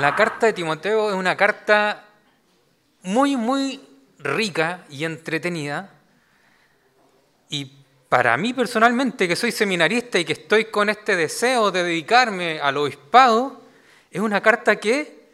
La 0.00 0.14
carta 0.14 0.46
de 0.46 0.52
Timoteo 0.52 1.10
es 1.10 1.16
una 1.16 1.36
carta 1.36 2.04
muy, 3.02 3.36
muy 3.36 3.80
rica 4.18 4.84
y 4.88 5.04
entretenida. 5.04 5.90
Y 7.48 7.72
para 8.08 8.36
mí 8.36 8.52
personalmente, 8.54 9.26
que 9.26 9.36
soy 9.36 9.52
seminarista 9.52 10.18
y 10.18 10.24
que 10.24 10.34
estoy 10.34 10.66
con 10.66 10.88
este 10.88 11.16
deseo 11.16 11.70
de 11.70 11.82
dedicarme 11.82 12.60
al 12.60 12.76
obispado, 12.76 13.62
es 14.10 14.20
una 14.20 14.40
carta 14.40 14.76
que 14.76 15.28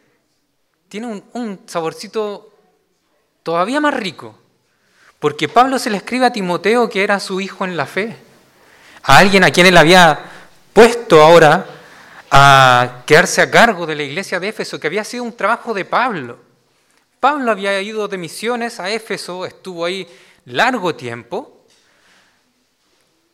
tiene 0.89 1.07
un, 1.07 1.23
un 1.33 1.61
saborcito 1.65 2.51
todavía 3.43 3.79
más 3.79 3.93
rico. 3.93 4.42
Porque 5.23 5.47
Pablo 5.47 5.79
se 5.79 5.89
le 5.89 5.95
escribe 5.95 6.25
a 6.25 6.33
Timoteo 6.33 6.89
que 6.89 7.01
era 7.01 7.17
su 7.17 7.39
hijo 7.39 7.63
en 7.63 7.77
la 7.77 7.85
fe. 7.85 8.17
A 9.03 9.19
alguien 9.19 9.45
a 9.45 9.51
quien 9.51 9.67
él 9.67 9.77
había 9.77 10.19
puesto 10.73 11.23
ahora 11.23 11.65
a 12.29 13.03
quedarse 13.05 13.41
a 13.41 13.49
cargo 13.49 13.85
de 13.85 13.95
la 13.95 14.03
iglesia 14.03 14.37
de 14.41 14.49
Éfeso, 14.49 14.81
que 14.81 14.87
había 14.87 15.05
sido 15.05 15.23
un 15.23 15.31
trabajo 15.31 15.73
de 15.73 15.85
Pablo. 15.85 16.39
Pablo 17.21 17.51
había 17.51 17.81
ido 17.81 18.09
de 18.09 18.17
misiones 18.17 18.81
a 18.81 18.89
Éfeso, 18.89 19.45
estuvo 19.45 19.85
ahí 19.85 20.05
largo 20.43 20.93
tiempo, 20.93 21.67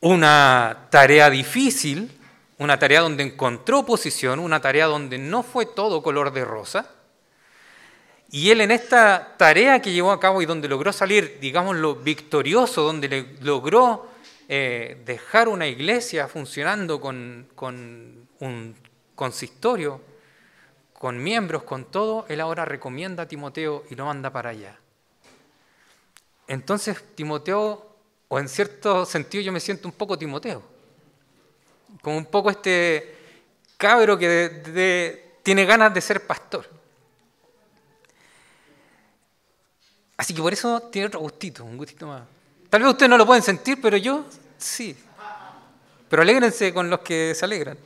una 0.02 0.90
tarea 0.92 1.28
difícil, 1.32 2.16
una 2.60 2.78
tarea 2.78 3.02
donde 3.02 3.24
encontró 3.24 3.84
posición, 3.84 4.38
una 4.38 4.62
tarea 4.62 4.86
donde 4.86 5.18
no 5.18 5.42
fue 5.42 5.66
todo 5.66 6.04
color 6.04 6.34
de 6.34 6.46
rosa. 6.46 6.99
Y 8.32 8.52
él 8.52 8.62
en 8.62 8.72
esta 8.72 9.36
tarea 9.38 9.82
que 9.82 9.92
llevó 9.92 10.12
a 10.12 10.20
cabo 10.20 10.42
y 10.42 10.46
donde 10.46 10.68
logró 10.68 10.94
salir, 10.94 11.40
digámoslo, 11.42 11.96
victorioso, 11.96 12.84
donde 12.84 13.08
le 13.08 13.22
logró 13.42 14.08
eh, 14.48 15.02
dejar 15.06 15.48
una 15.48 15.68
iglesia 15.68 16.28
funcionando 16.28 17.02
con, 17.02 17.48
con 17.56 18.28
un 18.40 18.76
consistorio, 19.16 20.02
con 20.94 21.22
miembros, 21.22 21.64
con 21.64 21.86
todo, 21.86 22.26
él 22.30 22.40
ahora 22.42 22.66
recomienda 22.66 23.24
a 23.24 23.28
Timoteo 23.28 23.86
y 23.90 23.96
lo 23.96 24.06
manda 24.06 24.32
para 24.32 24.52
allá. 24.52 24.78
Entonces 26.48 27.04
Timoteo, 27.16 27.96
o 28.28 28.40
en 28.40 28.50
cierto 28.50 29.06
sentido 29.06 29.44
yo 29.44 29.52
me 29.52 29.60
siento 29.60 29.88
un 29.88 29.94
poco 29.94 30.18
Timoteo, 30.18 30.62
como 32.02 32.18
un 32.18 32.26
poco 32.26 32.52
este 32.52 33.16
cabro 33.78 34.18
que 34.18 35.38
tiene 35.42 35.66
ganas 35.66 35.94
de 35.94 36.02
ser 36.02 36.28
pastor. 36.28 36.79
Así 40.20 40.34
que 40.34 40.42
por 40.42 40.52
eso 40.52 40.82
tiene 40.92 41.08
otro 41.08 41.22
gustito, 41.22 41.64
un 41.64 41.78
gustito 41.78 42.06
más. 42.06 42.24
Tal 42.70 42.82
vez 42.82 42.92
ustedes 42.92 43.10
no 43.10 43.18
lo 43.18 43.26
pueden 43.26 43.42
sentir, 43.42 43.80
pero 43.82 43.96
yo 43.96 44.26
sí. 44.58 44.94
Pero 46.10 46.22
alégrense 46.22 46.74
con 46.74 46.90
los 46.90 47.00
que 47.00 47.34
se 47.34 47.46
alegran. 47.46 47.78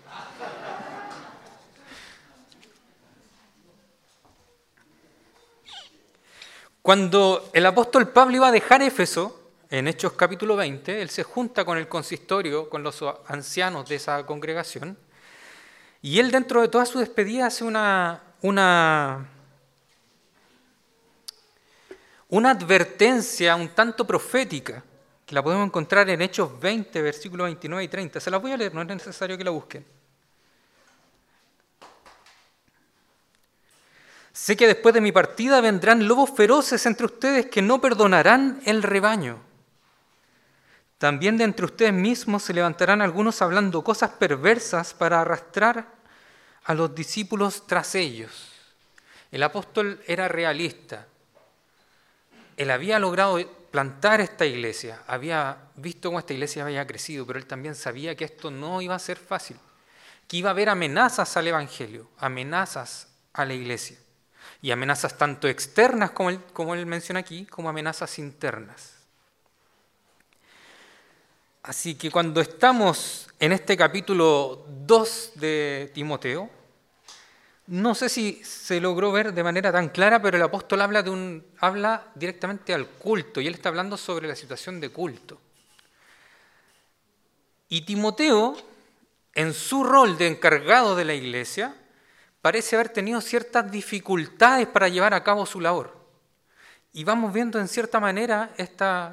Cuando 6.82 7.52
el 7.54 7.68
apóstol 7.68 8.10
Pablo 8.10 8.38
iba 8.38 8.48
a 8.48 8.52
dejar 8.52 8.82
Éfeso, 8.82 9.52
en 9.70 9.88
Hechos 9.88 10.14
capítulo 10.14 10.56
20, 10.56 11.04
él 11.04 11.12
se 11.12 11.22
junta 11.22 11.64
con 11.64 11.78
el 11.78 11.88
consistorio, 11.88 12.68
con 12.68 12.82
los 12.82 13.00
ancianos 13.28 13.88
de 13.88 13.98
esa 13.98 14.26
congregación, 14.26 14.98
y 16.02 16.18
él 16.18 16.32
dentro 16.32 16.62
de 16.62 16.68
toda 16.68 16.88
su 16.88 16.98
despedida 16.98 17.46
hace 17.46 17.64
una, 17.64 18.24
una, 18.42 19.30
una 22.34 22.50
advertencia 22.50 23.56
un 23.56 23.70
tanto 23.70 24.08
profética, 24.08 24.84
que 25.24 25.36
la 25.36 25.44
podemos 25.44 25.68
encontrar 25.68 26.10
en 26.10 26.20
Hechos 26.20 26.60
20, 26.60 27.00
versículos 27.04 27.46
29 27.46 27.84
y 27.84 27.88
30. 27.88 28.20
Se 28.20 28.32
las 28.32 28.42
voy 28.42 28.52
a 28.52 28.58
leer, 28.58 28.74
no 28.74 28.82
es 28.82 28.88
necesario 28.88 29.38
que 29.38 29.44
la 29.44 29.52
busquen. 29.52 29.86
Sé 34.32 34.58
que 34.58 34.66
después 34.66 34.96
de 34.96 35.02
mi 35.02 35.12
partida 35.12 35.62
vendrán 35.62 36.08
lobos 36.08 36.32
feroces 36.32 36.84
entre 36.88 37.06
ustedes 37.06 37.46
que 37.46 37.62
no 37.62 37.80
perdonarán 37.80 38.62
el 38.66 38.82
rebaño. 38.82 39.40
También 40.98 41.38
de 41.38 41.44
entre 41.44 41.66
ustedes 41.66 41.94
mismos 41.94 42.42
se 42.42 42.54
levantarán 42.56 43.04
algunos 43.04 43.44
hablando 43.44 43.84
cosas 43.84 44.10
perversas 44.10 44.96
para 44.96 45.22
arrastrar 45.22 45.86
a 46.64 46.74
los 46.74 46.96
discípulos 46.96 47.68
tras 47.68 47.94
ellos. 47.94 48.50
El 49.32 49.44
apóstol 49.44 50.02
era 50.08 50.28
realista. 50.28 51.06
Él 52.58 52.72
había 52.72 53.00
logrado 53.00 53.40
plantar 53.72 54.22
esta 54.22 54.46
iglesia, 54.46 55.02
había 55.08 55.58
visto 55.76 56.10
cómo 56.10 56.20
esta 56.20 56.34
iglesia 56.34 56.64
había 56.64 56.86
crecido, 56.86 57.26
pero 57.26 57.40
él 57.40 57.48
también 57.48 57.74
sabía 57.74 58.16
que 58.16 58.26
esto 58.26 58.52
no 58.52 58.82
iba 58.82 58.94
a 58.94 59.00
ser 59.00 59.18
fácil, 59.18 59.58
que 60.28 60.38
iba 60.38 60.50
a 60.50 60.52
haber 60.52 60.70
amenazas 60.70 61.36
al 61.38 61.48
Evangelio, 61.48 62.08
amenazas 62.20 63.08
a 63.34 63.46
la 63.46 63.54
iglesia, 63.54 63.98
y 64.62 64.72
amenazas 64.72 65.18
tanto 65.18 65.48
externas, 65.48 66.12
como 66.12 66.30
él, 66.30 66.40
como 66.54 66.76
él 66.76 66.86
menciona 66.86 67.22
aquí, 67.22 67.46
como 67.46 67.68
amenazas 67.68 68.20
internas. 68.20 68.94
Así 71.64 71.96
que 71.96 72.12
cuando 72.12 72.42
estamos 72.42 73.30
en 73.40 73.54
este 73.54 73.76
capítulo 73.78 74.66
2 74.86 75.32
de 75.36 75.92
Timoteo, 75.94 76.50
no 77.74 77.96
sé 77.96 78.08
si 78.08 78.40
se 78.44 78.80
logró 78.80 79.12
ver 79.12 79.34
de 79.34 79.44
manera 79.44 79.72
tan 79.72 79.90
clara, 79.90 80.22
pero 80.22 80.38
el 80.38 80.44
apóstol 80.44 80.80
habla, 80.82 81.02
de 81.02 81.10
un, 81.10 81.44
habla 81.58 82.06
directamente 82.14 82.72
al 82.72 82.86
culto 82.86 83.42
y 83.42 83.48
él 83.48 83.56
está 83.56 83.70
hablando 83.70 83.98
sobre 83.98 84.28
la 84.28 84.36
situación 84.36 84.80
de 84.80 84.90
culto. 84.90 85.42
Y 87.70 87.82
Timoteo, 87.82 88.56
en 89.34 89.56
su 89.56 89.84
rol 89.84 90.20
de 90.20 90.28
encargado 90.28 90.96
de 90.96 91.04
la 91.04 91.16
iglesia, 91.16 91.76
parece 92.44 92.76
haber 92.76 92.90
tenido 92.90 93.20
ciertas 93.22 93.72
dificultades 93.72 94.68
para 94.68 94.88
llevar 94.88 95.16
a 95.16 95.24
cabo 95.24 95.44
su 95.48 95.60
labor. 95.60 95.98
Y 96.92 97.04
vamos 97.04 97.34
viendo 97.34 97.60
en 97.60 97.68
cierta 97.68 98.00
manera 98.00 98.54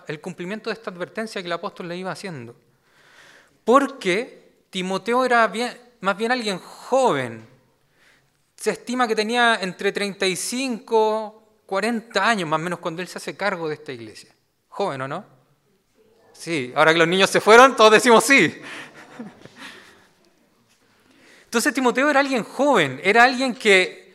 el 0.07 0.21
cumplimiento 0.21 0.69
de 0.69 0.75
esta 0.75 0.91
advertencia 0.91 1.41
que 1.41 1.47
el 1.47 1.53
apóstol 1.53 1.89
le 1.89 1.97
iba 1.97 2.13
haciendo. 2.13 2.55
Porque 3.65 4.65
Timoteo 4.69 5.25
era 5.25 5.51
más 6.03 6.17
bien 6.19 6.31
alguien 6.31 6.59
joven. 6.59 7.50
Se 8.61 8.73
estima 8.73 9.09
que 9.09 9.17
tenía 9.17 9.59
entre 9.63 9.91
35, 9.91 11.63
40 11.65 12.29
años 12.29 12.47
más 12.47 12.61
o 12.61 12.63
menos 12.63 12.79
cuando 12.79 13.01
él 13.01 13.09
se 13.09 13.17
hace 13.17 13.35
cargo 13.35 13.67
de 13.67 13.77
esta 13.77 13.91
iglesia. 13.91 14.35
Joven, 14.69 15.01
¿o 15.01 15.09
no? 15.09 15.25
Sí, 16.35 16.71
ahora 16.77 16.93
que 16.93 16.99
los 16.99 17.09
niños 17.09 17.31
se 17.31 17.41
fueron, 17.41 17.75
todos 17.75 17.91
decimos 17.91 18.23
sí. 18.23 18.55
Entonces 21.45 21.73
Timoteo 21.73 22.11
era 22.11 22.21
alguien 22.21 22.45
joven, 22.45 23.01
era 23.03 23.25
alguien 23.25 23.55
que 23.55 24.15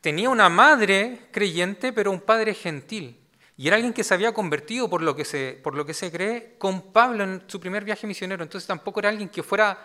tenía 0.00 0.30
una 0.30 0.48
madre 0.48 1.26
creyente, 1.32 1.92
pero 1.92 2.12
un 2.12 2.20
padre 2.20 2.54
gentil. 2.54 3.18
Y 3.56 3.66
era 3.66 3.74
alguien 3.74 3.92
que 3.92 4.04
se 4.04 4.14
había 4.14 4.32
convertido, 4.32 4.88
por 4.88 5.02
lo 5.02 5.16
que 5.16 5.24
se, 5.24 5.58
por 5.64 5.74
lo 5.74 5.84
que 5.84 5.94
se 5.94 6.12
cree, 6.12 6.54
con 6.58 6.92
Pablo 6.92 7.24
en 7.24 7.42
su 7.48 7.58
primer 7.58 7.84
viaje 7.84 8.06
misionero. 8.06 8.44
Entonces 8.44 8.68
tampoco 8.68 9.00
era 9.00 9.08
alguien 9.08 9.30
que 9.30 9.42
fuera 9.42 9.84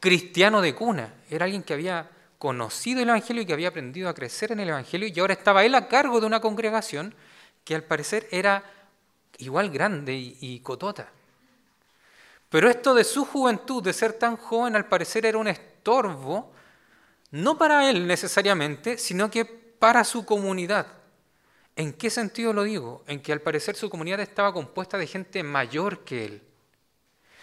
cristiano 0.00 0.62
de 0.62 0.74
cuna, 0.74 1.12
era 1.28 1.44
alguien 1.44 1.62
que 1.62 1.74
había 1.74 2.15
conocido 2.38 3.02
el 3.02 3.08
Evangelio 3.08 3.42
y 3.42 3.46
que 3.46 3.52
había 3.52 3.68
aprendido 3.68 4.08
a 4.08 4.14
crecer 4.14 4.52
en 4.52 4.60
el 4.60 4.68
Evangelio 4.68 5.08
y 5.08 5.20
ahora 5.20 5.34
estaba 5.34 5.64
él 5.64 5.74
a 5.74 5.88
cargo 5.88 6.20
de 6.20 6.26
una 6.26 6.40
congregación 6.40 7.14
que 7.64 7.74
al 7.74 7.84
parecer 7.84 8.28
era 8.30 8.62
igual 9.38 9.70
grande 9.70 10.14
y, 10.14 10.36
y 10.40 10.60
cotota. 10.60 11.10
Pero 12.48 12.70
esto 12.70 12.94
de 12.94 13.04
su 13.04 13.24
juventud, 13.24 13.82
de 13.82 13.92
ser 13.92 14.12
tan 14.12 14.36
joven, 14.36 14.76
al 14.76 14.86
parecer 14.86 15.26
era 15.26 15.38
un 15.38 15.48
estorbo, 15.48 16.52
no 17.32 17.58
para 17.58 17.90
él 17.90 18.06
necesariamente, 18.06 18.98
sino 18.98 19.30
que 19.30 19.44
para 19.44 20.04
su 20.04 20.24
comunidad. 20.24 20.86
¿En 21.74 21.92
qué 21.92 22.08
sentido 22.08 22.52
lo 22.52 22.62
digo? 22.62 23.04
En 23.06 23.20
que 23.20 23.32
al 23.32 23.42
parecer 23.42 23.76
su 23.76 23.90
comunidad 23.90 24.20
estaba 24.20 24.52
compuesta 24.52 24.96
de 24.96 25.06
gente 25.06 25.42
mayor 25.42 26.04
que 26.04 26.24
él. 26.24 26.42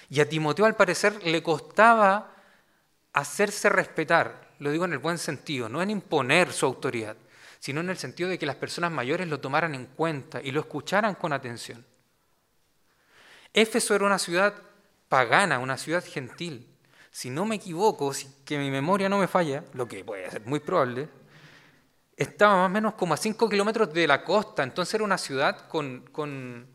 Y 0.09 0.19
a 0.21 0.27
Timoteo 0.27 0.65
al 0.65 0.75
parecer 0.75 1.23
le 1.23 1.43
costaba 1.43 2.33
hacerse 3.13 3.69
respetar, 3.69 4.42
lo 4.63 4.71
digo 4.71 4.85
en 4.85 4.93
el 4.93 4.99
buen 4.99 5.17
sentido, 5.17 5.67
no 5.67 5.81
en 5.81 5.89
imponer 5.89 6.53
su 6.53 6.65
autoridad, 6.65 7.17
sino 7.59 7.81
en 7.81 7.89
el 7.89 7.97
sentido 7.97 8.29
de 8.29 8.39
que 8.39 8.45
las 8.45 8.55
personas 8.55 8.91
mayores 8.91 9.27
lo 9.27 9.41
tomaran 9.41 9.75
en 9.75 9.87
cuenta 9.87 10.41
y 10.41 10.51
lo 10.51 10.61
escucharan 10.61 11.15
con 11.15 11.33
atención. 11.33 11.85
Éfeso 13.53 13.93
era 13.93 14.05
una 14.05 14.17
ciudad 14.17 14.53
pagana, 15.09 15.59
una 15.59 15.77
ciudad 15.77 16.03
gentil. 16.03 16.67
Si 17.11 17.29
no 17.29 17.45
me 17.45 17.55
equivoco, 17.55 18.13
si 18.13 18.27
que 18.45 18.57
mi 18.57 18.71
memoria 18.71 19.09
no 19.09 19.19
me 19.19 19.27
falla, 19.27 19.65
lo 19.73 19.85
que 19.85 20.03
puede 20.03 20.31
ser 20.31 20.45
muy 20.45 20.61
probable, 20.61 21.09
estaba 22.15 22.55
más 22.55 22.65
o 22.67 22.69
menos 22.69 22.93
como 22.93 23.13
a 23.13 23.17
5 23.17 23.49
kilómetros 23.49 23.93
de 23.93 24.07
la 24.07 24.23
costa, 24.23 24.63
entonces 24.63 24.93
era 24.95 25.03
una 25.03 25.17
ciudad 25.17 25.67
con, 25.67 26.07
con 26.11 26.67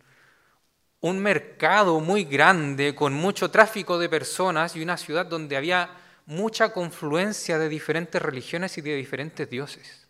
un 1.01 1.19
mercado 1.21 2.01
muy 2.01 2.25
grande, 2.25 2.95
con 2.95 3.15
mucho 3.15 3.51
tráfico 3.51 3.99
de 3.99 4.11
personas 4.11 4.77
y 4.77 4.83
una 4.83 4.99
ciudad 4.99 5.25
donde 5.25 5.57
había 5.57 5.91
mucha 6.29 6.75
confluencia 6.75 7.59
de 7.59 7.71
diferentes 7.71 8.21
religiones 8.21 8.77
y 8.77 8.83
de 8.83 8.95
diferentes 8.95 9.49
dioses. 9.49 10.07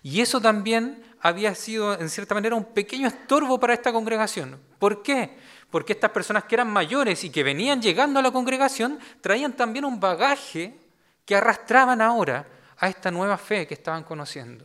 Y 0.00 0.20
eso 0.20 0.40
también 0.40 1.02
había 1.20 1.56
sido, 1.56 1.98
en 1.98 2.08
cierta 2.08 2.34
manera, 2.34 2.54
un 2.54 2.64
pequeño 2.64 3.08
estorbo 3.08 3.58
para 3.58 3.74
esta 3.74 3.92
congregación. 3.92 4.60
¿Por 4.78 5.02
qué? 5.02 5.36
Porque 5.68 5.92
estas 5.92 6.12
personas 6.12 6.44
que 6.44 6.54
eran 6.54 6.70
mayores 6.70 7.24
y 7.24 7.30
que 7.30 7.42
venían 7.42 7.82
llegando 7.82 8.20
a 8.20 8.22
la 8.22 8.30
congregación 8.30 9.00
traían 9.20 9.54
también 9.54 9.84
un 9.84 9.98
bagaje 9.98 10.78
que 11.24 11.34
arrastraban 11.34 12.00
ahora 12.00 12.46
a 12.78 12.88
esta 12.88 13.10
nueva 13.10 13.36
fe 13.36 13.66
que 13.66 13.74
estaban 13.74 14.04
conociendo. 14.04 14.64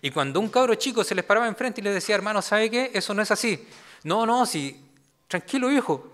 Y 0.00 0.10
cuando 0.10 0.40
un 0.40 0.48
cabro 0.48 0.74
chico 0.76 1.04
se 1.04 1.14
les 1.14 1.26
paraba 1.26 1.46
enfrente 1.46 1.82
y 1.82 1.84
les 1.84 1.94
decía, 1.94 2.14
hermano, 2.14 2.40
¿sabe 2.40 2.70
qué? 2.70 2.90
Eso 2.94 3.12
no 3.12 3.20
es 3.20 3.30
así. 3.30 3.68
No, 4.02 4.24
no, 4.24 4.46
sí, 4.46 4.82
tranquilo 5.28 5.70
hijo. 5.70 6.13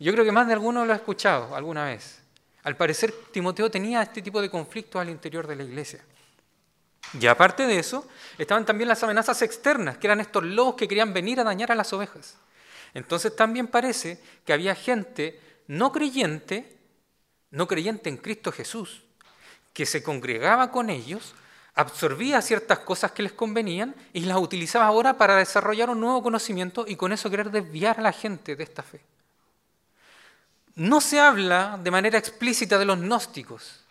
Yo 0.00 0.12
creo 0.12 0.24
que 0.24 0.32
más 0.32 0.46
de 0.46 0.54
alguno 0.54 0.86
lo 0.86 0.94
ha 0.94 0.96
escuchado 0.96 1.54
alguna 1.54 1.84
vez. 1.84 2.20
Al 2.62 2.74
parecer 2.76 3.12
Timoteo 3.32 3.70
tenía 3.70 4.02
este 4.02 4.22
tipo 4.22 4.40
de 4.40 4.50
conflictos 4.50 5.00
al 5.00 5.10
interior 5.10 5.46
de 5.46 5.56
la 5.56 5.62
iglesia. 5.62 6.02
Y 7.20 7.26
aparte 7.26 7.66
de 7.66 7.78
eso, 7.78 8.08
estaban 8.38 8.64
también 8.64 8.88
las 8.88 9.02
amenazas 9.02 9.42
externas, 9.42 9.98
que 9.98 10.06
eran 10.06 10.20
estos 10.20 10.42
lobos 10.42 10.74
que 10.74 10.88
querían 10.88 11.12
venir 11.12 11.38
a 11.38 11.44
dañar 11.44 11.70
a 11.70 11.74
las 11.74 11.92
ovejas. 11.92 12.36
Entonces 12.94 13.36
también 13.36 13.66
parece 13.66 14.20
que 14.46 14.54
había 14.54 14.74
gente 14.74 15.38
no 15.66 15.92
creyente, 15.92 16.78
no 17.50 17.68
creyente 17.68 18.08
en 18.08 18.16
Cristo 18.16 18.52
Jesús, 18.52 19.02
que 19.74 19.84
se 19.84 20.02
congregaba 20.02 20.70
con 20.70 20.88
ellos, 20.88 21.34
absorbía 21.74 22.40
ciertas 22.40 22.80
cosas 22.80 23.12
que 23.12 23.22
les 23.22 23.32
convenían 23.32 23.94
y 24.14 24.20
las 24.20 24.38
utilizaba 24.38 24.86
ahora 24.86 25.18
para 25.18 25.36
desarrollar 25.36 25.90
un 25.90 26.00
nuevo 26.00 26.22
conocimiento 26.22 26.86
y 26.88 26.96
con 26.96 27.12
eso 27.12 27.28
querer 27.28 27.50
desviar 27.50 27.98
a 27.98 28.02
la 28.02 28.12
gente 28.12 28.56
de 28.56 28.64
esta 28.64 28.82
fe. 28.82 29.00
No 30.80 31.02
se 31.02 31.20
habla 31.20 31.78
de 31.84 31.90
manera 31.90 32.18
explícita 32.18 32.78
de 32.78 32.86
los 32.86 32.98
gnósticos. 32.98 33.84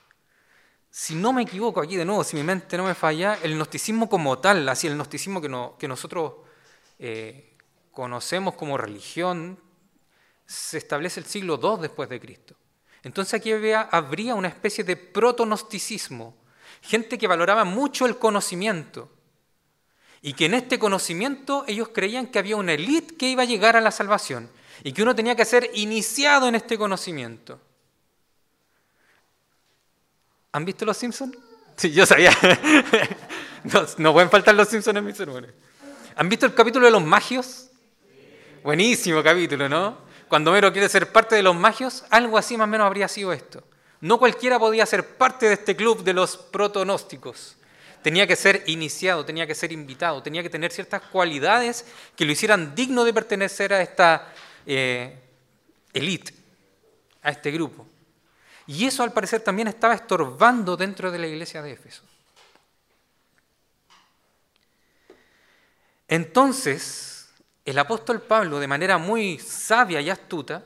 Si 0.90 1.14
no 1.14 1.32
me 1.32 1.44
equivoco 1.44 1.82
aquí 1.82 1.96
de 1.96 2.04
nuevo, 2.04 2.24
si 2.24 2.36
mi 2.36 2.42
mente 2.42 2.78
no 2.78 2.84
me 2.84 2.96
falla, 2.96 3.38
el 3.44 3.54
gnosticismo 3.54 4.10
como 4.10 4.40
tal, 4.40 4.68
así 4.68 4.88
el 4.88 4.96
gnosticismo 4.96 5.40
que, 5.40 5.56
que 5.78 5.88
nosotros 5.88 6.34
eh, 6.98 7.56
conocemos 7.92 8.56
como 8.56 8.76
religión, 8.76 9.60
se 10.48 10.80
establece 10.80 11.20
el 11.20 11.28
siglo 11.28 11.60
II 11.62 11.80
después 11.80 12.10
de 12.10 12.20
Cristo. 12.20 12.56
Entonces 13.04 13.36
aquí 13.36 13.52
habría 13.52 14.34
una 14.34 14.48
especie 14.48 14.84
de 14.84 14.98
proto-gnosticismo, 14.98 16.36
gente 16.82 17.20
que 17.20 17.28
valoraba 17.28 17.66
mucho 17.66 18.08
el 18.08 18.18
conocimiento 18.18 19.12
y 20.24 20.34
que 20.34 20.48
en 20.48 20.56
este 20.56 20.80
conocimiento 20.80 21.66
ellos 21.68 21.90
creían 21.94 22.26
que 22.26 22.40
había 22.40 22.56
una 22.56 22.74
élite 22.74 23.16
que 23.16 23.30
iba 23.30 23.44
a 23.44 23.46
llegar 23.46 23.76
a 23.76 23.82
la 23.82 23.92
salvación 23.92 24.50
y 24.84 24.92
que 24.92 25.02
uno 25.02 25.16
tenía 25.16 25.36
que 25.36 25.46
ser 25.46 25.70
iniciado 25.74 26.48
en 26.48 26.56
este 26.56 26.78
conocimiento. 26.78 27.60
¿Han 30.52 30.66
visto 30.66 30.86
los 30.86 30.98
Simpsons? 30.98 31.38
Sí, 31.76 31.92
yo 31.92 32.06
sabía. 32.06 32.32
no, 33.98 34.14
pueden 34.14 34.30
faltar 34.30 34.56
los 34.56 34.68
Simpsons 34.68 34.98
en 34.98 35.06
mis 35.06 35.16
sermones. 35.16 35.52
¿Han 36.16 36.28
visto 36.28 36.46
el 36.46 36.54
capítulo 36.54 36.86
de 36.86 36.92
los 36.92 37.04
magios? 37.04 37.70
Buenísimo 38.64 39.24
capítulo, 39.24 39.70
¿no? 39.70 39.98
Cuando 40.28 40.52
Mero 40.52 40.72
quiere 40.72 40.90
ser 40.90 41.12
parte 41.12 41.36
de 41.36 41.44
los 41.44 41.56
magios, 41.56 42.04
algo 42.10 42.38
así 42.38 42.58
más 42.58 42.66
o 42.66 42.68
menos 42.68 42.86
habría 42.86 43.08
sido 43.08 43.32
esto. 43.32 43.64
No 44.02 44.18
cualquiera 44.18 44.60
podía 44.60 44.86
ser 44.86 45.18
parte 45.18 45.48
de 45.48 45.54
este 45.54 45.76
club 45.76 46.04
de 46.04 46.14
los 46.14 46.38
protonósticos. 46.38 47.58
Tenía 48.02 48.26
que 48.28 48.36
ser 48.36 48.64
iniciado, 48.68 49.26
tenía 49.26 49.46
que 49.46 49.56
ser 49.56 49.72
invitado, 49.72 50.24
tenía 50.24 50.42
que 50.42 50.50
tener 50.50 50.72
ciertas 50.72 51.02
cualidades 51.02 51.86
que 52.16 52.26
lo 52.26 52.32
hicieran 52.32 52.74
digno 52.76 53.04
de 53.04 53.14
pertenecer 53.14 53.74
a 53.74 53.82
esta 53.82 54.34
eh, 54.72 55.20
elite, 55.94 56.32
a 57.24 57.32
este 57.32 57.50
grupo. 57.50 57.88
Y 58.68 58.86
eso 58.86 59.02
al 59.02 59.12
parecer 59.12 59.42
también 59.42 59.68
estaba 59.68 59.96
estorbando 59.96 60.78
dentro 60.78 61.10
de 61.12 61.18
la 61.18 61.26
iglesia 61.26 61.64
de 61.64 61.72
Éfeso. 61.72 62.04
Entonces, 66.08 67.30
el 67.66 67.80
apóstol 67.80 68.22
Pablo, 68.22 68.60
de 68.60 68.68
manera 68.68 69.00
muy 69.00 69.40
sabia 69.40 70.02
y 70.02 70.12
astuta, 70.12 70.64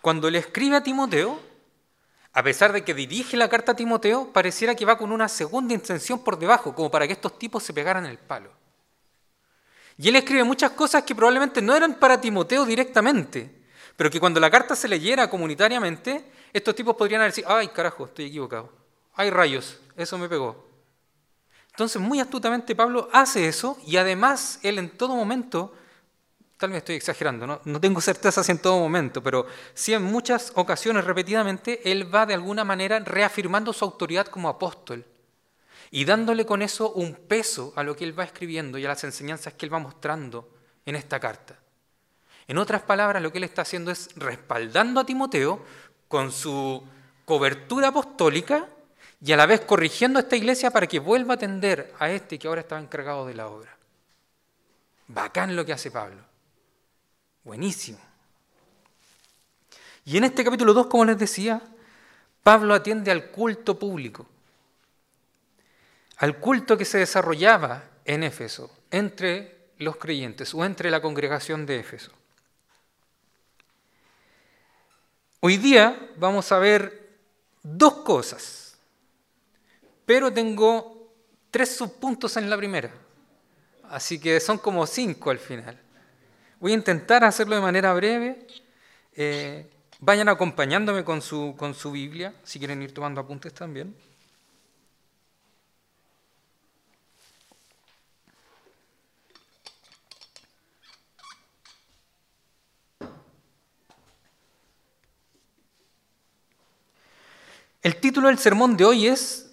cuando 0.00 0.30
le 0.30 0.38
escribe 0.38 0.76
a 0.76 0.82
Timoteo, 0.82 1.38
a 2.32 2.42
pesar 2.42 2.72
de 2.72 2.82
que 2.82 2.94
dirige 2.94 3.36
la 3.36 3.50
carta 3.50 3.72
a 3.72 3.76
Timoteo, 3.76 4.32
pareciera 4.32 4.74
que 4.74 4.86
va 4.86 4.96
con 4.96 5.12
una 5.12 5.28
segunda 5.28 5.74
intención 5.74 6.24
por 6.24 6.38
debajo, 6.38 6.74
como 6.74 6.90
para 6.90 7.06
que 7.06 7.12
estos 7.12 7.38
tipos 7.38 7.62
se 7.62 7.74
pegaran 7.74 8.06
el 8.06 8.16
palo. 8.16 8.63
Y 9.96 10.08
él 10.08 10.16
escribe 10.16 10.44
muchas 10.44 10.72
cosas 10.72 11.04
que 11.04 11.14
probablemente 11.14 11.62
no 11.62 11.74
eran 11.74 11.94
para 11.94 12.20
Timoteo 12.20 12.64
directamente, 12.64 13.62
pero 13.96 14.10
que 14.10 14.18
cuando 14.18 14.40
la 14.40 14.50
carta 14.50 14.74
se 14.74 14.88
leyera 14.88 15.30
comunitariamente, 15.30 16.24
estos 16.52 16.74
tipos 16.74 16.96
podrían 16.96 17.26
dicho, 17.30 17.46
ay 17.48 17.68
carajo, 17.68 18.06
estoy 18.06 18.26
equivocado. 18.26 18.72
Ay 19.14 19.30
rayos, 19.30 19.78
eso 19.96 20.18
me 20.18 20.28
pegó. 20.28 20.68
Entonces, 21.70 22.00
muy 22.00 22.20
astutamente 22.20 22.74
Pablo 22.74 23.08
hace 23.12 23.48
eso 23.48 23.78
y 23.86 23.96
además 23.96 24.58
él 24.62 24.78
en 24.78 24.90
todo 24.90 25.14
momento, 25.14 25.74
tal 26.56 26.70
vez 26.70 26.78
estoy 26.78 26.96
exagerando, 26.96 27.60
no, 27.64 27.80
tengo 27.80 28.00
certeza 28.00 28.42
si 28.42 28.52
en 28.52 28.58
todo 28.58 28.78
momento, 28.78 29.22
pero 29.22 29.46
sí 29.74 29.92
en 29.92 30.02
muchas 30.02 30.52
ocasiones 30.54 31.04
repetidamente, 31.04 31.90
él 31.90 32.12
va 32.12 32.26
de 32.26 32.34
alguna 32.34 32.64
manera 32.64 32.98
reafirmando 33.00 33.72
su 33.72 33.84
autoridad 33.84 34.26
como 34.26 34.48
apóstol 34.48 35.04
y 35.94 36.04
dándole 36.04 36.44
con 36.44 36.60
eso 36.60 36.90
un 36.90 37.14
peso 37.14 37.72
a 37.76 37.84
lo 37.84 37.94
que 37.94 38.02
él 38.02 38.18
va 38.18 38.24
escribiendo 38.24 38.78
y 38.78 38.84
a 38.84 38.88
las 38.88 39.04
enseñanzas 39.04 39.54
que 39.54 39.64
él 39.64 39.72
va 39.72 39.78
mostrando 39.78 40.50
en 40.84 40.96
esta 40.96 41.20
carta. 41.20 41.56
En 42.48 42.58
otras 42.58 42.82
palabras, 42.82 43.22
lo 43.22 43.30
que 43.30 43.38
él 43.38 43.44
está 43.44 43.62
haciendo 43.62 43.92
es 43.92 44.08
respaldando 44.16 44.98
a 44.98 45.06
Timoteo 45.06 45.64
con 46.08 46.32
su 46.32 46.82
cobertura 47.24 47.88
apostólica 47.88 48.68
y 49.24 49.30
a 49.30 49.36
la 49.36 49.46
vez 49.46 49.60
corrigiendo 49.60 50.18
a 50.18 50.22
esta 50.22 50.34
iglesia 50.34 50.72
para 50.72 50.88
que 50.88 50.98
vuelva 50.98 51.34
a 51.34 51.36
atender 51.36 51.94
a 52.00 52.10
este 52.10 52.40
que 52.40 52.48
ahora 52.48 52.62
estaba 52.62 52.80
encargado 52.80 53.24
de 53.24 53.34
la 53.34 53.46
obra. 53.46 53.76
Bacán 55.06 55.54
lo 55.54 55.64
que 55.64 55.74
hace 55.74 55.92
Pablo. 55.92 56.24
Buenísimo. 57.44 58.00
Y 60.04 60.16
en 60.16 60.24
este 60.24 60.42
capítulo 60.42 60.74
2, 60.74 60.88
como 60.88 61.04
les 61.04 61.18
decía, 61.18 61.62
Pablo 62.42 62.74
atiende 62.74 63.12
al 63.12 63.30
culto 63.30 63.78
público, 63.78 64.26
al 66.18 66.38
culto 66.38 66.76
que 66.76 66.84
se 66.84 66.98
desarrollaba 66.98 67.84
en 68.04 68.22
Éfeso, 68.22 68.70
entre 68.90 69.70
los 69.78 69.96
creyentes 69.96 70.54
o 70.54 70.64
entre 70.64 70.90
la 70.90 71.00
congregación 71.00 71.66
de 71.66 71.80
Éfeso. 71.80 72.12
Hoy 75.40 75.56
día 75.58 76.10
vamos 76.16 76.50
a 76.52 76.58
ver 76.58 77.10
dos 77.62 77.96
cosas, 77.96 78.78
pero 80.06 80.32
tengo 80.32 81.12
tres 81.50 81.76
subpuntos 81.76 82.36
en 82.36 82.48
la 82.48 82.56
primera, 82.56 82.90
así 83.90 84.18
que 84.18 84.40
son 84.40 84.58
como 84.58 84.86
cinco 84.86 85.30
al 85.30 85.38
final. 85.38 85.78
Voy 86.60 86.72
a 86.72 86.76
intentar 86.76 87.24
hacerlo 87.24 87.56
de 87.56 87.60
manera 87.60 87.92
breve. 87.92 88.46
Eh, 89.12 89.70
vayan 90.00 90.28
acompañándome 90.30 91.04
con 91.04 91.20
su, 91.20 91.54
con 91.58 91.74
su 91.74 91.92
Biblia, 91.92 92.34
si 92.42 92.58
quieren 92.58 92.80
ir 92.80 92.94
tomando 92.94 93.20
apuntes 93.20 93.52
también. 93.52 93.94
El 107.84 107.96
título 107.96 108.28
del 108.28 108.38
sermón 108.38 108.78
de 108.78 108.86
hoy 108.86 109.08
es, 109.08 109.52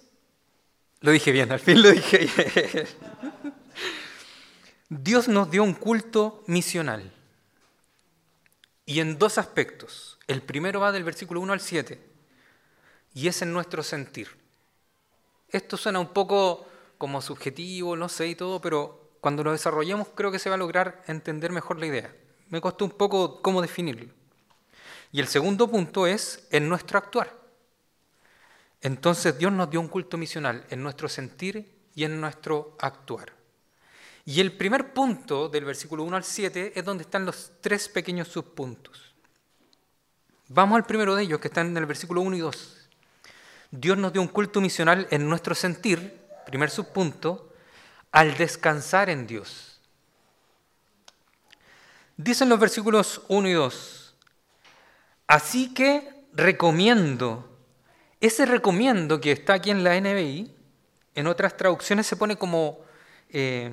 lo 1.00 1.10
dije 1.10 1.32
bien, 1.32 1.52
al 1.52 1.60
fin 1.60 1.82
lo 1.82 1.90
dije 1.90 2.16
bien. 2.16 2.86
Dios 4.88 5.28
nos 5.28 5.50
dio 5.50 5.62
un 5.62 5.74
culto 5.74 6.42
misional. 6.46 7.12
Y 8.86 9.00
en 9.00 9.18
dos 9.18 9.36
aspectos. 9.36 10.18
El 10.26 10.40
primero 10.40 10.80
va 10.80 10.92
del 10.92 11.04
versículo 11.04 11.42
1 11.42 11.52
al 11.52 11.60
7 11.60 12.02
y 13.12 13.28
es 13.28 13.42
en 13.42 13.52
nuestro 13.52 13.82
sentir. 13.82 14.28
Esto 15.50 15.76
suena 15.76 16.00
un 16.00 16.14
poco 16.14 16.66
como 16.96 17.20
subjetivo, 17.20 17.96
no 17.96 18.08
sé 18.08 18.28
y 18.28 18.34
todo, 18.34 18.62
pero 18.62 19.10
cuando 19.20 19.44
lo 19.44 19.52
desarrollemos 19.52 20.08
creo 20.14 20.32
que 20.32 20.38
se 20.38 20.48
va 20.48 20.54
a 20.54 20.58
lograr 20.58 21.02
entender 21.06 21.52
mejor 21.52 21.78
la 21.78 21.84
idea. 21.84 22.16
Me 22.48 22.62
costó 22.62 22.86
un 22.86 22.92
poco 22.92 23.42
cómo 23.42 23.60
definirlo. 23.60 24.10
Y 25.12 25.20
el 25.20 25.28
segundo 25.28 25.70
punto 25.70 26.06
es 26.06 26.48
en 26.50 26.66
nuestro 26.70 26.96
actuar. 26.96 27.41
Entonces 28.82 29.38
Dios 29.38 29.52
nos 29.52 29.70
dio 29.70 29.80
un 29.80 29.88
culto 29.88 30.18
misional 30.18 30.66
en 30.68 30.82
nuestro 30.82 31.08
sentir 31.08 31.72
y 31.94 32.04
en 32.04 32.20
nuestro 32.20 32.76
actuar. 32.80 33.32
Y 34.24 34.40
el 34.40 34.52
primer 34.52 34.92
punto 34.92 35.48
del 35.48 35.64
versículo 35.64 36.04
1 36.04 36.16
al 36.16 36.24
7 36.24 36.72
es 36.74 36.84
donde 36.84 37.02
están 37.02 37.24
los 37.24 37.52
tres 37.60 37.88
pequeños 37.88 38.28
subpuntos. 38.28 39.14
Vamos 40.48 40.76
al 40.76 40.84
primero 40.84 41.14
de 41.14 41.22
ellos, 41.22 41.40
que 41.40 41.48
está 41.48 41.62
en 41.62 41.76
el 41.76 41.86
versículo 41.86 42.20
1 42.20 42.36
y 42.36 42.40
2. 42.40 42.88
Dios 43.70 43.96
nos 43.96 44.12
dio 44.12 44.20
un 44.20 44.28
culto 44.28 44.60
misional 44.60 45.08
en 45.10 45.28
nuestro 45.28 45.54
sentir, 45.54 46.20
primer 46.44 46.70
subpunto, 46.70 47.54
al 48.10 48.36
descansar 48.36 49.08
en 49.08 49.26
Dios. 49.26 49.80
Dicen 52.16 52.48
los 52.48 52.60
versículos 52.60 53.22
1 53.28 53.48
y 53.48 53.52
2, 53.52 54.14
así 55.26 55.72
que 55.72 56.26
recomiendo, 56.34 57.51
ese 58.22 58.46
recomiendo 58.46 59.20
que 59.20 59.32
está 59.32 59.54
aquí 59.54 59.70
en 59.70 59.82
la 59.82 60.00
NBI, 60.00 60.54
en 61.14 61.26
otras 61.26 61.56
traducciones 61.56 62.06
se 62.06 62.16
pone 62.16 62.36
como... 62.36 62.78
Eh, 63.28 63.70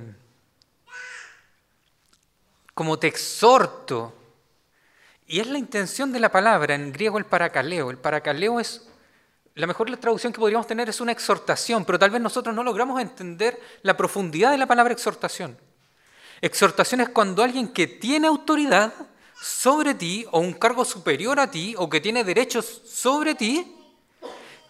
como 2.73 2.97
te 2.97 3.07
exhorto. 3.07 4.13
Y 5.27 5.41
es 5.41 5.47
la 5.47 5.57
intención 5.57 6.13
de 6.13 6.19
la 6.21 6.31
palabra, 6.31 6.75
en 6.75 6.93
griego 6.93 7.17
el 7.17 7.25
paracaleo. 7.25 7.91
El 7.91 7.97
paracaleo 7.97 8.59
es, 8.59 8.87
la 9.55 9.67
mejor 9.67 9.95
traducción 9.97 10.31
que 10.31 10.39
podríamos 10.39 10.65
tener 10.65 10.87
es 10.87 11.01
una 11.01 11.11
exhortación, 11.11 11.83
pero 11.83 11.99
tal 11.99 12.09
vez 12.09 12.21
nosotros 12.21 12.55
no 12.55 12.63
logramos 12.63 13.01
entender 13.01 13.59
la 13.81 13.97
profundidad 13.97 14.51
de 14.51 14.57
la 14.57 14.65
palabra 14.65 14.93
exhortación. 14.93 15.57
Exhortación 16.39 17.01
es 17.01 17.09
cuando 17.09 17.43
alguien 17.43 17.67
que 17.67 17.85
tiene 17.85 18.27
autoridad 18.27 18.93
sobre 19.35 19.93
ti 19.93 20.25
o 20.31 20.39
un 20.39 20.53
cargo 20.53 20.85
superior 20.85 21.39
a 21.39 21.51
ti 21.51 21.75
o 21.77 21.89
que 21.89 21.99
tiene 21.99 22.23
derechos 22.23 22.81
sobre 22.85 23.35
ti, 23.35 23.75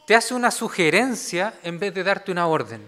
te 0.09 0.15
hace 0.15 0.33
una 0.33 0.49
sugerencia 0.49 1.53
en 1.61 1.77
vez 1.77 1.93
de 1.93 2.03
darte 2.03 2.31
una 2.31 2.47
orden. 2.47 2.81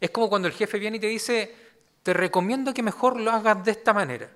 Es 0.00 0.08
como 0.08 0.30
cuando 0.30 0.48
el 0.48 0.54
jefe 0.54 0.78
viene 0.78 0.96
y 0.96 1.00
te 1.00 1.08
dice, 1.08 1.54
te 2.02 2.14
recomiendo 2.14 2.72
que 2.72 2.82
mejor 2.82 3.20
lo 3.20 3.30
hagas 3.30 3.62
de 3.62 3.72
esta 3.72 3.92
manera. 3.92 4.30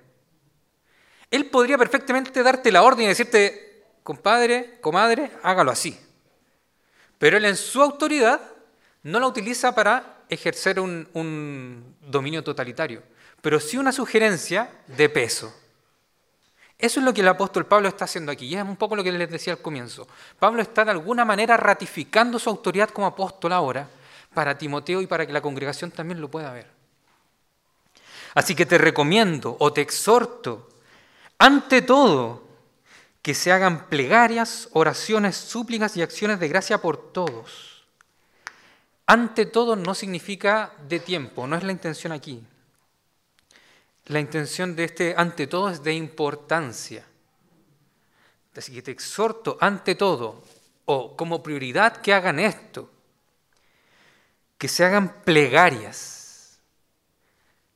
Él 1.31 1.47
podría 1.47 1.75
perfectamente 1.75 2.43
darte 2.43 2.71
la 2.71 2.83
orden 2.83 3.05
y 3.05 3.07
decirte, 3.07 3.83
compadre, 4.03 4.79
comadre, 4.79 5.31
hágalo 5.41 5.71
así. 5.71 5.99
Pero 7.17 7.37
él 7.37 7.45
en 7.45 7.57
su 7.57 7.81
autoridad 7.81 8.39
no 9.01 9.19
la 9.19 9.25
utiliza 9.25 9.73
para 9.73 10.23
ejercer 10.29 10.79
un, 10.79 11.09
un 11.13 11.95
dominio 11.99 12.43
totalitario, 12.43 13.01
pero 13.41 13.59
sí 13.59 13.79
una 13.79 13.91
sugerencia 13.91 14.69
de 14.85 15.09
peso. 15.09 15.51
Eso 16.79 16.99
es 16.99 17.05
lo 17.05 17.13
que 17.13 17.21
el 17.21 17.27
apóstol 17.27 17.65
Pablo 17.65 17.87
está 17.87 18.05
haciendo 18.05 18.31
aquí, 18.31 18.45
y 18.45 18.55
es 18.55 18.63
un 18.63 18.75
poco 18.75 18.95
lo 18.95 19.03
que 19.03 19.11
les 19.11 19.29
decía 19.29 19.53
al 19.53 19.59
comienzo. 19.59 20.07
Pablo 20.37 20.61
está 20.61 20.85
de 20.85 20.91
alguna 20.91 21.25
manera 21.25 21.57
ratificando 21.57 22.37
su 22.37 22.49
autoridad 22.49 22.89
como 22.89 23.07
apóstol 23.07 23.53
ahora 23.53 23.87
para 24.33 24.57
Timoteo 24.57 25.01
y 25.01 25.07
para 25.07 25.25
que 25.25 25.33
la 25.33 25.41
congregación 25.41 25.89
también 25.89 26.21
lo 26.21 26.29
pueda 26.29 26.51
ver. 26.53 26.67
Así 28.35 28.53
que 28.53 28.67
te 28.67 28.77
recomiendo 28.77 29.57
o 29.59 29.73
te 29.73 29.81
exhorto, 29.81 30.69
ante 31.39 31.81
todo, 31.81 32.43
que 33.23 33.33
se 33.33 33.51
hagan 33.51 33.87
plegarias, 33.87 34.69
oraciones, 34.73 35.35
súplicas 35.35 35.97
y 35.97 36.03
acciones 36.03 36.39
de 36.39 36.47
gracia 36.47 36.77
por 36.79 37.11
todos. 37.11 37.83
Ante 39.07 39.47
todo 39.47 39.75
no 39.75 39.95
significa 39.95 40.71
de 40.87 40.99
tiempo, 40.99 41.47
no 41.47 41.55
es 41.55 41.63
la 41.63 41.71
intención 41.71 42.13
aquí. 42.13 42.43
La 44.07 44.19
intención 44.19 44.75
de 44.75 44.83
este 44.85 45.13
ante 45.17 45.47
todo 45.47 45.69
es 45.69 45.83
de 45.83 45.93
importancia. 45.93 47.05
Así 48.55 48.73
que 48.73 48.81
te 48.81 48.91
exhorto 48.91 49.57
ante 49.61 49.95
todo, 49.95 50.43
o 50.85 51.15
como 51.15 51.43
prioridad 51.43 51.97
que 51.97 52.13
hagan 52.13 52.39
esto, 52.39 52.89
que 54.57 54.67
se 54.67 54.83
hagan 54.83 55.21
plegarias 55.21 56.17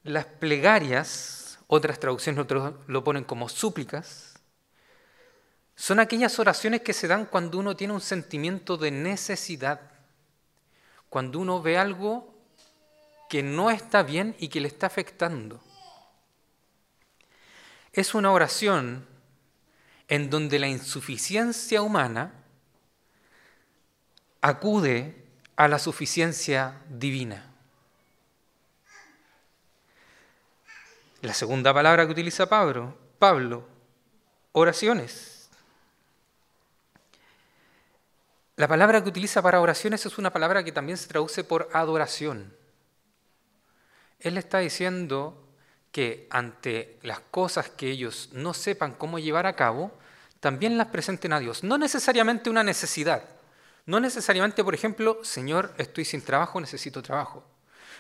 las 0.04 0.26
plegarias, 0.26 1.60
otras 1.68 2.00
traducciones 2.00 2.46
lo 2.88 3.04
ponen 3.04 3.24
como 3.24 3.50
súplicas, 3.50 4.34
son 5.76 6.00
aquellas 6.00 6.38
oraciones 6.40 6.82
que 6.82 6.94
se 6.94 7.08
dan 7.08 7.26
cuando 7.26 7.58
uno 7.58 7.76
tiene 7.76 7.94
un 7.94 8.02
sentimiento 8.02 8.78
de 8.78 8.92
necesidad, 8.92 9.80
cuando 11.10 11.40
uno 11.40 11.62
ve 11.62 11.78
algo 11.78 12.34
que 13.30 13.42
no 13.42 13.72
está 13.72 14.04
bien 14.04 14.36
y 14.40 14.50
que 14.50 14.60
le 14.60 14.68
está 14.68 14.88
afectando. 14.88 15.62
Es 17.94 18.14
una 18.14 18.32
oración 18.32 19.06
en 20.08 20.30
donde 20.30 20.60
la 20.60 20.68
insuficiencia 20.68 21.82
humana 21.82 22.34
acude 24.42 25.16
a 25.56 25.68
la 25.68 25.80
suficiencia 25.80 26.82
divina. 26.90 27.48
La 31.22 31.34
segunda 31.34 31.74
palabra 31.74 32.06
que 32.06 32.12
utiliza 32.12 32.48
Pablo, 32.48 32.98
Pablo, 33.20 33.68
oraciones. 34.54 35.50
La 38.56 38.68
palabra 38.68 39.04
que 39.04 39.10
utiliza 39.10 39.42
para 39.42 39.62
oraciones 39.62 40.06
es 40.06 40.18
una 40.18 40.34
palabra 40.34 40.64
que 40.64 40.72
también 40.72 40.98
se 40.98 41.08
traduce 41.08 41.44
por 41.44 41.70
adoración. 41.74 42.56
Él 44.20 44.38
está 44.38 44.60
diciendo 44.60 45.41
que 45.92 46.28
ante 46.30 46.98
las 47.02 47.20
cosas 47.20 47.70
que 47.70 47.90
ellos 47.90 48.30
no 48.32 48.54
sepan 48.54 48.94
cómo 48.94 49.20
llevar 49.20 49.46
a 49.46 49.56
cabo, 49.56 49.92
también 50.40 50.78
las 50.78 50.88
presenten 50.88 51.34
a 51.34 51.40
Dios. 51.40 51.64
No 51.64 51.78
necesariamente 51.78 52.50
una 52.50 52.64
necesidad. 52.64 53.24
No 53.86 54.00
necesariamente, 54.00 54.64
por 54.64 54.74
ejemplo, 54.74 55.20
Señor, 55.24 55.74
estoy 55.78 56.06
sin 56.06 56.22
trabajo, 56.22 56.60
necesito 56.62 57.02
trabajo. 57.02 57.44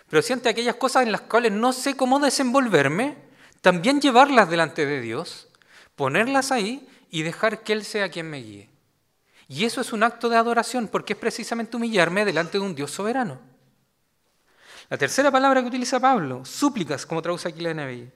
Pero 0.10 0.21
si 0.21 0.33
ante 0.33 0.50
aquellas 0.50 0.75
cosas 0.75 1.03
en 1.03 1.12
las 1.12 1.21
cuales 1.21 1.51
no 1.51 1.74
sé 1.74 1.95
cómo 1.95 2.19
desenvolverme, 2.19 3.17
también 3.62 4.01
llevarlas 4.01 4.50
delante 4.50 4.86
de 4.86 5.01
Dios, 5.01 5.48
ponerlas 5.95 6.51
ahí 6.51 6.88
y 7.10 7.24
dejar 7.24 7.63
que 7.63 7.74
Él 7.74 7.83
sea 7.83 8.10
quien 8.10 8.29
me 8.29 8.38
guíe. 8.38 8.69
Y 9.48 9.65
eso 9.65 9.81
es 9.81 9.91
un 9.91 10.03
acto 10.03 10.29
de 10.29 10.38
adoración 10.38 10.88
porque 10.88 11.13
es 11.13 11.19
precisamente 11.19 11.77
humillarme 11.77 12.25
delante 12.25 12.57
de 12.57 12.63
un 12.63 12.74
Dios 12.74 12.91
soberano. 12.91 13.50
La 14.91 14.98
tercera 14.98 15.31
palabra 15.31 15.62
que 15.62 15.69
utiliza 15.69 16.01
Pablo, 16.01 16.43
súplicas, 16.43 17.05
como 17.05 17.21
traduce 17.21 17.48
aquí 17.48 17.62
la 17.62 17.74
NBI. 17.74 18.12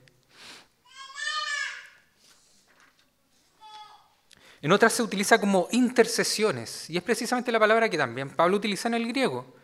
En 4.62 4.72
otras 4.74 4.91
se 4.91 5.01
utiliza 5.01 5.39
como 5.39 5.70
intercesiones, 5.72 6.89
y 6.89 6.98
es 6.98 7.03
precisamente 7.03 7.50
la 7.53 7.62
palabra 7.62 7.88
que 7.88 7.98
también 7.98 8.29
Pablo 8.29 8.58
utiliza 8.58 8.89
en 8.89 8.96
el 8.96 9.08
griego. 9.08 9.55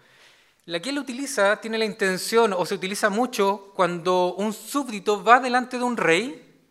La 0.64 0.80
que 0.80 0.92
él 0.92 1.00
utiliza 1.00 1.60
tiene 1.60 1.78
la 1.78 1.84
intención, 1.84 2.54
o 2.54 2.66
se 2.66 2.76
utiliza 2.76 3.10
mucho, 3.10 3.74
cuando 3.76 4.34
un 4.36 4.54
súbdito 4.54 5.22
va 5.22 5.42
delante 5.42 5.78
de 5.78 5.84
un 5.84 5.98
rey, 5.98 6.64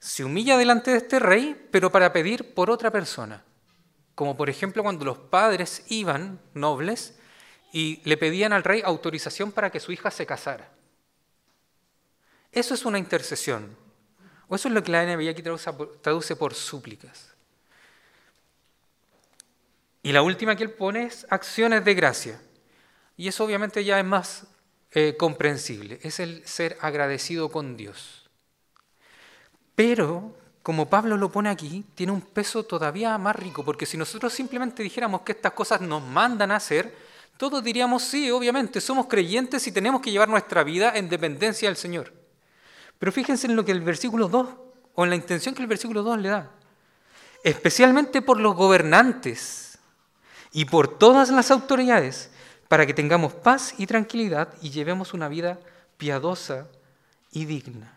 se 0.00 0.24
humilla 0.24 0.58
delante 0.58 0.90
de 0.90 0.96
este 0.96 1.20
rey, 1.20 1.68
pero 1.70 1.92
para 1.92 2.12
pedir 2.12 2.54
por 2.54 2.72
otra 2.72 2.90
persona. 2.90 3.44
Como 4.16 4.36
por 4.36 4.50
ejemplo 4.50 4.82
cuando 4.82 5.04
los 5.04 5.18
padres 5.18 5.84
iban, 5.86 6.40
nobles, 6.54 7.17
y 7.72 8.00
le 8.04 8.16
pedían 8.16 8.52
al 8.52 8.64
rey 8.64 8.82
autorización 8.84 9.52
para 9.52 9.70
que 9.70 9.80
su 9.80 9.92
hija 9.92 10.10
se 10.10 10.26
casara. 10.26 10.70
Eso 12.52 12.74
es 12.74 12.84
una 12.84 12.98
intercesión. 12.98 13.76
O 14.48 14.54
eso 14.54 14.68
es 14.68 14.74
lo 14.74 14.82
que 14.82 14.90
la 14.90 15.04
NBI 15.04 15.28
aquí 15.28 15.42
traduce 15.42 16.36
por 16.36 16.54
súplicas. 16.54 17.34
Y 20.02 20.12
la 20.12 20.22
última 20.22 20.56
que 20.56 20.64
él 20.64 20.70
pone 20.70 21.04
es 21.04 21.26
acciones 21.28 21.84
de 21.84 21.94
gracia. 21.94 22.40
Y 23.16 23.28
eso 23.28 23.44
obviamente 23.44 23.84
ya 23.84 23.98
es 23.98 24.06
más 24.06 24.46
eh, 24.92 25.16
comprensible, 25.18 25.98
es 26.02 26.18
el 26.18 26.46
ser 26.46 26.78
agradecido 26.80 27.50
con 27.50 27.76
Dios. 27.76 28.30
Pero, 29.74 30.34
como 30.62 30.88
Pablo 30.88 31.16
lo 31.16 31.30
pone 31.30 31.50
aquí, 31.50 31.84
tiene 31.94 32.12
un 32.12 32.22
peso 32.22 32.62
todavía 32.64 33.18
más 33.18 33.36
rico, 33.36 33.64
porque 33.64 33.84
si 33.84 33.98
nosotros 33.98 34.32
simplemente 34.32 34.82
dijéramos 34.82 35.22
que 35.22 35.32
estas 35.32 35.52
cosas 35.52 35.82
nos 35.82 36.02
mandan 36.02 36.52
a 36.52 36.56
hacer, 36.56 36.94
todos 37.38 37.62
diríamos, 37.62 38.02
sí, 38.02 38.30
obviamente, 38.32 38.80
somos 38.80 39.06
creyentes 39.06 39.64
y 39.68 39.72
tenemos 39.72 40.02
que 40.02 40.10
llevar 40.10 40.28
nuestra 40.28 40.64
vida 40.64 40.92
en 40.96 41.08
dependencia 41.08 41.68
del 41.68 41.76
Señor. 41.76 42.12
Pero 42.98 43.12
fíjense 43.12 43.46
en 43.46 43.54
lo 43.54 43.64
que 43.64 43.70
el 43.70 43.80
versículo 43.80 44.28
2, 44.28 44.48
o 44.96 45.04
en 45.04 45.10
la 45.10 45.16
intención 45.16 45.54
que 45.54 45.62
el 45.62 45.68
versículo 45.68 46.02
2 46.02 46.18
le 46.18 46.30
da. 46.30 46.50
Especialmente 47.44 48.22
por 48.22 48.40
los 48.40 48.56
gobernantes 48.56 49.78
y 50.52 50.64
por 50.64 50.98
todas 50.98 51.30
las 51.30 51.52
autoridades, 51.52 52.30
para 52.66 52.84
que 52.84 52.92
tengamos 52.92 53.32
paz 53.32 53.72
y 53.78 53.86
tranquilidad 53.86 54.48
y 54.60 54.70
llevemos 54.70 55.14
una 55.14 55.28
vida 55.28 55.60
piadosa 55.96 56.66
y 57.30 57.44
digna. 57.44 57.96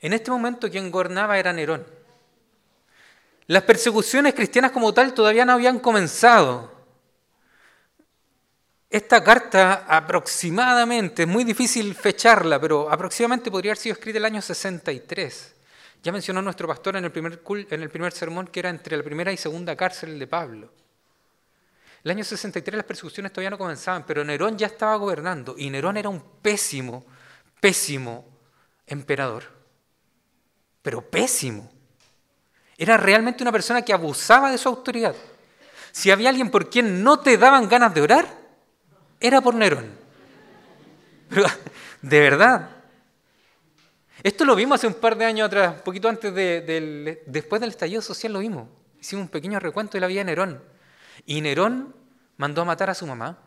En 0.00 0.12
este 0.12 0.32
momento 0.32 0.68
quien 0.68 0.90
gobernaba 0.90 1.38
era 1.38 1.52
Nerón. 1.52 1.86
Las 3.46 3.62
persecuciones 3.62 4.34
cristianas 4.34 4.72
como 4.72 4.92
tal 4.92 5.14
todavía 5.14 5.44
no 5.44 5.52
habían 5.52 5.78
comenzado. 5.78 6.75
Esta 8.96 9.22
carta 9.22 9.84
aproximadamente, 9.86 11.24
es 11.24 11.28
muy 11.28 11.44
difícil 11.44 11.94
fecharla, 11.94 12.58
pero 12.58 12.90
aproximadamente 12.90 13.50
podría 13.50 13.72
haber 13.72 13.76
sido 13.76 13.92
escrita 13.92 14.16
el 14.16 14.24
año 14.24 14.40
63. 14.40 15.54
Ya 16.02 16.12
mencionó 16.12 16.40
nuestro 16.40 16.66
pastor 16.66 16.96
en 16.96 17.04
el 17.04 17.12
primer, 17.12 17.42
en 17.68 17.82
el 17.82 17.90
primer 17.90 18.12
sermón 18.12 18.46
que 18.46 18.60
era 18.60 18.70
entre 18.70 18.96
la 18.96 19.02
primera 19.02 19.30
y 19.30 19.36
segunda 19.36 19.76
cárcel 19.76 20.18
de 20.18 20.26
Pablo. 20.26 20.72
El 22.04 22.12
año 22.12 22.24
63 22.24 22.74
las 22.74 22.86
persecuciones 22.86 23.34
todavía 23.34 23.50
no 23.50 23.58
comenzaban, 23.58 24.06
pero 24.06 24.24
Nerón 24.24 24.56
ya 24.56 24.68
estaba 24.68 24.96
gobernando 24.96 25.56
y 25.58 25.68
Nerón 25.68 25.98
era 25.98 26.08
un 26.08 26.22
pésimo, 26.40 27.04
pésimo 27.60 28.26
emperador. 28.86 29.44
Pero 30.80 31.02
pésimo. 31.02 31.70
Era 32.78 32.96
realmente 32.96 33.44
una 33.44 33.52
persona 33.52 33.82
que 33.82 33.92
abusaba 33.92 34.50
de 34.50 34.56
su 34.56 34.70
autoridad. 34.70 35.14
Si 35.92 36.10
había 36.10 36.30
alguien 36.30 36.50
por 36.50 36.70
quien 36.70 37.04
no 37.04 37.20
te 37.20 37.36
daban 37.36 37.68
ganas 37.68 37.92
de 37.92 38.00
orar, 38.00 38.45
era 39.20 39.40
por 39.40 39.54
Nerón. 39.54 39.90
Pero, 41.28 41.46
de 42.02 42.20
verdad. 42.20 42.70
Esto 44.22 44.44
lo 44.44 44.56
vimos 44.56 44.76
hace 44.76 44.86
un 44.86 44.94
par 44.94 45.16
de 45.16 45.24
años 45.24 45.46
atrás, 45.46 45.74
un 45.76 45.82
poquito 45.82 46.08
antes 46.08 46.34
del, 46.34 47.20
después 47.26 47.60
del 47.60 47.70
estallido 47.70 48.02
social 48.02 48.32
lo 48.32 48.40
vimos. 48.40 48.68
Hicimos 49.00 49.24
un 49.24 49.28
pequeño 49.28 49.60
recuento 49.60 49.92
de 49.92 50.00
la 50.00 50.06
vida 50.06 50.20
de 50.20 50.24
Nerón. 50.24 50.62
Y 51.26 51.40
Nerón 51.40 51.94
mandó 52.36 52.62
a 52.62 52.64
matar 52.64 52.90
a 52.90 52.94
su 52.94 53.06
mamá. 53.06 53.38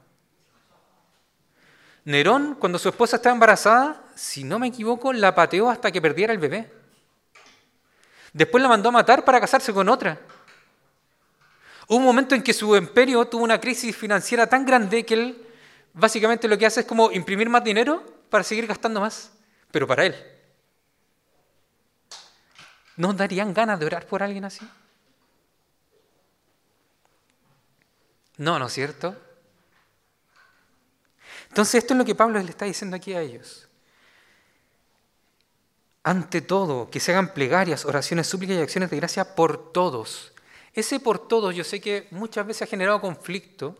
Nerón, 2.05 2.55
cuando 2.55 2.79
su 2.79 2.89
esposa 2.89 3.17
estaba 3.17 3.33
embarazada, 3.33 4.03
si 4.15 4.43
no 4.43 4.57
me 4.57 4.67
equivoco, 4.67 5.11
la 5.11 5.35
pateó 5.35 5.69
hasta 5.69 5.91
que 5.91 6.01
perdiera 6.01 6.33
el 6.33 6.39
bebé. 6.39 6.71
Después 8.31 8.61
la 8.61 8.69
mandó 8.69 8.89
a 8.89 8.93
matar 8.93 9.25
para 9.25 9.41
casarse 9.41 9.73
con 9.73 9.89
otra. 9.89 10.19
Hubo 11.87 11.97
un 11.97 12.05
momento 12.05 12.35
en 12.35 12.43
que 12.43 12.53
su 12.53 12.75
imperio 12.75 13.25
tuvo 13.25 13.43
una 13.43 13.59
crisis 13.59 13.95
financiera 13.95 14.47
tan 14.47 14.65
grande 14.65 15.05
que 15.05 15.13
él 15.15 15.48
básicamente 15.93 16.47
lo 16.47 16.57
que 16.57 16.65
hace 16.65 16.81
es 16.81 16.85
como 16.85 17.11
imprimir 17.11 17.49
más 17.49 17.63
dinero 17.63 18.03
para 18.29 18.43
seguir 18.43 18.67
gastando 18.67 19.01
más, 19.01 19.31
pero 19.71 19.87
para 19.87 20.05
él. 20.05 20.15
¿No 22.97 23.13
darían 23.13 23.53
ganas 23.53 23.79
de 23.79 23.85
orar 23.85 24.05
por 24.05 24.21
alguien 24.21 24.45
así? 24.45 24.67
No, 28.37 28.59
¿no 28.59 28.67
es 28.67 28.73
cierto? 28.73 29.15
Entonces 31.49 31.75
esto 31.75 31.93
es 31.93 31.97
lo 31.97 32.05
que 32.05 32.15
Pablo 32.15 32.39
le 32.39 32.49
está 32.49 32.65
diciendo 32.65 32.95
aquí 32.95 33.13
a 33.13 33.21
ellos. 33.21 33.67
Ante 36.03 36.41
todo, 36.41 36.89
que 36.89 36.99
se 36.99 37.11
hagan 37.11 37.33
plegarias, 37.33 37.85
oraciones, 37.85 38.27
súplicas 38.27 38.57
y 38.57 38.61
acciones 38.61 38.89
de 38.89 38.97
gracia 38.97 39.35
por 39.35 39.73
todos. 39.73 40.31
Ese 40.73 40.99
por 40.99 41.27
todos 41.27 41.55
yo 41.55 41.63
sé 41.63 41.81
que 41.81 42.07
muchas 42.11 42.45
veces 42.45 42.61
ha 42.63 42.67
generado 42.67 43.01
conflicto 43.01 43.77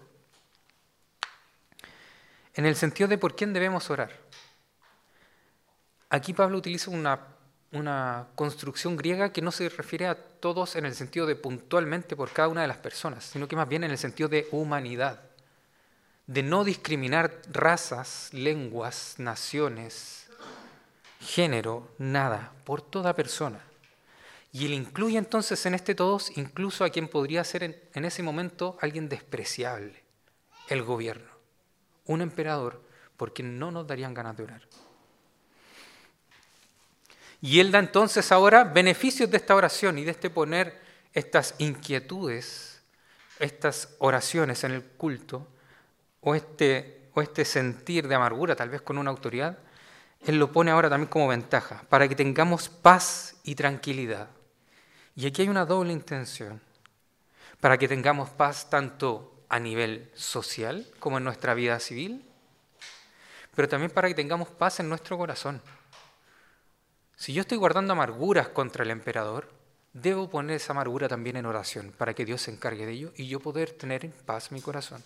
en 2.60 2.66
el 2.66 2.75
sentido 2.75 3.08
de 3.08 3.18
por 3.18 3.36
quién 3.36 3.54
debemos 3.54 3.89
orar. 3.89 4.12
Aquí 6.10 6.34
Pablo 6.34 6.58
utiliza 6.58 6.92
una 6.92 7.20
una 7.72 8.28
construcción 8.36 8.98
griega 8.98 9.32
que 9.32 9.42
no 9.42 9.51
se 9.51 9.70
refiere 9.70 10.08
a 10.08 10.16
todos 10.16 10.75
en 10.75 10.86
el 10.86 10.96
sentido 10.96 11.25
de 11.25 11.36
puntualmente 11.36 12.16
por 12.16 12.32
cada 12.32 12.48
una 12.48 12.62
de 12.62 12.68
las 12.68 12.78
personas, 12.78 13.24
sino 13.25 13.48
que 13.48 13.56
más 13.56 13.70
bien 13.70 13.84
en 13.84 13.92
el 13.92 13.98
sentido 13.98 14.28
de 14.30 14.48
humanidad, 14.51 15.22
de 16.25 16.44
no 16.44 16.63
discriminar 16.63 17.42
razas, 17.51 18.30
lenguas, 18.34 19.16
naciones, 19.18 20.27
género, 21.20 21.90
nada, 21.98 22.53
por 22.64 22.81
toda 22.81 23.16
persona. 23.16 23.60
Y 24.51 24.66
él 24.66 24.74
incluye 24.74 25.18
entonces 25.18 25.64
en 25.68 25.75
este 25.75 25.94
todos 25.94 26.36
incluso 26.38 26.83
a 26.83 26.90
quien 26.90 27.07
podría 27.07 27.44
ser 27.44 27.64
en, 27.64 27.79
en 27.94 28.05
ese 28.05 28.24
momento 28.24 28.77
alguien 28.81 29.07
despreciable, 29.10 30.03
el 30.70 30.81
gobierno, 30.81 31.28
un 32.09 32.22
emperador, 32.22 32.81
porque 33.17 33.43
no 33.43 33.69
nos 33.69 33.85
darían 33.85 34.15
ganas 34.15 34.35
de 34.35 34.43
orar. 34.43 34.61
Y 37.39 37.59
Él 37.59 37.72
da 37.72 37.77
entonces 37.79 38.31
ahora 38.31 38.63
beneficios 38.63 39.29
de 39.29 39.37
esta 39.37 39.55
oración 39.55 40.00
y 40.00 40.03
de 40.03 40.11
este 40.11 40.31
poner 40.31 40.81
estas 41.13 41.53
inquietudes, 41.59 42.81
estas 43.37 43.95
oraciones 44.00 44.63
en 44.63 44.72
el 44.72 44.83
culto, 44.83 45.48
o 46.22 46.33
este, 46.33 47.09
o 47.13 47.22
este 47.22 47.45
sentir 47.45 48.07
de 48.07 48.15
amargura, 48.15 48.55
tal 48.55 48.69
vez 48.69 48.81
con 48.81 48.98
una 48.98 49.11
autoridad, 49.11 49.59
Él 50.25 50.39
lo 50.39 50.51
pone 50.51 50.72
ahora 50.72 50.89
también 50.89 51.09
como 51.09 51.27
ventaja, 51.27 51.83
para 51.89 52.07
que 52.07 52.15
tengamos 52.15 52.69
paz 52.69 53.35
y 53.43 53.53
tranquilidad. 53.53 54.29
Y 55.15 55.27
aquí 55.27 55.43
hay 55.43 55.50
una 55.50 55.65
doble 55.65 55.93
intención, 55.93 56.59
para 57.61 57.77
que 57.77 57.87
tengamos 57.87 58.31
paz 58.31 58.67
tanto 58.67 59.39
a 59.50 59.59
nivel 59.59 60.09
social 60.14 60.88
como 61.00 61.18
en 61.18 61.24
nuestra 61.24 61.53
vida 61.53 61.79
civil, 61.79 62.24
pero 63.55 63.68
también 63.68 63.92
para 63.92 64.07
que 64.07 64.16
tengamos 64.16 64.48
paz 64.48 64.79
en 64.79 64.88
nuestro 64.88 65.18
corazón. 65.18 65.62
Si 67.16 67.33
yo 67.33 67.42
estoy 67.42 67.57
guardando 67.57 67.92
amarguras 67.94 68.48
contra 68.48 68.83
el 68.83 68.92
emperador, 68.92 69.51
debo 69.92 70.29
poner 70.29 70.55
esa 70.55 70.72
amargura 70.72 71.09
también 71.09 71.35
en 71.35 71.46
oración 71.46 71.94
para 71.98 72.14
que 72.14 72.25
Dios 72.25 72.44
se 72.44 72.51
encargue 72.51 72.85
de 72.85 72.94
ello 72.94 73.12
y 73.18 73.27
yo 73.27 73.40
poder 73.40 73.72
tener 73.72 74.05
en 74.05 74.12
paz 74.12 74.51
mi 74.51 74.62
corazón. 74.62 75.03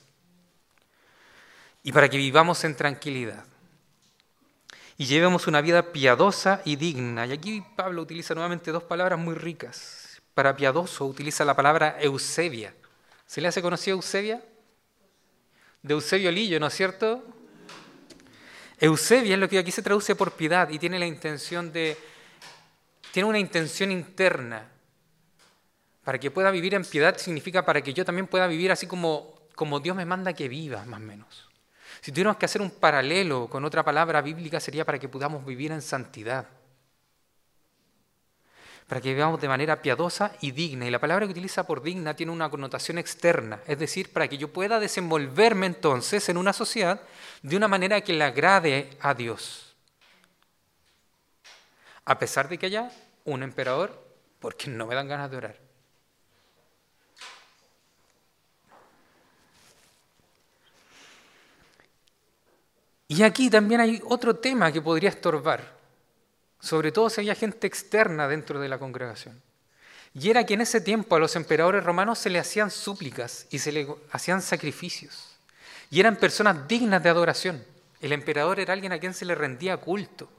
Y 1.81 1.91
para 1.91 2.09
que 2.09 2.17
vivamos 2.17 2.63
en 2.63 2.75
tranquilidad. 2.75 3.45
Y 4.97 5.05
llevemos 5.05 5.47
una 5.47 5.61
vida 5.61 5.91
piadosa 5.91 6.61
y 6.65 6.75
digna. 6.75 7.25
Y 7.25 7.31
aquí 7.31 7.63
Pablo 7.75 8.03
utiliza 8.03 8.35
nuevamente 8.35 8.71
dos 8.71 8.83
palabras 8.83 9.17
muy 9.17 9.33
ricas. 9.33 10.21
Para 10.33 10.55
piadoso 10.55 11.05
utiliza 11.05 11.43
la 11.45 11.55
palabra 11.55 11.97
Eusebia. 11.99 12.73
¿Se 13.33 13.41
le 13.41 13.47
hace 13.47 13.63
conocida 13.63 13.95
Eusebia? 13.95 14.43
De 15.81 15.95
Eusebio 15.95 16.31
Lillo, 16.31 16.59
¿no 16.59 16.67
es 16.67 16.73
cierto? 16.75 17.25
Eusebia 18.79 19.33
es 19.33 19.39
lo 19.39 19.49
que 19.49 19.57
aquí 19.57 19.71
se 19.71 19.81
traduce 19.81 20.13
por 20.13 20.33
piedad 20.33 20.69
y 20.69 20.77
tiene 20.77 20.99
la 20.99 21.07
intención 21.07 21.73
de, 21.73 21.97
tiene 23.11 23.27
una 23.27 23.39
intención 23.39 23.91
interna. 23.91 24.69
Para 26.03 26.19
que 26.19 26.29
pueda 26.29 26.51
vivir 26.51 26.75
en 26.75 26.85
piedad 26.85 27.17
significa 27.17 27.65
para 27.65 27.81
que 27.81 27.91
yo 27.91 28.05
también 28.05 28.27
pueda 28.27 28.45
vivir 28.45 28.71
así 28.71 28.85
como, 28.85 29.33
como 29.55 29.79
Dios 29.79 29.95
me 29.95 30.05
manda 30.05 30.33
que 30.33 30.47
viva, 30.47 30.85
más 30.85 30.99
o 30.99 31.03
menos. 31.03 31.49
Si 32.01 32.11
tuviéramos 32.11 32.37
que 32.37 32.45
hacer 32.45 32.61
un 32.61 32.69
paralelo 32.69 33.47
con 33.49 33.65
otra 33.65 33.83
palabra 33.83 34.21
bíblica 34.21 34.59
sería 34.59 34.85
para 34.85 34.99
que 34.99 35.09
podamos 35.09 35.43
vivir 35.43 35.71
en 35.71 35.81
santidad 35.81 36.45
para 38.93 39.01
que 39.01 39.15
vivamos 39.15 39.41
de 39.41 39.47
manera 39.47 39.81
piadosa 39.81 40.33
y 40.39 40.51
digna. 40.51 40.85
Y 40.85 40.91
la 40.91 40.99
palabra 40.99 41.25
que 41.25 41.31
utiliza 41.31 41.65
por 41.65 41.81
digna 41.81 42.15
tiene 42.15 42.31
una 42.31 42.51
connotación 42.51 42.99
externa, 42.99 43.59
es 43.65 43.79
decir, 43.79 44.13
para 44.13 44.27
que 44.27 44.37
yo 44.37 44.53
pueda 44.53 44.79
desenvolverme 44.79 45.65
entonces 45.65 46.29
en 46.29 46.37
una 46.37 46.53
sociedad 46.53 47.01
de 47.41 47.57
una 47.57 47.67
manera 47.67 48.01
que 48.01 48.13
le 48.13 48.23
agrade 48.23 48.91
a 49.01 49.15
Dios. 49.15 49.73
A 52.05 52.19
pesar 52.19 52.47
de 52.47 52.59
que 52.59 52.67
haya 52.67 52.91
un 53.25 53.41
emperador, 53.41 53.99
porque 54.37 54.69
no 54.69 54.85
me 54.85 54.93
dan 54.93 55.07
ganas 55.07 55.31
de 55.31 55.37
orar. 55.37 55.57
Y 63.07 63.23
aquí 63.23 63.49
también 63.49 63.81
hay 63.81 63.99
otro 64.05 64.35
tema 64.35 64.71
que 64.71 64.83
podría 64.83 65.09
estorbar 65.09 65.82
sobre 66.63 66.93
todo 66.93 67.09
si 67.09 67.19
había 67.19 67.35
gente 67.35 67.67
externa 67.67 68.25
dentro 68.25 68.57
de 68.57 68.69
la 68.69 68.79
congregación. 68.79 69.41
Y 70.13 70.29
era 70.29 70.45
que 70.45 70.53
en 70.53 70.61
ese 70.61 70.79
tiempo 70.79 71.13
a 71.13 71.19
los 71.19 71.35
emperadores 71.35 71.83
romanos 71.83 72.19
se 72.19 72.29
le 72.29 72.39
hacían 72.39 72.71
súplicas 72.71 73.47
y 73.49 73.59
se 73.59 73.73
le 73.73 73.85
hacían 74.11 74.41
sacrificios. 74.41 75.35
Y 75.91 75.99
eran 75.99 76.15
personas 76.15 76.65
dignas 76.65 77.03
de 77.03 77.09
adoración. 77.09 77.65
El 77.99 78.13
emperador 78.13 78.61
era 78.61 78.71
alguien 78.71 78.93
a 78.93 78.99
quien 78.99 79.13
se 79.13 79.25
le 79.25 79.35
rendía 79.35 79.75
culto. 79.75 80.29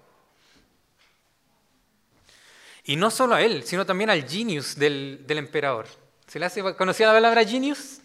Y 2.85 2.97
no 2.97 3.11
solo 3.11 3.35
a 3.35 3.43
él, 3.43 3.63
sino 3.65 3.85
también 3.85 4.09
al 4.09 4.27
genius 4.27 4.77
del, 4.77 5.27
emperador. 5.29 5.87
¿Se 6.27 6.39
le 6.39 6.47
hace 6.47 6.63
conocida 6.75 7.09
la 7.09 7.19
palabra 7.19 7.45
genius? 7.45 7.99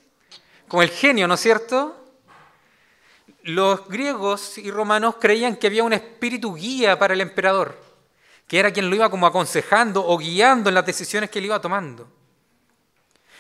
Como 0.68 0.84
el 0.84 0.90
genio, 0.90 1.26
¿no 1.26 1.36
es 1.36 1.40
cierto? 1.40 1.96
Los 3.44 3.88
griegos 3.88 4.58
y 4.58 4.70
romanos 4.72 5.16
creían 5.22 5.56
que 5.56 5.68
había 5.68 5.86
un 5.86 5.94
espíritu 5.94 6.54
guía 6.56 7.00
para 7.00 7.14
el 7.14 7.22
emperador 7.22 7.89
que 8.50 8.58
era 8.58 8.74
quien 8.74 8.90
lo 8.90 8.96
iba 8.96 9.12
como 9.12 9.28
aconsejando 9.28 10.04
o 10.04 10.18
guiando 10.18 10.70
en 10.70 10.74
las 10.74 10.86
decisiones 10.86 11.30
que 11.30 11.38
él 11.38 11.46
iba 11.46 11.62
tomando. 11.62 12.12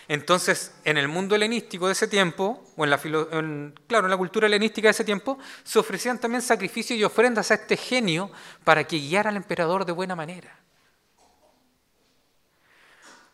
Entonces, 0.07 0.71
en 0.85 0.97
el 0.97 1.07
mundo 1.07 1.33
helenístico 1.33 1.87
de 1.87 1.93
ese 1.93 2.07
tiempo, 2.07 2.63
o 2.77 2.83
en 2.83 2.91
la, 2.91 2.99
en 3.03 3.73
la 3.89 4.17
cultura 4.17 4.45
helenística 4.45 4.87
de 4.87 4.91
ese 4.91 5.03
tiempo, 5.03 5.39
se 5.63 5.79
ofrecían 5.79 6.19
también 6.19 6.43
sacrificios 6.43 6.97
y 6.99 7.03
ofrendas 7.03 7.49
a 7.49 7.55
este 7.55 7.75
genio 7.75 8.31
para 8.63 8.83
que 8.83 8.97
guiara 8.97 9.31
al 9.31 9.35
emperador 9.35 9.83
de 9.83 9.93
buena 9.93 10.15
manera. 10.15 10.55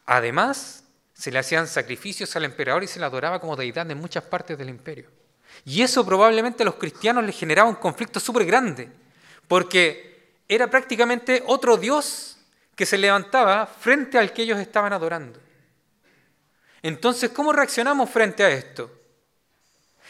Además, 0.06 0.86
se 1.14 1.30
le 1.30 1.40
hacían 1.40 1.68
sacrificios 1.68 2.34
al 2.38 2.46
emperador 2.46 2.86
y 2.86 2.88
se 2.88 3.00
le 3.00 3.06
adoraba 3.06 3.42
como 3.42 3.58
deidad 3.58 3.90
en 3.92 4.00
muchas 4.00 4.24
partes 4.24 4.58
del 4.58 4.70
imperio. 4.70 5.12
Y 5.66 5.82
eso 5.82 6.06
probablemente 6.06 6.64
a 6.64 6.66
los 6.66 6.76
cristianos 6.76 7.26
les 7.26 7.38
generaba 7.38 7.68
un 7.68 7.76
conflicto 7.76 8.22
súper 8.22 8.46
grande, 8.46 8.90
porque 9.50 10.15
era 10.48 10.70
prácticamente 10.70 11.44
otro 11.48 11.78
Dios 11.78 12.38
que 12.76 12.86
se 12.86 12.98
levantaba 12.98 13.66
frente 13.66 14.18
al 14.18 14.34
que 14.34 14.44
ellos 14.44 14.60
estaban 14.60 14.94
adorando. 14.94 15.40
Entonces, 16.82 17.32
¿cómo 17.32 17.52
reaccionamos 17.52 18.10
frente 18.10 18.44
a 18.44 18.50
esto? 18.50 18.92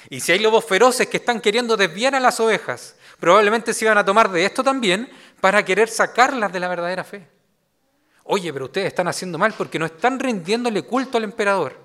Y 0.09 0.19
si 0.19 0.31
hay 0.31 0.39
lobos 0.39 0.65
feroces 0.65 1.07
que 1.07 1.17
están 1.17 1.39
queriendo 1.39 1.77
desviar 1.77 2.15
a 2.15 2.19
las 2.19 2.39
ovejas, 2.39 2.95
probablemente 3.19 3.73
se 3.73 3.85
iban 3.85 3.97
a 3.97 4.05
tomar 4.05 4.29
de 4.29 4.45
esto 4.45 4.63
también 4.63 5.09
para 5.39 5.63
querer 5.63 5.87
sacarlas 5.89 6.51
de 6.51 6.59
la 6.59 6.67
verdadera 6.67 7.03
fe. 7.03 7.27
Oye, 8.25 8.51
pero 8.51 8.65
ustedes 8.65 8.87
están 8.87 9.07
haciendo 9.07 9.37
mal 9.37 9.53
porque 9.53 9.79
no 9.79 9.85
están 9.85 10.19
rindiéndole 10.19 10.83
culto 10.83 11.17
al 11.17 11.23
emperador. 11.23 11.79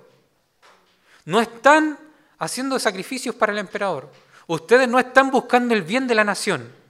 No 1.25 1.39
están 1.39 1.97
haciendo 2.39 2.79
sacrificios 2.79 3.35
para 3.35 3.51
el 3.51 3.59
emperador. 3.59 4.11
Ustedes 4.47 4.87
no 4.87 4.99
están 4.99 5.29
buscando 5.29 5.73
el 5.73 5.83
bien 5.83 6.07
de 6.07 6.15
la 6.15 6.23
nación. 6.23 6.80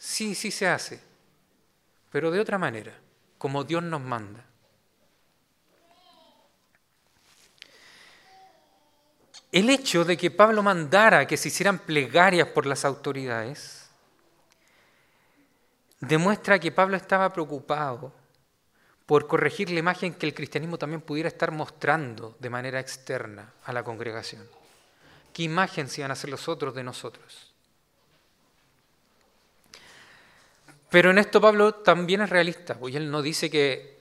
Sí, 0.00 0.34
sí 0.34 0.50
se 0.50 0.66
hace, 0.66 0.98
pero 2.10 2.30
de 2.30 2.40
otra 2.40 2.56
manera, 2.56 2.98
como 3.36 3.64
Dios 3.64 3.82
nos 3.82 4.00
manda. 4.00 4.42
El 9.52 9.68
hecho 9.68 10.06
de 10.06 10.16
que 10.16 10.30
Pablo 10.30 10.62
mandara 10.62 11.26
que 11.26 11.36
se 11.36 11.48
hicieran 11.48 11.80
plegarias 11.80 12.48
por 12.48 12.64
las 12.64 12.86
autoridades 12.86 13.90
demuestra 16.00 16.58
que 16.58 16.72
Pablo 16.72 16.96
estaba 16.96 17.30
preocupado 17.30 18.10
por 19.04 19.26
corregir 19.26 19.68
la 19.68 19.80
imagen 19.80 20.14
que 20.14 20.24
el 20.24 20.32
cristianismo 20.32 20.78
también 20.78 21.02
pudiera 21.02 21.28
estar 21.28 21.50
mostrando 21.50 22.36
de 22.38 22.48
manera 22.48 22.80
externa 22.80 23.52
a 23.64 23.72
la 23.74 23.82
congregación. 23.82 24.48
¿Qué 25.34 25.42
imagen 25.42 25.90
se 25.90 26.00
iban 26.00 26.10
a 26.10 26.14
hacer 26.14 26.30
los 26.30 26.48
otros 26.48 26.74
de 26.74 26.84
nosotros? 26.84 27.49
Pero 30.90 31.10
en 31.10 31.18
esto 31.18 31.40
Pablo 31.40 31.74
también 31.74 32.20
es 32.20 32.30
realista, 32.30 32.74
porque 32.74 32.96
él 32.96 33.10
no 33.10 33.22
dice 33.22 33.48
que 33.48 33.98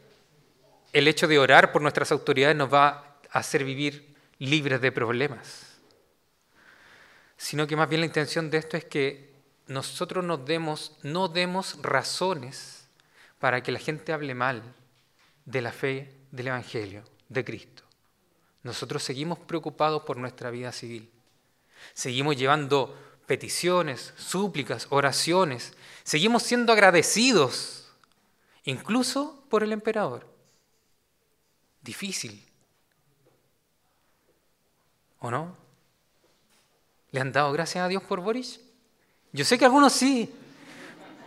el 0.91 1.07
hecho 1.07 1.27
de 1.27 1.37
orar 1.37 1.71
por 1.71 1.81
nuestras 1.81 2.11
autoridades 2.11 2.55
nos 2.55 2.73
va 2.73 3.19
a 3.31 3.39
hacer 3.39 3.63
vivir 3.63 4.15
libres 4.39 4.81
de 4.81 4.91
problemas, 4.91 5.77
sino 7.37 7.67
que 7.67 7.75
más 7.75 7.87
bien 7.87 8.01
la 8.01 8.07
intención 8.07 8.49
de 8.49 8.57
esto 8.57 8.75
es 8.75 8.85
que 8.85 9.29
nosotros 9.67 10.25
nos 10.25 10.45
demos, 10.45 10.97
no 11.03 11.27
demos 11.27 11.77
razones 11.81 12.87
para 13.37 13.61
que 13.61 13.71
la 13.71 13.79
gente 13.79 14.11
hable 14.11 14.33
mal 14.33 14.63
de 15.45 15.61
la 15.61 15.71
fe 15.71 16.11
del 16.31 16.47
Evangelio, 16.47 17.03
de 17.29 17.45
Cristo. 17.45 17.83
Nosotros 18.63 19.03
seguimos 19.03 19.37
preocupados 19.39 20.03
por 20.03 20.17
nuestra 20.17 20.49
vida 20.49 20.71
civil. 20.71 21.09
Seguimos 21.93 22.35
llevando 22.35 22.97
peticiones, 23.29 24.11
súplicas, 24.17 24.87
oraciones. 24.89 25.73
Seguimos 26.03 26.41
siendo 26.41 26.73
agradecidos, 26.73 27.87
incluso 28.63 29.43
por 29.49 29.61
el 29.61 29.71
emperador. 29.71 30.25
Difícil. 31.83 32.43
¿O 35.19 35.29
no? 35.29 35.55
¿Le 37.11 37.21
han 37.21 37.31
dado 37.31 37.51
gracias 37.51 37.85
a 37.85 37.87
Dios 37.87 38.01
por 38.01 38.19
Boris? 38.19 38.61
Yo 39.31 39.45
sé 39.45 39.59
que 39.59 39.65
algunos 39.65 39.93
sí, 39.93 40.33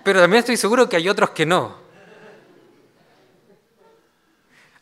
pero 0.02 0.20
también 0.20 0.40
estoy 0.40 0.56
seguro 0.56 0.88
que 0.88 0.96
hay 0.96 1.08
otros 1.08 1.30
que 1.30 1.46
no. 1.46 1.76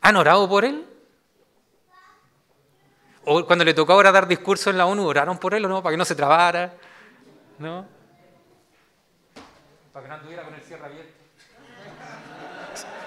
¿Han 0.01 0.17
orado 0.17 0.49
por 0.49 0.65
él? 0.65 0.87
¿O 3.27 3.45
cuando 3.45 3.67
le 3.67 3.75
tocó 3.75 3.93
ahora 3.93 4.11
dar 4.11 4.27
discurso 4.27 4.71
en 4.71 4.79
la 4.79 4.87
ONU, 4.87 5.07
oraron 5.07 5.37
por 5.37 5.53
él 5.53 5.67
o 5.67 5.69
no? 5.69 5.83
Para 5.83 5.93
que 5.93 5.99
no 5.99 6.07
se 6.07 6.15
trabara. 6.15 6.79
¿No? 7.61 7.87
Para 9.93 10.03
que 10.03 10.09
no 10.09 10.15
anduviera 10.15 10.45
con 10.45 10.55
el 10.55 10.63
cierre 10.63 10.87
abierto. 10.87 11.13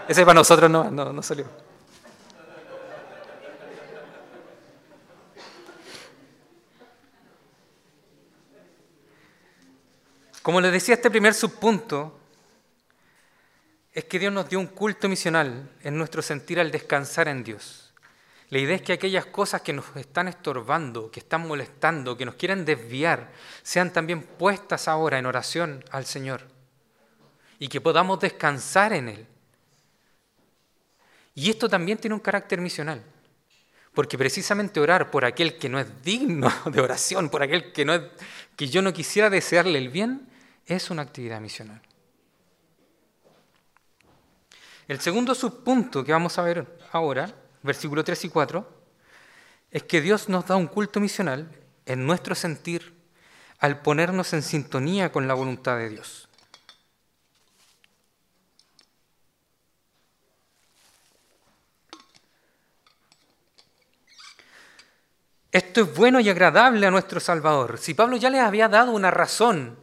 Ese 0.08 0.24
para 0.24 0.36
nosotros 0.36 0.70
no, 0.70 0.92
no, 0.92 1.12
no 1.12 1.24
salió. 1.24 1.46
Como 10.44 10.62
les 10.62 10.72
decía, 10.72 10.96
este 10.96 11.10
primer 11.10 11.34
subpunto 11.34 12.20
es 13.92 14.06
que 14.06 14.20
Dios 14.20 14.32
nos 14.32 14.48
dio 14.50 14.60
un 14.60 14.68
culto 14.68 15.10
misional 15.10 15.72
en 15.82 15.98
nuestro 15.98 16.22
sentir 16.22 16.60
al 16.60 16.70
descansar 16.70 17.28
en 17.28 17.44
Dios. 17.44 17.83
La 18.54 18.60
idea 18.60 18.76
es 18.76 18.84
que 18.84 18.94
aquellas 18.94 19.26
cosas 19.26 19.64
que 19.64 19.74
nos 19.74 19.84
están 19.96 20.28
estorbando, 20.28 21.10
que 21.10 21.22
están 21.22 21.48
molestando, 21.48 22.16
que 22.16 22.24
nos 22.24 22.36
quieren 22.36 22.66
desviar, 22.66 23.32
sean 23.64 23.92
también 23.92 24.22
puestas 24.22 24.88
ahora 24.88 25.18
en 25.18 25.26
oración 25.26 25.84
al 25.90 26.06
Señor 26.06 26.42
y 27.58 27.68
que 27.68 27.82
podamos 27.82 28.20
descansar 28.20 28.94
en 28.94 29.10
Él. 29.10 29.28
Y 31.34 31.50
esto 31.50 31.68
también 31.68 31.98
tiene 31.98 32.14
un 32.14 32.20
carácter 32.20 32.62
misional, 32.62 33.02
porque 33.92 34.20
precisamente 34.20 34.80
orar 34.80 35.10
por 35.10 35.26
aquel 35.26 35.58
que 35.58 35.68
no 35.68 35.80
es 35.80 36.04
digno 36.04 36.54
de 36.72 36.80
oración, 36.80 37.30
por 37.30 37.42
aquel 37.42 37.74
que, 37.74 37.86
no 37.86 37.96
es, 37.96 38.04
que 38.56 38.68
yo 38.68 38.84
no 38.84 38.94
quisiera 38.94 39.32
desearle 39.32 39.80
el 39.80 39.90
bien, 39.90 40.30
es 40.68 40.92
una 40.92 41.02
actividad 41.02 41.42
misional. 41.42 41.82
El 44.88 45.00
segundo 45.02 45.34
subpunto 45.34 46.04
que 46.04 46.12
vamos 46.12 46.38
a 46.38 46.44
ver 46.44 46.68
ahora, 46.92 47.34
versículo 47.64 48.04
3 48.04 48.26
y 48.26 48.30
4, 48.30 48.84
es 49.72 49.84
que 49.84 50.02
Dios 50.02 50.30
nos 50.30 50.46
da 50.46 50.56
un 50.56 50.68
culto 50.68 51.00
misional 51.00 51.50
en 51.86 52.06
nuestro 52.06 52.36
sentir 52.36 52.94
al 53.60 53.82
ponernos 53.82 54.34
en 54.34 54.44
sintonía 54.44 55.12
con 55.12 55.28
la 55.28 55.34
voluntad 55.34 55.78
de 55.78 55.90
Dios. 55.90 56.28
Esto 65.52 65.82
es 65.82 65.96
bueno 65.96 66.20
y 66.20 66.30
agradable 66.30 66.88
a 66.88 66.92
nuestro 66.92 67.20
Salvador. 67.20 67.78
Si 67.78 67.94
Pablo 67.94 68.18
ya 68.18 68.32
les 68.32 68.42
había 68.42 68.68
dado 68.68 68.92
una 68.92 69.12
razón 69.12 69.83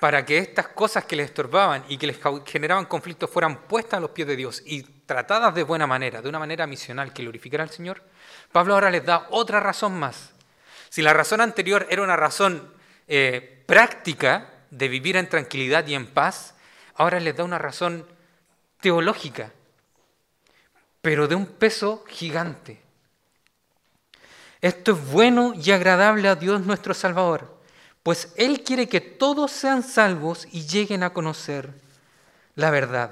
para 0.00 0.24
que 0.24 0.38
estas 0.38 0.68
cosas 0.68 1.04
que 1.04 1.14
les 1.14 1.26
estorbaban 1.26 1.84
y 1.88 1.98
que 1.98 2.06
les 2.06 2.18
generaban 2.46 2.86
conflictos 2.86 3.28
fueran 3.28 3.64
puestas 3.64 3.98
a 3.98 4.00
los 4.00 4.10
pies 4.10 4.26
de 4.26 4.34
Dios 4.34 4.62
y 4.64 4.82
tratadas 4.82 5.54
de 5.54 5.62
buena 5.62 5.86
manera, 5.86 6.22
de 6.22 6.28
una 6.28 6.38
manera 6.38 6.66
misional 6.66 7.12
que 7.12 7.22
glorificara 7.22 7.62
al 7.62 7.70
Señor, 7.70 8.02
Pablo 8.50 8.74
ahora 8.74 8.90
les 8.90 9.04
da 9.04 9.26
otra 9.30 9.60
razón 9.60 9.98
más. 9.98 10.32
Si 10.88 11.02
la 11.02 11.12
razón 11.12 11.42
anterior 11.42 11.86
era 11.90 12.02
una 12.02 12.16
razón 12.16 12.72
eh, 13.06 13.62
práctica 13.66 14.50
de 14.70 14.88
vivir 14.88 15.16
en 15.16 15.28
tranquilidad 15.28 15.86
y 15.86 15.94
en 15.94 16.06
paz, 16.06 16.54
ahora 16.94 17.20
les 17.20 17.36
da 17.36 17.44
una 17.44 17.58
razón 17.58 18.06
teológica, 18.80 19.52
pero 21.02 21.28
de 21.28 21.34
un 21.34 21.46
peso 21.46 22.04
gigante. 22.08 22.80
Esto 24.62 24.92
es 24.92 25.10
bueno 25.10 25.52
y 25.54 25.70
agradable 25.72 26.28
a 26.28 26.36
Dios 26.36 26.62
nuestro 26.62 26.94
Salvador 26.94 27.59
pues 28.02 28.32
Él 28.36 28.62
quiere 28.62 28.88
que 28.88 29.00
todos 29.00 29.50
sean 29.50 29.82
salvos 29.82 30.46
y 30.50 30.66
lleguen 30.66 31.02
a 31.02 31.12
conocer 31.12 31.72
la 32.54 32.70
verdad. 32.70 33.10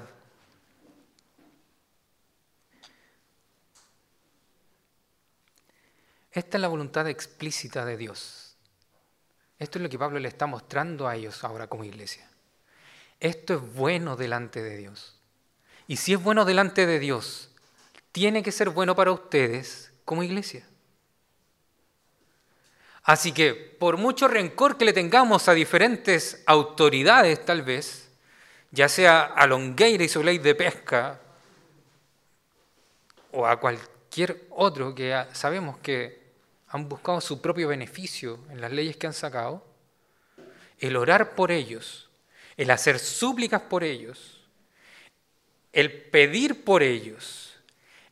Esta 6.31 6.57
es 6.57 6.61
la 6.61 6.67
voluntad 6.67 7.07
explícita 7.07 7.85
de 7.85 7.97
Dios. 7.97 8.55
Esto 9.57 9.77
es 9.77 9.83
lo 9.83 9.89
que 9.89 9.99
Pablo 9.99 10.19
le 10.19 10.27
está 10.29 10.45
mostrando 10.45 11.07
a 11.07 11.15
ellos 11.15 11.43
ahora 11.43 11.67
como 11.67 11.83
iglesia. 11.83 12.29
Esto 13.19 13.55
es 13.55 13.75
bueno 13.75 14.15
delante 14.15 14.63
de 14.63 14.77
Dios. 14.77 15.19
Y 15.87 15.97
si 15.97 16.13
es 16.13 16.23
bueno 16.23 16.45
delante 16.45 16.85
de 16.85 16.99
Dios, 16.99 17.49
tiene 18.11 18.43
que 18.43 18.51
ser 18.51 18.69
bueno 18.69 18.95
para 18.95 19.11
ustedes 19.11 19.91
como 20.05 20.23
iglesia. 20.23 20.65
Así 23.09 23.31
que 23.31 23.55
por 23.55 23.97
mucho 23.97 24.27
rencor 24.27 24.77
que 24.77 24.85
le 24.85 24.93
tengamos 24.93 25.47
a 25.47 25.55
diferentes 25.55 26.43
autoridades 26.45 27.43
tal 27.43 27.63
vez, 27.63 28.07
ya 28.69 28.87
sea 28.87 29.21
a 29.23 29.47
Longueira 29.47 30.03
y 30.03 30.07
su 30.07 30.21
ley 30.21 30.37
de 30.37 30.53
pesca, 30.53 31.19
o 33.31 33.47
a 33.47 33.59
cualquier 33.59 34.45
otro 34.51 34.93
que 34.93 35.25
sabemos 35.33 35.79
que 35.79 36.21
han 36.67 36.87
buscado 36.87 37.19
su 37.19 37.41
propio 37.41 37.69
beneficio 37.69 38.41
en 38.51 38.61
las 38.61 38.71
leyes 38.71 38.95
que 38.95 39.07
han 39.07 39.13
sacado, 39.13 39.65
el 40.77 40.95
orar 40.95 41.33
por 41.33 41.49
ellos, 41.49 42.11
el 42.57 42.69
hacer 42.69 42.99
súplicas 42.99 43.63
por 43.63 43.83
ellos, 43.83 44.39
el 45.73 45.91
pedir 45.91 46.63
por 46.63 46.83
ellos, 46.83 47.55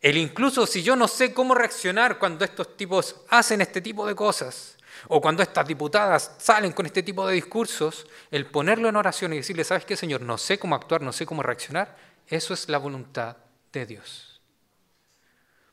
el 0.01 0.17
incluso 0.17 0.65
si 0.65 0.81
yo 0.81 0.95
no 0.95 1.07
sé 1.07 1.35
cómo 1.35 1.53
reaccionar 1.53 2.17
cuando 2.17 2.43
estos 2.43 2.75
tipos 2.75 3.15
hacen 3.29 3.61
este 3.61 3.79
tipo 3.79 4.07
de 4.07 4.15
cosas, 4.15 4.76
o 5.07 5.21
cuando 5.21 5.43
estas 5.43 5.67
diputadas 5.67 6.35
salen 6.37 6.71
con 6.71 6.85
este 6.85 7.03
tipo 7.03 7.27
de 7.27 7.35
discursos, 7.35 8.07
el 8.31 8.45
ponerlo 8.45 8.89
en 8.89 8.95
oración 8.95 9.33
y 9.33 9.37
decirle, 9.37 9.63
¿sabes 9.63 9.85
qué, 9.85 9.95
Señor? 9.95 10.21
No 10.21 10.37
sé 10.37 10.57
cómo 10.59 10.75
actuar, 10.75 11.01
no 11.01 11.11
sé 11.11 11.25
cómo 11.25 11.43
reaccionar, 11.43 11.95
eso 12.27 12.53
es 12.53 12.69
la 12.69 12.77
voluntad 12.77 13.37
de 13.71 13.85
Dios. 13.85 14.41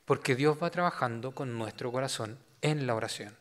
Porque 0.04 0.34
Dios 0.36 0.58
va 0.62 0.70
trabajando 0.70 1.32
con 1.32 1.56
nuestro 1.56 1.90
corazón 1.90 2.38
en 2.60 2.86
la 2.86 2.94
oración. 2.94 3.36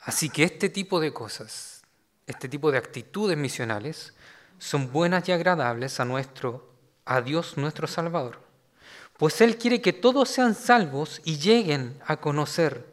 Así 0.00 0.30
que 0.30 0.42
este 0.42 0.68
tipo 0.68 0.98
de 0.98 1.12
cosas, 1.12 1.82
este 2.26 2.48
tipo 2.48 2.72
de 2.72 2.78
actitudes 2.78 3.38
misionales, 3.38 4.14
son 4.58 4.92
buenas 4.92 5.28
y 5.28 5.32
agradables 5.32 6.00
a 6.00 6.04
nuestro, 6.04 6.72
a 7.04 7.20
Dios 7.20 7.56
nuestro 7.56 7.86
Salvador. 7.86 8.41
Pues 9.16 9.40
Él 9.40 9.56
quiere 9.56 9.80
que 9.80 9.92
todos 9.92 10.28
sean 10.28 10.54
salvos 10.54 11.20
y 11.24 11.38
lleguen 11.38 12.00
a 12.06 12.16
conocer 12.16 12.92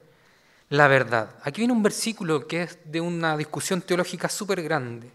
la 0.69 0.88
verdad. 0.88 1.36
Aquí 1.43 1.62
viene 1.62 1.73
un 1.73 1.84
versículo 1.84 2.47
que 2.47 2.63
es 2.63 2.79
de 2.86 3.01
una 3.01 3.36
discusión 3.36 3.82
teológica 3.82 4.29
súper 4.29 4.62
grande. 4.62 5.12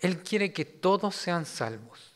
Él 0.00 0.22
quiere 0.22 0.52
que 0.52 0.64
todos 0.64 1.16
sean 1.16 1.46
salvos. 1.46 2.12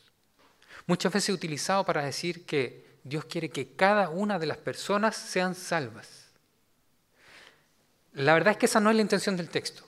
Muchas 0.87 1.11
veces 1.11 1.35
utilizado 1.35 1.85
para 1.85 2.03
decir 2.03 2.45
que 2.45 2.87
Dios 3.03 3.25
quiere 3.25 3.49
que 3.49 3.75
cada 3.75 4.09
una 4.09 4.39
de 4.39 4.45
las 4.45 4.57
personas 4.57 5.15
sean 5.15 5.55
salvas. 5.55 6.29
La 8.13 8.33
verdad 8.33 8.51
es 8.51 8.57
que 8.57 8.65
esa 8.65 8.79
no 8.79 8.89
es 8.89 8.95
la 8.95 9.01
intención 9.01 9.35
del 9.37 9.49
texto. 9.49 9.83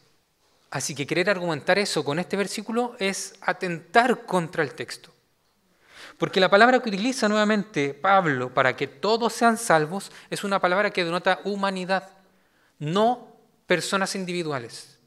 Así 0.69 0.95
que 0.95 1.08
querer 1.08 1.30
argumentar 1.30 1.80
eso 1.80 2.04
con 2.04 2.19
este 2.19 2.38
versículo 2.38 2.95
es 3.00 3.36
atentar 3.41 4.26
contra 4.26 4.63
el 4.63 4.74
texto. 4.74 5.12
Porque 6.21 6.39
la 6.39 6.51
palabra 6.51 6.79
que 6.79 6.89
utiliza 6.89 7.27
nuevamente 7.27 7.95
Pablo 7.95 8.53
para 8.53 8.75
que 8.75 8.86
todos 8.86 9.34
sean 9.34 9.57
salvos 9.57 10.12
es 10.29 10.43
una 10.43 10.60
palabra 10.60 10.91
que 10.91 11.03
denota 11.03 11.39
humanidad, 11.45 12.12
no 12.77 13.38
personas 13.65 14.13
individuales. 14.13 14.99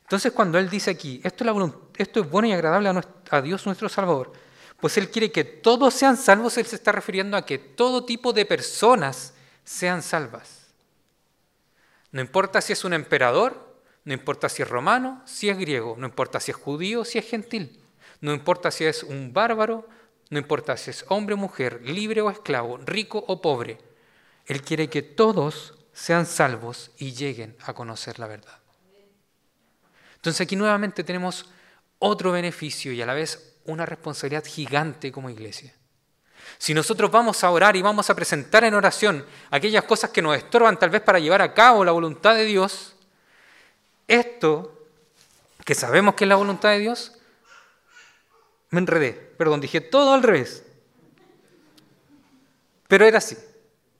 Entonces 0.00 0.32
cuando 0.32 0.58
él 0.58 0.70
dice 0.70 0.92
aquí, 0.92 1.20
esto 1.24 1.44
es, 1.44 1.72
esto 1.98 2.20
es 2.20 2.30
bueno 2.30 2.48
y 2.48 2.52
agradable 2.52 2.88
a 3.28 3.42
Dios 3.42 3.66
nuestro 3.66 3.90
Salvador, 3.90 4.32
pues 4.80 4.96
él 4.96 5.10
quiere 5.10 5.30
que 5.30 5.44
todos 5.44 5.92
sean 5.92 6.16
salvos, 6.16 6.56
él 6.56 6.64
se 6.64 6.76
está 6.76 6.90
refiriendo 6.90 7.36
a 7.36 7.44
que 7.44 7.58
todo 7.58 8.06
tipo 8.06 8.32
de 8.32 8.46
personas 8.46 9.34
sean 9.62 10.02
salvas. 10.02 10.68
No 12.12 12.22
importa 12.22 12.62
si 12.62 12.72
es 12.72 12.82
un 12.82 12.94
emperador, 12.94 13.76
no 14.04 14.14
importa 14.14 14.48
si 14.48 14.62
es 14.62 14.70
romano, 14.70 15.20
si 15.26 15.50
es 15.50 15.58
griego, 15.58 15.96
no 15.98 16.06
importa 16.06 16.40
si 16.40 16.50
es 16.50 16.56
judío, 16.56 17.04
si 17.04 17.18
es 17.18 17.28
gentil, 17.28 17.78
no 18.22 18.32
importa 18.32 18.70
si 18.70 18.86
es 18.86 19.02
un 19.02 19.34
bárbaro, 19.34 19.86
no 20.30 20.38
importa 20.38 20.76
si 20.76 20.90
es 20.90 21.04
hombre 21.08 21.34
o 21.34 21.38
mujer, 21.38 21.82
libre 21.82 22.20
o 22.20 22.30
esclavo, 22.30 22.78
rico 22.78 23.24
o 23.26 23.40
pobre. 23.40 23.78
Él 24.46 24.62
quiere 24.62 24.88
que 24.88 25.02
todos 25.02 25.74
sean 25.92 26.26
salvos 26.26 26.90
y 26.98 27.12
lleguen 27.12 27.56
a 27.64 27.72
conocer 27.72 28.18
la 28.18 28.26
verdad. 28.26 28.58
Entonces 30.16 30.40
aquí 30.40 30.56
nuevamente 30.56 31.04
tenemos 31.04 31.46
otro 31.98 32.32
beneficio 32.32 32.92
y 32.92 33.00
a 33.00 33.06
la 33.06 33.14
vez 33.14 33.56
una 33.64 33.86
responsabilidad 33.86 34.44
gigante 34.44 35.12
como 35.12 35.30
iglesia. 35.30 35.72
Si 36.58 36.74
nosotros 36.74 37.10
vamos 37.10 37.42
a 37.44 37.50
orar 37.50 37.76
y 37.76 37.82
vamos 37.82 38.08
a 38.10 38.14
presentar 38.14 38.64
en 38.64 38.74
oración 38.74 39.24
aquellas 39.50 39.84
cosas 39.84 40.10
que 40.10 40.22
nos 40.22 40.36
estorban 40.36 40.78
tal 40.78 40.90
vez 40.90 41.02
para 41.02 41.18
llevar 41.18 41.42
a 41.42 41.54
cabo 41.54 41.84
la 41.84 41.92
voluntad 41.92 42.34
de 42.34 42.44
Dios, 42.44 42.94
esto, 44.08 44.86
que 45.64 45.74
sabemos 45.74 46.14
que 46.14 46.24
es 46.24 46.28
la 46.28 46.36
voluntad 46.36 46.70
de 46.70 46.78
Dios, 46.78 47.18
me 48.70 48.80
enredé, 48.80 49.12
perdón, 49.12 49.60
dije 49.60 49.80
todo 49.80 50.12
al 50.14 50.22
revés. 50.22 50.64
Pero 52.88 53.04
era 53.04 53.18
así, 53.18 53.36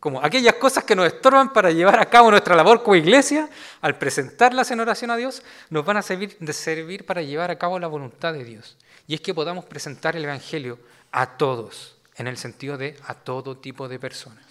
como 0.01 0.23
aquellas 0.23 0.55
cosas 0.55 0.85
que 0.85 0.95
nos 0.95 1.07
estorban 1.07 1.53
para 1.53 1.71
llevar 1.71 1.99
a 1.99 2.07
cabo 2.07 2.31
nuestra 2.31 2.55
labor 2.55 2.83
como 2.83 2.95
iglesia, 2.95 3.49
al 3.81 3.99
presentarlas 3.99 4.71
en 4.71 4.81
oración 4.81 5.11
a 5.11 5.17
Dios, 5.17 5.43
nos 5.71 5.85
van 5.85 5.97
a 5.97 6.03
servir 6.03 6.37
de 6.39 6.53
servir 6.53 7.05
para 7.05 7.23
llevar 7.23 7.51
a 7.51 7.59
cabo 7.59 7.79
la 7.79 7.89
voluntad 7.89 8.33
de 8.33 8.45
Dios. 8.45 8.77
Y 9.09 9.15
es 9.15 9.21
que 9.21 9.35
podamos 9.35 9.65
presentar 9.65 10.17
el 10.17 10.25
Evangelio 10.25 10.79
a 11.11 11.37
todos, 11.37 11.97
en 12.17 12.27
el 12.27 12.37
sentido 12.37 12.79
de 12.79 12.97
a 13.07 13.15
todo 13.15 13.57
tipo 13.57 13.89
de 13.89 13.99
personas. 13.99 14.46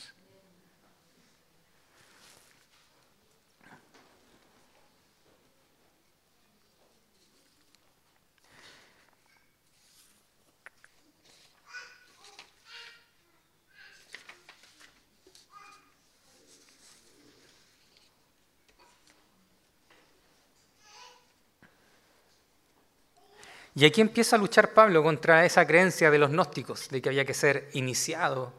Y 23.77 23.83
aquí 23.83 23.99
empieza 23.99 24.38
a 24.38 24.39
luchar 24.39 24.73
Pablo 24.73 25.03
contra 25.03 25.45
esa 25.45 25.67
creencia 25.67 26.09
de 26.09 26.17
los 26.17 26.29
gnósticos, 26.29 26.88
de 26.88 27.01
que 27.01 27.09
había 27.09 27.25
que 27.25 27.33
ser 27.33 27.69
iniciado 27.73 28.53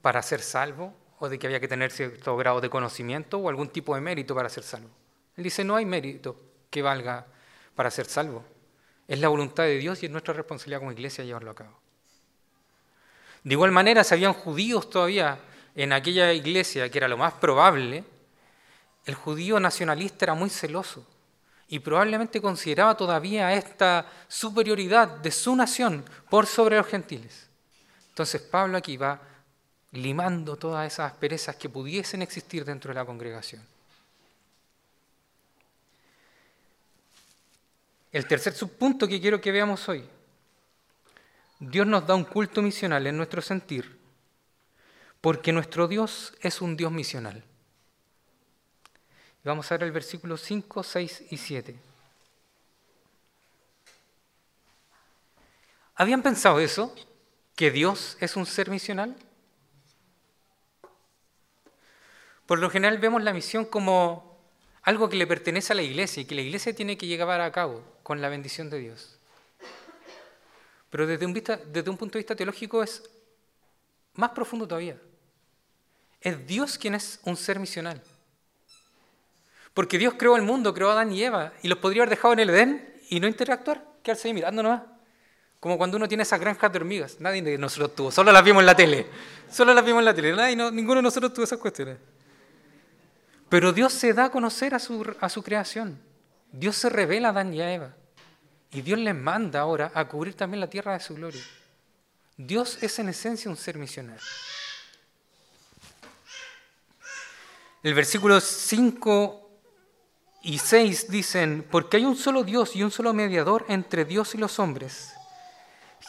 para 0.00 0.22
ser 0.22 0.40
salvo, 0.40 0.94
o 1.18 1.28
de 1.28 1.38
que 1.38 1.48
había 1.48 1.58
que 1.58 1.66
tener 1.66 1.90
cierto 1.90 2.36
grado 2.36 2.60
de 2.60 2.70
conocimiento 2.70 3.38
o 3.38 3.48
algún 3.48 3.68
tipo 3.68 3.94
de 3.96 4.00
mérito 4.00 4.34
para 4.34 4.48
ser 4.48 4.62
salvo. 4.62 4.90
Él 5.36 5.42
dice, 5.42 5.64
no 5.64 5.74
hay 5.74 5.84
mérito 5.84 6.40
que 6.70 6.82
valga 6.82 7.26
para 7.74 7.90
ser 7.90 8.06
salvo. 8.06 8.44
Es 9.08 9.18
la 9.18 9.28
voluntad 9.28 9.64
de 9.64 9.78
Dios 9.78 10.02
y 10.02 10.06
es 10.06 10.12
nuestra 10.12 10.34
responsabilidad 10.34 10.78
como 10.78 10.92
iglesia 10.92 11.24
llevarlo 11.24 11.50
a 11.50 11.54
cabo. 11.54 11.80
De 13.42 13.54
igual 13.54 13.72
manera, 13.72 14.04
si 14.04 14.14
habían 14.14 14.34
judíos 14.34 14.88
todavía 14.88 15.38
en 15.74 15.92
aquella 15.92 16.32
iglesia, 16.32 16.88
que 16.88 16.98
era 16.98 17.08
lo 17.08 17.16
más 17.16 17.34
probable, 17.34 18.04
el 19.04 19.14
judío 19.14 19.58
nacionalista 19.58 20.26
era 20.26 20.34
muy 20.34 20.48
celoso 20.48 21.06
y 21.74 21.80
probablemente 21.80 22.40
consideraba 22.40 22.96
todavía 22.96 23.52
esta 23.52 24.06
superioridad 24.28 25.08
de 25.08 25.32
su 25.32 25.56
nación 25.56 26.04
por 26.30 26.46
sobre 26.46 26.76
los 26.76 26.86
gentiles. 26.86 27.48
Entonces 28.10 28.40
Pablo 28.42 28.78
aquí 28.78 28.96
va 28.96 29.20
limando 29.90 30.54
todas 30.54 30.86
esas 30.86 31.10
asperezas 31.10 31.56
que 31.56 31.68
pudiesen 31.68 32.22
existir 32.22 32.64
dentro 32.64 32.90
de 32.90 32.94
la 32.94 33.04
congregación. 33.04 33.60
El 38.12 38.28
tercer 38.28 38.52
subpunto 38.54 39.08
que 39.08 39.20
quiero 39.20 39.40
que 39.40 39.50
veamos 39.50 39.88
hoy. 39.88 40.08
Dios 41.58 41.88
nos 41.88 42.06
da 42.06 42.14
un 42.14 42.22
culto 42.22 42.62
misional 42.62 43.04
en 43.04 43.16
nuestro 43.16 43.42
sentir 43.42 43.98
porque 45.20 45.50
nuestro 45.50 45.88
Dios 45.88 46.34
es 46.40 46.60
un 46.60 46.76
Dios 46.76 46.92
misional. 46.92 47.42
Vamos 49.44 49.70
a 49.70 49.74
ver 49.74 49.84
el 49.84 49.92
versículo 49.92 50.38
5, 50.38 50.82
6 50.82 51.24
y 51.30 51.36
7. 51.36 51.76
¿Habían 55.96 56.22
pensado 56.22 56.58
eso? 56.60 56.94
¿Que 57.54 57.70
Dios 57.70 58.16
es 58.20 58.36
un 58.36 58.46
ser 58.46 58.70
misional? 58.70 59.14
Por 62.46 62.58
lo 62.58 62.70
general 62.70 62.98
vemos 62.98 63.22
la 63.22 63.34
misión 63.34 63.66
como 63.66 64.38
algo 64.82 65.10
que 65.10 65.16
le 65.16 65.26
pertenece 65.26 65.74
a 65.74 65.76
la 65.76 65.82
iglesia 65.82 66.22
y 66.22 66.24
que 66.24 66.34
la 66.34 66.40
iglesia 66.40 66.74
tiene 66.74 66.96
que 66.96 67.06
llevar 67.06 67.42
a 67.42 67.52
cabo 67.52 67.84
con 68.02 68.22
la 68.22 68.30
bendición 68.30 68.70
de 68.70 68.78
Dios. 68.78 69.18
Pero 70.88 71.06
desde 71.06 71.26
un, 71.26 71.34
desde 71.34 71.90
un 71.90 71.98
punto 71.98 72.14
de 72.14 72.20
vista 72.20 72.34
teológico 72.34 72.82
es 72.82 73.02
más 74.14 74.30
profundo 74.30 74.66
todavía. 74.66 74.98
Es 76.20 76.46
Dios 76.46 76.78
quien 76.78 76.94
es 76.94 77.20
un 77.24 77.36
ser 77.36 77.58
misional. 77.58 78.02
Porque 79.74 79.98
Dios 79.98 80.14
creó 80.16 80.36
el 80.36 80.42
mundo, 80.42 80.72
creó 80.72 80.90
a 80.90 80.92
Adán 80.92 81.12
y 81.12 81.22
Eva, 81.22 81.52
y 81.62 81.68
los 81.68 81.78
podría 81.78 82.02
haber 82.02 82.10
dejado 82.10 82.32
en 82.32 82.40
el 82.40 82.50
Edén 82.50 82.94
y 83.10 83.18
no 83.18 83.26
interactuar, 83.26 83.84
quedarse 84.02 84.28
ahí 84.28 84.34
mirando 84.34 84.62
nomás. 84.62 84.82
Como 85.58 85.76
cuando 85.76 85.96
uno 85.96 86.06
tiene 86.06 86.22
esas 86.22 86.38
granjas 86.38 86.70
de 86.70 86.78
hormigas. 86.78 87.20
Nadie 87.20 87.42
de 87.42 87.58
nosotros 87.58 87.94
tuvo, 87.94 88.10
solo 88.12 88.30
las 88.30 88.44
vimos 88.44 88.60
en 88.60 88.66
la 88.66 88.76
tele. 88.76 89.06
Solo 89.50 89.74
las 89.74 89.84
vimos 89.84 90.00
en 90.00 90.04
la 90.04 90.14
tele. 90.14 90.32
Nadie, 90.34 90.56
ninguno 90.56 90.96
de 90.96 91.02
nosotros 91.02 91.32
tuvo 91.32 91.44
esas 91.44 91.58
cuestiones. 91.58 91.96
Pero 93.48 93.72
Dios 93.72 93.92
se 93.92 94.12
da 94.12 94.26
a 94.26 94.30
conocer 94.30 94.74
a 94.74 94.78
su, 94.78 95.14
a 95.20 95.28
su 95.28 95.42
creación. 95.42 95.98
Dios 96.52 96.76
se 96.76 96.88
revela 96.88 97.28
a 97.28 97.30
Adán 97.30 97.52
y 97.52 97.60
a 97.60 97.72
Eva. 97.72 97.94
Y 98.70 98.82
Dios 98.82 98.98
les 98.98 99.14
manda 99.14 99.60
ahora 99.60 99.90
a 99.94 100.06
cubrir 100.06 100.34
también 100.34 100.60
la 100.60 100.68
tierra 100.68 100.92
de 100.92 101.00
su 101.00 101.14
gloria. 101.14 101.42
Dios 102.36 102.78
es 102.82 102.98
en 102.98 103.08
esencia 103.08 103.50
un 103.50 103.56
ser 103.56 103.78
misionero. 103.78 104.20
El 107.82 107.94
versículo 107.94 108.40
5 108.40 109.43
y 110.44 110.58
6 110.58 111.10
dicen, 111.10 111.66
porque 111.70 111.96
hay 111.96 112.04
un 112.04 112.16
solo 112.16 112.44
Dios 112.44 112.76
y 112.76 112.82
un 112.82 112.90
solo 112.90 113.14
mediador 113.14 113.64
entre 113.68 114.04
Dios 114.04 114.34
y 114.34 114.38
los 114.38 114.58
hombres, 114.58 115.14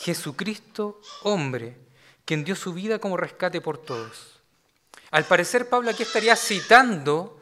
Jesucristo 0.02 1.00
hombre, 1.24 1.78
quien 2.26 2.43
dio 2.43 2.58
su 2.58 2.74
vida 2.74 3.00
como 3.00 3.15
rescate 3.15 3.62
por 3.62 3.78
todos. 3.78 4.41
Al 5.12 5.24
parecer 5.24 5.69
Pablo 5.69 5.89
aquí 5.89 6.04
estaría 6.04 6.36
citando 6.36 7.41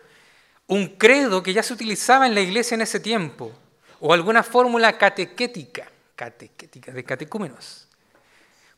un 0.67 0.89
credo 0.89 1.41
que 1.41 1.51
ya 1.51 1.63
se 1.63 1.73
utilizaba 1.73 2.27
en 2.27 2.35
la 2.35 2.41
iglesia 2.41 2.75
en 2.75 2.81
ese 2.81 2.99
tiempo, 2.99 3.51
o 3.99 4.13
alguna 4.13 4.43
fórmula 4.43 4.95
catequética, 4.95 5.89
catequética 6.15 6.91
de 6.91 7.03
catecúmenos. 7.03 7.87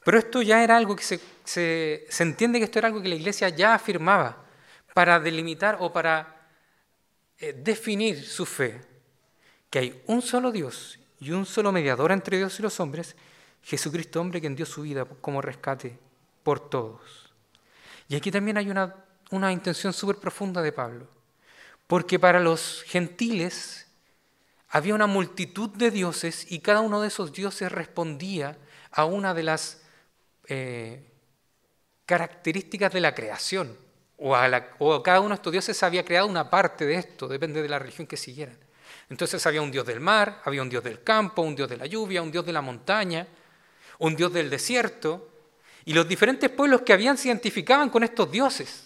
Pero 0.05 0.19
esto 0.19 0.41
ya 0.41 0.63
era 0.63 0.77
algo 0.77 0.95
que 0.95 1.03
se, 1.03 1.19
se, 1.43 2.05
se 2.09 2.23
entiende 2.23 2.59
que 2.59 2.65
esto 2.65 2.79
era 2.79 2.87
algo 2.87 3.01
que 3.01 3.09
la 3.09 3.15
iglesia 3.15 3.49
ya 3.49 3.73
afirmaba 3.73 4.37
para 4.93 5.19
delimitar 5.19 5.77
o 5.81 5.91
para 5.91 6.34
eh, 7.39 7.53
definir 7.53 8.25
su 8.25 8.45
fe, 8.45 8.81
que 9.69 9.79
hay 9.79 10.03
un 10.07 10.21
solo 10.21 10.51
Dios 10.51 10.99
y 11.19 11.31
un 11.31 11.45
solo 11.45 11.71
mediador 11.71 12.11
entre 12.11 12.37
Dios 12.37 12.59
y 12.59 12.63
los 12.63 12.79
hombres, 12.79 13.15
Jesucristo 13.63 14.21
hombre 14.21 14.39
quien 14.39 14.55
dio 14.55 14.65
su 14.65 14.83
vida 14.83 15.05
como 15.05 15.41
rescate 15.41 15.97
por 16.43 16.69
todos. 16.69 17.33
Y 18.07 18.15
aquí 18.15 18.31
también 18.31 18.57
hay 18.57 18.69
una, 18.69 18.95
una 19.31 19.51
intención 19.51 19.91
súper 19.91 20.17
profunda 20.17 20.61
de 20.61 20.71
Pablo, 20.71 21.07
Porque 21.87 22.19
para 22.19 22.39
los 22.39 22.83
gentiles 22.83 23.87
había 24.69 24.95
una 24.95 25.07
multitud 25.07 25.69
de 25.69 25.91
dioses 25.91 26.51
y 26.51 26.59
cada 26.59 26.81
uno 26.81 27.01
de 27.01 27.07
esos 27.07 27.31
dioses 27.31 27.71
respondía 27.71 28.57
a 28.91 29.05
una 29.05 29.33
de 29.33 29.43
las 29.43 29.81
eh, 30.47 31.11
características 32.05 32.93
de 32.93 33.01
la 33.01 33.15
creación. 33.15 33.84
O, 34.17 34.35
a 34.35 35.03
cada 35.03 35.19
uno 35.19 35.29
de 35.29 35.35
estos 35.35 35.51
dioses 35.51 35.83
había 35.83 36.05
creado 36.05 36.27
una 36.27 36.49
parte 36.49 36.85
de 36.85 36.95
esto, 36.95 37.27
depende 37.27 37.61
de 37.61 37.69
la 37.69 37.79
religión 37.79 38.07
que 38.07 38.17
siguieran. 38.17 38.57
Entonces 39.09 39.45
había 39.45 39.61
un 39.61 39.71
dios 39.71 39.85
del 39.85 39.99
mar, 39.99 40.41
había 40.45 40.61
un 40.61 40.69
dios 40.69 40.83
del 40.83 41.03
campo, 41.03 41.41
un 41.41 41.55
dios 41.55 41.69
de 41.69 41.77
la 41.77 41.85
lluvia, 41.85 42.21
un 42.21 42.31
dios 42.31 42.45
de 42.45 42.53
la 42.53 42.61
montaña, 42.61 43.27
un 43.99 44.15
dios 44.15 44.31
del 44.33 44.49
desierto, 44.49 45.29
y 45.85 45.93
los 45.93 46.07
diferentes 46.07 46.49
pueblos 46.49 46.81
que 46.81 46.93
habían 46.93 47.17
se 47.17 47.27
identificaban 47.27 47.89
con 47.89 48.03
estos 48.03 48.31
dioses. 48.31 48.85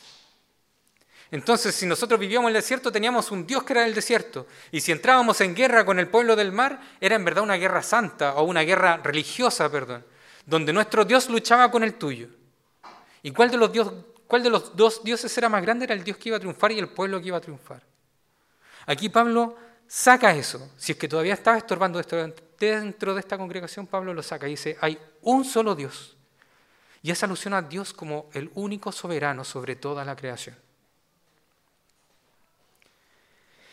Entonces, 1.31 1.75
si 1.75 1.85
nosotros 1.85 2.19
vivíamos 2.19 2.49
en 2.49 2.55
el 2.55 2.61
desierto, 2.61 2.91
teníamos 2.91 3.29
un 3.31 3.45
Dios 3.45 3.63
que 3.63 3.73
era 3.73 3.85
el 3.85 3.93
desierto. 3.93 4.47
Y 4.71 4.81
si 4.81 4.91
entrábamos 4.91 5.39
en 5.41 5.53
guerra 5.53 5.85
con 5.85 5.99
el 5.99 6.07
pueblo 6.07 6.35
del 6.35 6.51
mar, 6.51 6.81
era 6.99 7.15
en 7.15 7.23
verdad 7.23 7.43
una 7.43 7.55
guerra 7.55 7.83
santa 7.83 8.33
o 8.35 8.43
una 8.43 8.61
guerra 8.61 8.97
religiosa, 8.97 9.71
perdón, 9.71 10.03
donde 10.45 10.73
nuestro 10.73 11.05
Dios 11.05 11.29
luchaba 11.29 11.69
con 11.69 11.83
el 11.83 11.93
tuyo. 11.93 12.29
¿Y 13.21 13.31
cuál 13.31 13.51
de 13.51 13.57
los, 13.57 13.71
dios, 13.71 13.93
cuál 14.29 14.43
de 14.43 14.51
los 14.51 14.77
dos 14.77 15.03
dioses 15.03 15.35
era 15.39 15.49
más 15.49 15.63
grande? 15.63 15.85
Era 15.85 15.95
el 15.95 16.03
Dios 16.03 16.17
que 16.17 16.29
iba 16.29 16.37
a 16.37 16.39
triunfar 16.39 16.71
y 16.71 16.77
el 16.77 16.87
pueblo 16.87 17.19
que 17.19 17.29
iba 17.29 17.37
a 17.37 17.41
triunfar. 17.41 17.81
Aquí 18.85 19.09
Pablo 19.09 19.57
saca 19.87 20.35
eso. 20.35 20.71
Si 20.77 20.91
es 20.91 20.97
que 20.99 21.07
todavía 21.07 21.33
estaba 21.33 21.57
estorbando 21.57 21.99
esto 21.99 22.15
dentro 22.59 23.15
de 23.15 23.19
esta 23.21 23.39
congregación, 23.39 23.87
Pablo 23.87 24.13
lo 24.13 24.21
saca 24.21 24.47
y 24.47 24.51
dice, 24.51 24.77
hay 24.81 24.99
un 25.23 25.43
solo 25.43 25.73
Dios. 25.73 26.15
Y 27.01 27.09
es 27.09 27.23
alusión 27.23 27.55
a 27.55 27.63
Dios 27.63 27.91
como 27.91 28.29
el 28.33 28.51
único 28.53 28.91
soberano 28.91 29.43
sobre 29.43 29.75
toda 29.75 30.05
la 30.05 30.15
creación. 30.15 30.55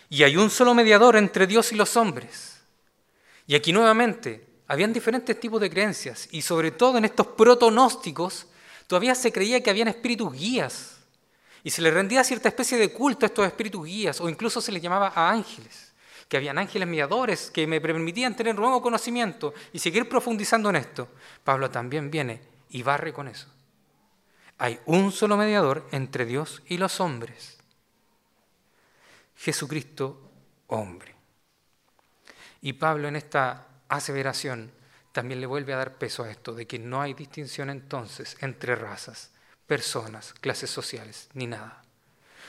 Y 0.08 0.22
hay 0.22 0.38
un 0.38 0.48
solo 0.48 0.72
mediador 0.72 1.16
entre 1.16 1.46
Dios 1.46 1.70
y 1.72 1.76
los 1.76 1.98
hombres. 1.98 2.62
Y 3.46 3.54
aquí 3.54 3.72
nuevamente, 3.74 4.46
habían 4.68 4.94
diferentes 4.94 5.38
tipos 5.38 5.60
de 5.60 5.68
creencias, 5.68 6.28
y 6.30 6.40
sobre 6.40 6.70
todo 6.70 6.96
en 6.96 7.04
estos 7.04 7.26
protonósticos, 7.26 8.46
todavía 8.86 9.14
se 9.14 9.32
creía 9.32 9.62
que 9.62 9.70
habían 9.70 9.88
espíritus 9.88 10.32
guías, 10.32 10.96
y 11.62 11.70
se 11.70 11.82
le 11.82 11.90
rendía 11.90 12.22
cierta 12.22 12.48
especie 12.48 12.78
de 12.78 12.92
culto 12.92 13.26
a 13.26 13.28
estos 13.28 13.46
espíritus 13.46 13.84
guías, 13.86 14.20
o 14.20 14.28
incluso 14.28 14.60
se 14.60 14.72
les 14.72 14.82
llamaba 14.82 15.12
a 15.14 15.30
ángeles, 15.30 15.92
que 16.28 16.36
habían 16.36 16.58
ángeles 16.58 16.86
mediadores 16.86 17.50
que 17.50 17.66
me 17.66 17.80
permitían 17.80 18.36
tener 18.36 18.54
nuevo 18.54 18.80
conocimiento 18.80 19.52
y 19.72 19.78
seguir 19.78 20.08
profundizando 20.08 20.70
en 20.70 20.76
esto. 20.76 21.08
Pablo 21.44 21.70
también 21.70 22.10
viene 22.10 22.40
y 22.70 22.82
barre 22.82 23.12
con 23.12 23.28
eso. 23.28 23.48
Hay 24.58 24.80
un 24.86 25.12
solo 25.12 25.36
mediador 25.36 25.86
entre 25.92 26.24
Dios 26.24 26.62
y 26.66 26.78
los 26.78 27.00
hombres 27.00 27.56
Jesucristo 29.36 30.30
hombre. 30.68 31.14
Y 32.62 32.72
Pablo 32.72 33.08
en 33.08 33.16
esta 33.16 33.66
aseveración 33.88 34.72
también 35.16 35.40
le 35.40 35.46
vuelve 35.46 35.72
a 35.72 35.78
dar 35.78 35.94
peso 35.94 36.24
a 36.24 36.30
esto, 36.30 36.52
de 36.52 36.66
que 36.66 36.78
no 36.78 37.00
hay 37.00 37.14
distinción 37.14 37.70
entonces 37.70 38.36
entre 38.42 38.76
razas, 38.76 39.30
personas, 39.66 40.34
clases 40.42 40.68
sociales, 40.68 41.30
ni 41.32 41.46
nada. 41.46 41.82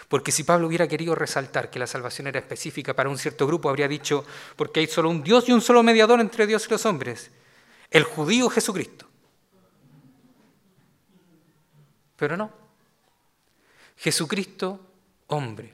Porque 0.10 0.34
si 0.34 0.44
Pablo 0.44 0.68
hubiera 0.68 0.86
querido 0.86 1.16
resaltar 1.16 1.70
que 1.70 1.80
la 1.80 1.88
salvación 1.88 2.28
era 2.28 2.40
específica 2.40 2.94
para 2.94 3.08
un 3.08 3.18
cierto 3.18 3.48
grupo, 3.48 3.70
habría 3.70 3.88
dicho, 3.88 4.26
porque 4.58 4.82
hay 4.82 4.88
solo 4.88 5.10
un 5.10 5.24
Dios 5.24 5.48
y 5.48 5.54
un 5.54 5.62
solo 5.62 5.82
mediador 5.82 6.20
entre 6.20 6.46
Dios 6.46 6.68
y 6.68 6.72
los 6.72 6.86
hombres, 6.86 7.32
el 7.90 8.04
judío 8.04 8.50
Jesucristo. 8.50 9.08
Pero 12.18 12.36
no. 12.36 12.52
Jesucristo, 13.96 14.82
hombre, 15.28 15.74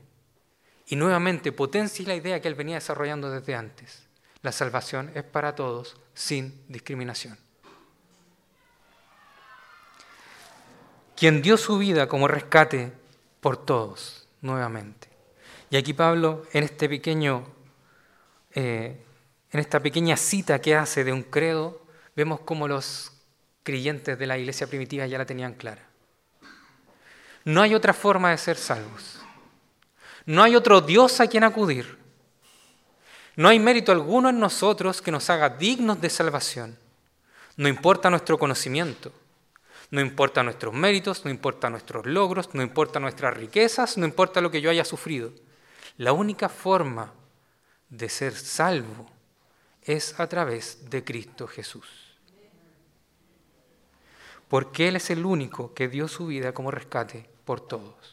y 0.85 0.95
nuevamente 0.95 1.51
potencia 1.51 2.05
la 2.05 2.13
idea 2.13 2.39
que 2.39 2.49
él 2.49 2.53
venía 2.53 2.75
desarrollando 2.75 3.31
desde 3.31 3.55
antes. 3.55 4.03
La 4.43 4.51
salvación 4.51 5.11
es 5.15 5.23
para 5.23 5.55
todos 5.55 5.97
sin 6.13 6.63
discriminación. 6.67 7.37
Quien 11.15 11.41
dio 11.41 11.57
su 11.57 11.77
vida 11.77 12.07
como 12.07 12.27
rescate 12.27 12.91
por 13.39 13.57
todos, 13.57 14.27
nuevamente. 14.41 15.07
Y 15.69 15.77
aquí 15.77 15.93
Pablo, 15.93 16.45
en 16.51 16.65
este 16.65 16.89
pequeño, 16.89 17.47
eh, 18.53 19.01
en 19.51 19.59
esta 19.59 19.79
pequeña 19.79 20.17
cita 20.17 20.59
que 20.59 20.75
hace 20.75 21.05
de 21.05 21.13
un 21.13 21.23
credo, 21.23 21.81
vemos 22.15 22.41
cómo 22.41 22.67
los 22.67 23.13
creyentes 23.63 24.19
de 24.19 24.27
la 24.27 24.37
iglesia 24.37 24.67
primitiva 24.67 25.07
ya 25.07 25.17
la 25.17 25.25
tenían 25.25 25.53
clara. 25.53 25.87
No 27.45 27.61
hay 27.61 27.75
otra 27.75 27.93
forma 27.93 28.31
de 28.31 28.37
ser 28.37 28.57
salvos. 28.57 29.21
No 30.25 30.43
hay 30.43 30.55
otro 30.55 30.81
Dios 30.81 31.21
a 31.21 31.27
quien 31.27 31.45
acudir. 31.45 32.02
No 33.35 33.49
hay 33.49 33.59
mérito 33.59 33.91
alguno 33.91 34.29
en 34.29 34.39
nosotros 34.39 35.01
que 35.01 35.11
nos 35.11 35.29
haga 35.29 35.49
dignos 35.49 35.99
de 35.99 36.09
salvación. 36.09 36.77
No 37.57 37.67
importa 37.67 38.09
nuestro 38.09 38.37
conocimiento, 38.37 39.11
no 39.89 40.01
importa 40.01 40.43
nuestros 40.43 40.73
méritos, 40.73 41.23
no 41.25 41.31
importa 41.31 41.69
nuestros 41.69 42.05
logros, 42.05 42.53
no 42.53 42.61
importa 42.61 42.99
nuestras 42.99 43.35
riquezas, 43.35 43.97
no 43.97 44.05
importa 44.05 44.41
lo 44.41 44.51
que 44.51 44.61
yo 44.61 44.69
haya 44.69 44.85
sufrido. 44.85 45.31
La 45.97 46.13
única 46.13 46.49
forma 46.49 47.13
de 47.89 48.09
ser 48.09 48.33
salvo 48.33 49.07
es 49.83 50.19
a 50.19 50.27
través 50.27 50.89
de 50.89 51.03
Cristo 51.03 51.47
Jesús. 51.47 51.87
Porque 54.47 54.87
Él 54.87 54.95
es 54.95 55.09
el 55.09 55.25
único 55.25 55.73
que 55.73 55.87
dio 55.87 56.07
su 56.07 56.27
vida 56.27 56.53
como 56.53 56.71
rescate 56.71 57.29
por 57.45 57.61
todos. 57.61 58.12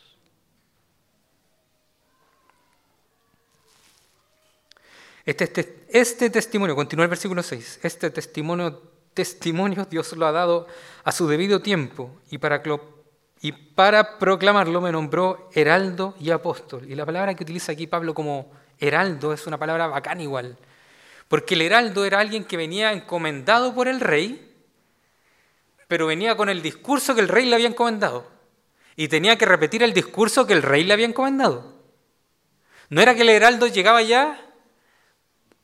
Este, 5.24 5.44
este, 5.44 5.86
este, 5.88 6.30
testimonio, 6.30 6.74
continúa 6.74 7.04
el 7.04 7.10
versículo 7.10 7.42
6, 7.42 7.80
este 7.82 8.10
testimonio, 8.10 8.82
testimonio 9.12 9.84
Dios 9.84 10.12
lo 10.16 10.26
ha 10.26 10.32
dado 10.32 10.66
a 11.04 11.12
su 11.12 11.28
debido 11.28 11.60
tiempo 11.60 12.10
y 12.30 12.38
para, 12.38 12.62
y 13.42 13.52
para 13.52 14.18
proclamarlo 14.18 14.80
me 14.80 14.92
nombró 14.92 15.50
heraldo 15.52 16.14
y 16.18 16.30
apóstol. 16.30 16.90
Y 16.90 16.94
la 16.94 17.04
palabra 17.04 17.34
que 17.34 17.44
utiliza 17.44 17.72
aquí 17.72 17.86
Pablo 17.86 18.14
como 18.14 18.50
heraldo 18.78 19.34
es 19.34 19.46
una 19.46 19.58
palabra 19.58 19.88
bacán 19.88 20.22
igual, 20.22 20.56
porque 21.28 21.54
el 21.54 21.62
heraldo 21.62 22.04
era 22.04 22.18
alguien 22.18 22.44
que 22.44 22.56
venía 22.56 22.92
encomendado 22.92 23.74
por 23.74 23.88
el 23.88 24.00
rey, 24.00 24.46
pero 25.86 26.06
venía 26.06 26.34
con 26.36 26.48
el 26.48 26.62
discurso 26.62 27.14
que 27.14 27.20
el 27.20 27.28
rey 27.28 27.44
le 27.44 27.56
había 27.56 27.68
encomendado 27.68 28.26
y 28.96 29.08
tenía 29.08 29.36
que 29.36 29.44
repetir 29.44 29.82
el 29.82 29.92
discurso 29.92 30.46
que 30.46 30.54
el 30.54 30.62
rey 30.62 30.84
le 30.84 30.94
había 30.94 31.06
encomendado. 31.06 31.74
No 32.88 33.02
era 33.02 33.14
que 33.14 33.22
el 33.22 33.28
heraldo 33.28 33.66
llegaba 33.66 34.02
ya 34.02 34.49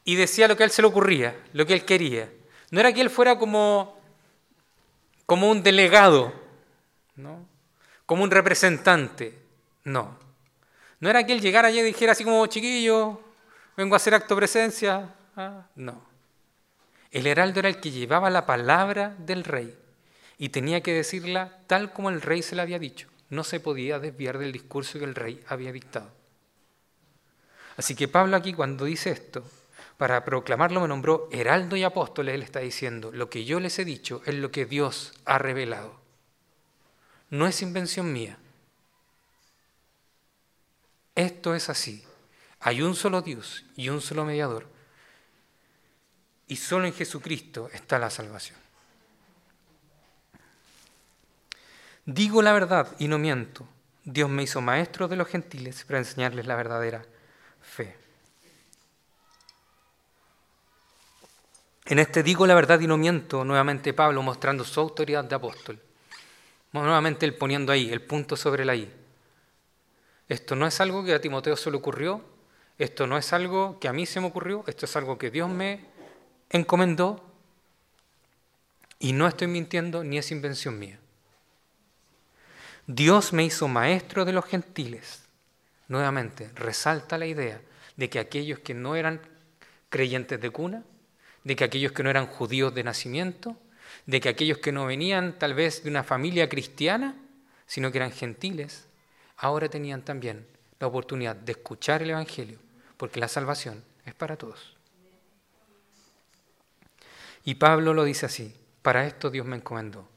y 0.06 0.14
decía 0.14 0.48
lo 0.48 0.56
que 0.56 0.62
a 0.62 0.66
él 0.66 0.72
se 0.72 0.80
le 0.80 0.88
ocurría, 0.88 1.36
lo 1.52 1.66
que 1.66 1.74
él 1.74 1.84
quería. 1.84 2.32
No 2.70 2.80
era 2.80 2.94
que 2.94 3.02
él 3.02 3.10
fuera 3.10 3.38
como, 3.38 4.00
como 5.26 5.50
un 5.50 5.62
delegado, 5.62 6.32
¿no? 7.16 7.46
como 8.06 8.22
un 8.22 8.30
representante, 8.30 9.36
no. 9.84 10.16
No 11.00 11.10
era 11.10 11.26
que 11.26 11.32
él 11.32 11.40
llegara 11.40 11.68
allí 11.68 11.80
y 11.80 11.82
dijera 11.82 12.12
así 12.12 12.24
como, 12.24 12.46
chiquillo, 12.46 13.20
vengo 13.76 13.94
a 13.94 13.98
hacer 13.98 14.14
acto 14.14 14.36
presencia. 14.36 15.12
Ah, 15.36 15.66
no. 15.74 16.00
El 17.10 17.26
heraldo 17.26 17.58
era 17.58 17.68
el 17.68 17.80
que 17.80 17.90
llevaba 17.90 18.30
la 18.30 18.46
palabra 18.46 19.16
del 19.18 19.42
rey 19.44 19.76
y 20.38 20.50
tenía 20.50 20.82
que 20.82 20.94
decirla 20.94 21.58
tal 21.66 21.92
como 21.92 22.10
el 22.10 22.22
rey 22.22 22.42
se 22.42 22.54
la 22.54 22.62
había 22.62 22.78
dicho. 22.78 23.08
No 23.28 23.42
se 23.42 23.58
podía 23.58 23.98
desviar 23.98 24.38
del 24.38 24.52
discurso 24.52 25.00
que 25.00 25.04
el 25.04 25.16
rey 25.16 25.42
había 25.48 25.72
dictado. 25.72 26.12
Así 27.76 27.96
que 27.96 28.06
Pablo 28.06 28.36
aquí 28.36 28.52
cuando 28.54 28.84
dice 28.84 29.10
esto, 29.10 29.44
para 29.96 30.24
proclamarlo 30.24 30.80
me 30.80 30.88
nombró 30.88 31.28
heraldo 31.32 31.76
y 31.76 31.84
apóstol, 31.84 32.28
él 32.28 32.42
está 32.42 32.60
diciendo, 32.60 33.10
lo 33.12 33.30
que 33.30 33.44
yo 33.44 33.60
les 33.60 33.78
he 33.78 33.84
dicho 33.84 34.22
es 34.26 34.34
lo 34.34 34.50
que 34.50 34.66
Dios 34.66 35.14
ha 35.24 35.38
revelado. 35.38 35.98
No 37.30 37.46
es 37.46 37.62
invención 37.62 38.12
mía. 38.12 38.38
Esto 41.14 41.54
es 41.54 41.70
así. 41.70 42.04
Hay 42.60 42.82
un 42.82 42.94
solo 42.94 43.22
Dios 43.22 43.64
y 43.74 43.88
un 43.88 44.00
solo 44.00 44.24
mediador. 44.24 44.68
Y 46.46 46.56
solo 46.56 46.86
en 46.86 46.92
Jesucristo 46.92 47.70
está 47.72 47.98
la 47.98 48.10
salvación. 48.10 48.58
Digo 52.04 52.42
la 52.42 52.52
verdad 52.52 52.94
y 52.98 53.08
no 53.08 53.18
miento. 53.18 53.66
Dios 54.04 54.30
me 54.30 54.44
hizo 54.44 54.60
maestro 54.60 55.08
de 55.08 55.16
los 55.16 55.26
gentiles 55.26 55.84
para 55.84 55.98
enseñarles 55.98 56.46
la 56.46 56.54
verdadera 56.54 57.04
fe. 57.60 58.05
En 61.86 62.00
este 62.00 62.24
digo 62.24 62.46
la 62.46 62.54
verdad 62.54 62.80
y 62.80 62.88
no 62.88 62.96
miento, 62.96 63.44
nuevamente 63.44 63.94
Pablo 63.94 64.20
mostrando 64.20 64.64
su 64.64 64.80
autoridad 64.80 65.24
de 65.24 65.36
apóstol. 65.36 65.80
Nuevamente 66.72 67.24
él 67.24 67.34
poniendo 67.34 67.72
ahí 67.72 67.90
el 67.90 68.02
punto 68.02 68.36
sobre 68.36 68.64
la 68.64 68.74
I. 68.74 68.92
Esto 70.28 70.56
no 70.56 70.66
es 70.66 70.80
algo 70.80 71.04
que 71.04 71.14
a 71.14 71.20
Timoteo 71.20 71.56
se 71.56 71.70
le 71.70 71.76
ocurrió, 71.76 72.22
esto 72.76 73.06
no 73.06 73.16
es 73.16 73.32
algo 73.32 73.78
que 73.78 73.86
a 73.86 73.92
mí 73.92 74.04
se 74.04 74.20
me 74.20 74.26
ocurrió, 74.26 74.64
esto 74.66 74.84
es 74.84 74.96
algo 74.96 75.16
que 75.16 75.30
Dios 75.30 75.48
me 75.48 75.84
encomendó 76.50 77.24
y 78.98 79.12
no 79.12 79.28
estoy 79.28 79.46
mintiendo 79.46 80.02
ni 80.02 80.18
es 80.18 80.32
invención 80.32 80.78
mía. 80.78 80.98
Dios 82.88 83.32
me 83.32 83.44
hizo 83.44 83.68
maestro 83.68 84.24
de 84.24 84.32
los 84.32 84.44
gentiles 84.44 85.22
nuevamente, 85.88 86.50
resalta 86.56 87.16
la 87.16 87.26
idea 87.26 87.60
de 87.96 88.10
que 88.10 88.18
aquellos 88.18 88.58
que 88.58 88.74
no 88.74 88.96
eran 88.96 89.20
creyentes 89.88 90.40
de 90.40 90.50
cuna, 90.50 90.82
de 91.46 91.54
que 91.54 91.62
aquellos 91.62 91.92
que 91.92 92.02
no 92.02 92.10
eran 92.10 92.26
judíos 92.26 92.74
de 92.74 92.82
nacimiento, 92.82 93.56
de 94.04 94.20
que 94.20 94.28
aquellos 94.28 94.58
que 94.58 94.72
no 94.72 94.84
venían 94.84 95.38
tal 95.38 95.54
vez 95.54 95.84
de 95.84 95.90
una 95.90 96.02
familia 96.02 96.48
cristiana, 96.48 97.14
sino 97.68 97.92
que 97.92 97.98
eran 97.98 98.10
gentiles, 98.10 98.88
ahora 99.36 99.68
tenían 99.68 100.02
también 100.02 100.44
la 100.80 100.88
oportunidad 100.88 101.36
de 101.36 101.52
escuchar 101.52 102.02
el 102.02 102.10
Evangelio, 102.10 102.58
porque 102.96 103.20
la 103.20 103.28
salvación 103.28 103.84
es 104.04 104.12
para 104.12 104.36
todos. 104.36 104.76
Y 107.44 107.54
Pablo 107.54 107.94
lo 107.94 108.02
dice 108.02 108.26
así, 108.26 108.52
para 108.82 109.06
esto 109.06 109.30
Dios 109.30 109.46
me 109.46 109.54
encomendó. 109.54 110.08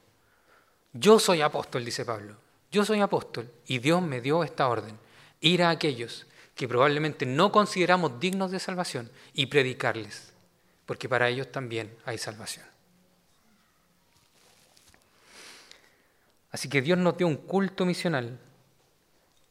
Yo 0.92 1.20
soy 1.20 1.42
apóstol, 1.42 1.84
dice 1.84 2.04
Pablo, 2.04 2.34
yo 2.72 2.84
soy 2.84 3.02
apóstol 3.02 3.48
y 3.68 3.78
Dios 3.78 4.02
me 4.02 4.20
dio 4.20 4.42
esta 4.42 4.66
orden, 4.66 4.98
ir 5.40 5.62
a 5.62 5.70
aquellos 5.70 6.26
que 6.56 6.66
probablemente 6.66 7.24
no 7.24 7.52
consideramos 7.52 8.18
dignos 8.18 8.50
de 8.50 8.58
salvación 8.58 9.08
y 9.32 9.46
predicarles, 9.46 10.29
porque 10.90 11.08
para 11.08 11.28
ellos 11.28 11.52
también 11.52 11.96
hay 12.04 12.18
salvación. 12.18 12.66
Así 16.50 16.68
que 16.68 16.82
Dios 16.82 16.98
nos 16.98 17.16
dio 17.16 17.28
un 17.28 17.36
culto 17.36 17.86
misional 17.86 18.40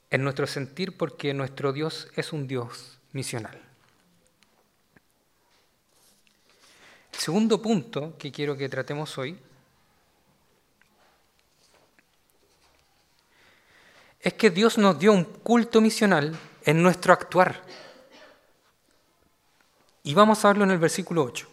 en 0.10 0.22
nuestro 0.22 0.46
sentir 0.48 0.98
porque 0.98 1.34
nuestro 1.34 1.72
Dios 1.72 2.10
es 2.18 2.34
un 2.34 2.46
Dios 2.46 3.00
misional. 3.14 3.58
El 7.14 7.20
segundo 7.20 7.62
punto 7.62 8.18
que 8.18 8.34
quiero 8.34 8.58
que 8.58 8.68
tratemos 8.68 9.18
hoy 9.18 9.40
es 14.20 14.34
que 14.34 14.50
Dios 14.50 14.78
nos 14.78 15.00
dio 15.00 15.14
un 15.14 15.24
culto 15.24 15.80
misional 15.80 16.38
en 16.66 16.84
nuestro 16.84 17.14
actuar. 17.14 17.64
Y 20.04 20.14
vamos 20.14 20.44
a 20.44 20.50
verlo 20.50 20.64
en 20.64 20.72
el 20.72 20.80
versículo 20.80 21.24
8. 21.24 21.48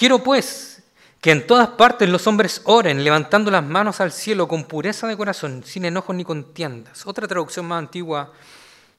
Quiero 0.00 0.22
pues 0.22 0.82
que 1.20 1.30
en 1.30 1.46
todas 1.46 1.68
partes 1.68 2.08
los 2.08 2.26
hombres 2.26 2.62
oren, 2.64 3.04
levantando 3.04 3.50
las 3.50 3.62
manos 3.62 4.00
al 4.00 4.12
cielo 4.12 4.48
con 4.48 4.64
pureza 4.64 5.06
de 5.06 5.14
corazón, 5.14 5.62
sin 5.62 5.84
enojos 5.84 6.16
ni 6.16 6.24
contiendas. 6.24 7.06
Otra 7.06 7.28
traducción 7.28 7.66
más 7.66 7.80
antigua, 7.80 8.32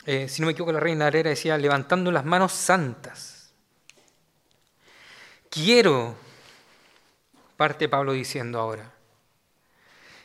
eh, 0.05 0.27
si 0.29 0.41
no 0.41 0.45
me 0.45 0.51
equivoco, 0.51 0.71
la 0.71 0.79
reina 0.79 1.07
Arera 1.07 1.31
decía, 1.31 1.57
levantando 1.57 2.11
las 2.11 2.23
manos 2.23 2.51
santas. 2.51 3.49
Quiero, 5.49 6.15
parte 7.61 7.87
Pablo 7.87 8.13
diciendo 8.13 8.59
ahora, 8.59 8.91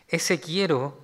ese 0.08 0.40
quiero 0.40 0.98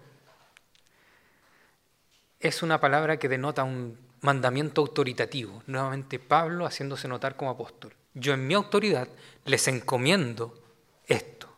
es 2.40 2.62
una 2.62 2.80
palabra 2.80 3.18
que 3.18 3.28
denota 3.28 3.64
un 3.64 3.98
mandamiento 4.22 4.80
autoritativo. 4.80 5.62
Nuevamente 5.66 6.18
Pablo 6.18 6.64
haciéndose 6.64 7.06
notar 7.06 7.36
como 7.36 7.50
apóstol. 7.50 7.92
Yo 8.14 8.32
en 8.32 8.46
mi 8.46 8.54
autoridad 8.54 9.08
les 9.44 9.68
encomiendo 9.68 10.58
esto. 11.06 11.54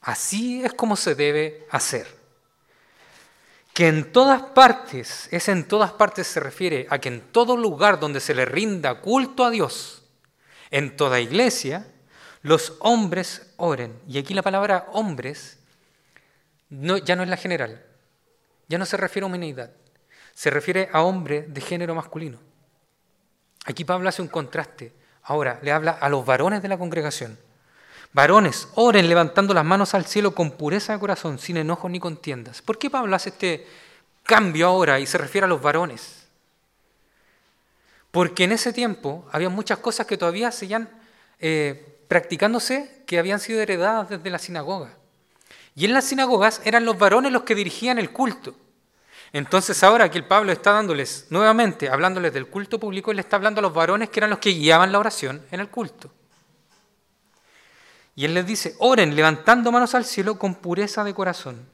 Así 0.00 0.64
es 0.64 0.72
como 0.72 0.94
se 0.94 1.16
debe 1.16 1.66
hacer. 1.72 2.06
Que 3.74 3.88
en 3.88 4.12
todas 4.12 4.42
partes, 4.42 5.28
es 5.32 5.48
en 5.48 5.66
todas 5.66 5.90
partes 5.90 6.28
se 6.28 6.38
refiere 6.38 6.86
a 6.88 7.00
que 7.00 7.08
en 7.08 7.20
todo 7.32 7.56
lugar 7.56 7.98
donde 7.98 8.20
se 8.20 8.32
le 8.32 8.44
rinda 8.44 9.00
culto 9.00 9.44
a 9.44 9.50
Dios, 9.50 10.04
en 10.70 10.96
toda 10.96 11.18
iglesia, 11.18 11.92
los 12.46 12.74
hombres 12.78 13.52
oren. 13.56 13.98
Y 14.06 14.18
aquí 14.18 14.32
la 14.32 14.42
palabra 14.42 14.86
hombres 14.92 15.58
ya 16.70 17.16
no 17.16 17.22
es 17.22 17.28
la 17.28 17.36
general, 17.36 17.84
ya 18.68 18.78
no 18.78 18.86
se 18.86 18.96
refiere 18.96 19.24
a 19.24 19.28
humanidad, 19.28 19.70
se 20.32 20.50
refiere 20.50 20.88
a 20.92 21.02
hombre 21.02 21.42
de 21.42 21.60
género 21.60 21.94
masculino. 21.94 22.38
Aquí 23.64 23.84
Pablo 23.84 24.08
hace 24.08 24.22
un 24.22 24.28
contraste 24.28 24.92
Ahora 25.28 25.58
le 25.60 25.72
habla 25.72 25.90
a 25.90 26.08
los 26.08 26.24
varones 26.24 26.62
de 26.62 26.68
la 26.68 26.78
congregación. 26.78 27.36
Varones, 28.12 28.68
oren 28.76 29.08
levantando 29.08 29.52
las 29.52 29.64
manos 29.64 29.92
al 29.92 30.06
cielo 30.06 30.36
con 30.36 30.52
pureza 30.52 30.92
de 30.92 31.00
corazón, 31.00 31.40
sin 31.40 31.56
enojo 31.56 31.88
ni 31.88 31.98
contiendas. 31.98 32.62
¿Por 32.62 32.78
qué 32.78 32.88
Pablo 32.88 33.16
hace 33.16 33.30
este 33.30 33.66
cambio 34.22 34.68
ahora 34.68 35.00
y 35.00 35.06
se 35.06 35.18
refiere 35.18 35.46
a 35.46 35.48
los 35.48 35.60
varones? 35.60 36.28
Porque 38.12 38.44
en 38.44 38.52
ese 38.52 38.72
tiempo 38.72 39.26
había 39.32 39.48
muchas 39.48 39.78
cosas 39.78 40.06
que 40.06 40.16
todavía 40.16 40.52
seguían 40.52 40.88
eh, 41.40 41.95
practicándose 42.08 43.02
que 43.06 43.18
habían 43.18 43.40
sido 43.40 43.60
heredadas 43.60 44.08
desde 44.08 44.30
la 44.30 44.38
sinagoga. 44.38 44.96
Y 45.74 45.84
en 45.84 45.92
las 45.92 46.04
sinagogas 46.04 46.60
eran 46.64 46.84
los 46.84 46.98
varones 46.98 47.32
los 47.32 47.42
que 47.42 47.54
dirigían 47.54 47.98
el 47.98 48.10
culto. 48.10 48.54
Entonces 49.32 49.82
ahora 49.82 50.10
que 50.10 50.18
el 50.18 50.24
Pablo 50.24 50.52
está 50.52 50.72
dándoles, 50.72 51.26
nuevamente, 51.30 51.90
hablándoles 51.90 52.32
del 52.32 52.46
culto 52.46 52.80
público, 52.80 53.10
él 53.10 53.18
está 53.18 53.36
hablando 53.36 53.58
a 53.58 53.62
los 53.62 53.74
varones 53.74 54.08
que 54.08 54.20
eran 54.20 54.30
los 54.30 54.38
que 54.38 54.50
guiaban 54.50 54.92
la 54.92 54.98
oración 54.98 55.44
en 55.50 55.60
el 55.60 55.68
culto. 55.68 56.10
Y 58.14 58.24
él 58.24 58.32
les 58.32 58.46
dice, 58.46 58.74
oren 58.78 59.14
levantando 59.14 59.70
manos 59.70 59.94
al 59.94 60.06
cielo 60.06 60.38
con 60.38 60.54
pureza 60.54 61.04
de 61.04 61.12
corazón. 61.12 61.68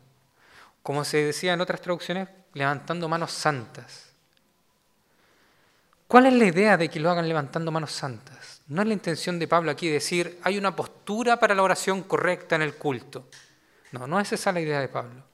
Como 0.83 1.05
se 1.05 1.19
decía 1.19 1.53
en 1.53 1.61
otras 1.61 1.81
traducciones, 1.81 2.29
levantando 2.55 3.09
manos 3.09 3.31
santas. 3.31 4.12
¿Cuál 6.13 6.27
es 6.27 6.35
la 6.35 6.45
idea 6.45 6.77
de 6.77 6.91
que 6.91 7.01
lo 7.01 7.11
hagan 7.11 7.27
levantando 7.27 7.73
manos 7.73 7.93
santas? 7.93 8.61
No 8.69 8.83
es 8.83 8.89
la 8.89 8.93
intención 8.93 9.39
de 9.39 9.49
Pablo 9.49 9.71
aquí 9.71 9.89
decir, 9.89 10.39
hay 10.43 10.59
una 10.59 10.77
postura 10.77 11.41
para 11.41 11.55
la 11.55 11.63
oración 11.63 12.03
correcta 12.03 12.55
en 12.55 12.61
el 12.61 12.75
culto. 12.75 13.31
No, 13.93 14.07
no 14.07 14.21
es 14.21 14.31
esa 14.31 14.53
la 14.53 14.61
idea 14.61 14.79
de 14.81 14.89
Pablo. 14.89 15.25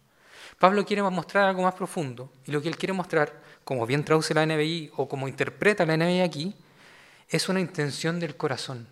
Pablo 0.56 0.86
quiere 0.86 1.02
mostrar 1.02 1.48
algo 1.48 1.62
más 1.64 1.74
profundo 1.74 2.30
y 2.46 2.52
lo 2.52 2.62
que 2.62 2.68
él 2.68 2.76
quiere 2.76 2.92
mostrar, 2.92 3.42
como 3.64 3.86
bien 3.86 4.04
traduce 4.04 4.34
la 4.34 4.46
NBI 4.46 4.92
o 4.94 5.08
como 5.08 5.26
interpreta 5.26 5.84
la 5.84 5.96
NBI 5.96 6.20
aquí, 6.20 6.54
es 7.28 7.48
una 7.48 7.58
intención 7.58 8.20
del 8.20 8.36
corazón. 8.36 8.86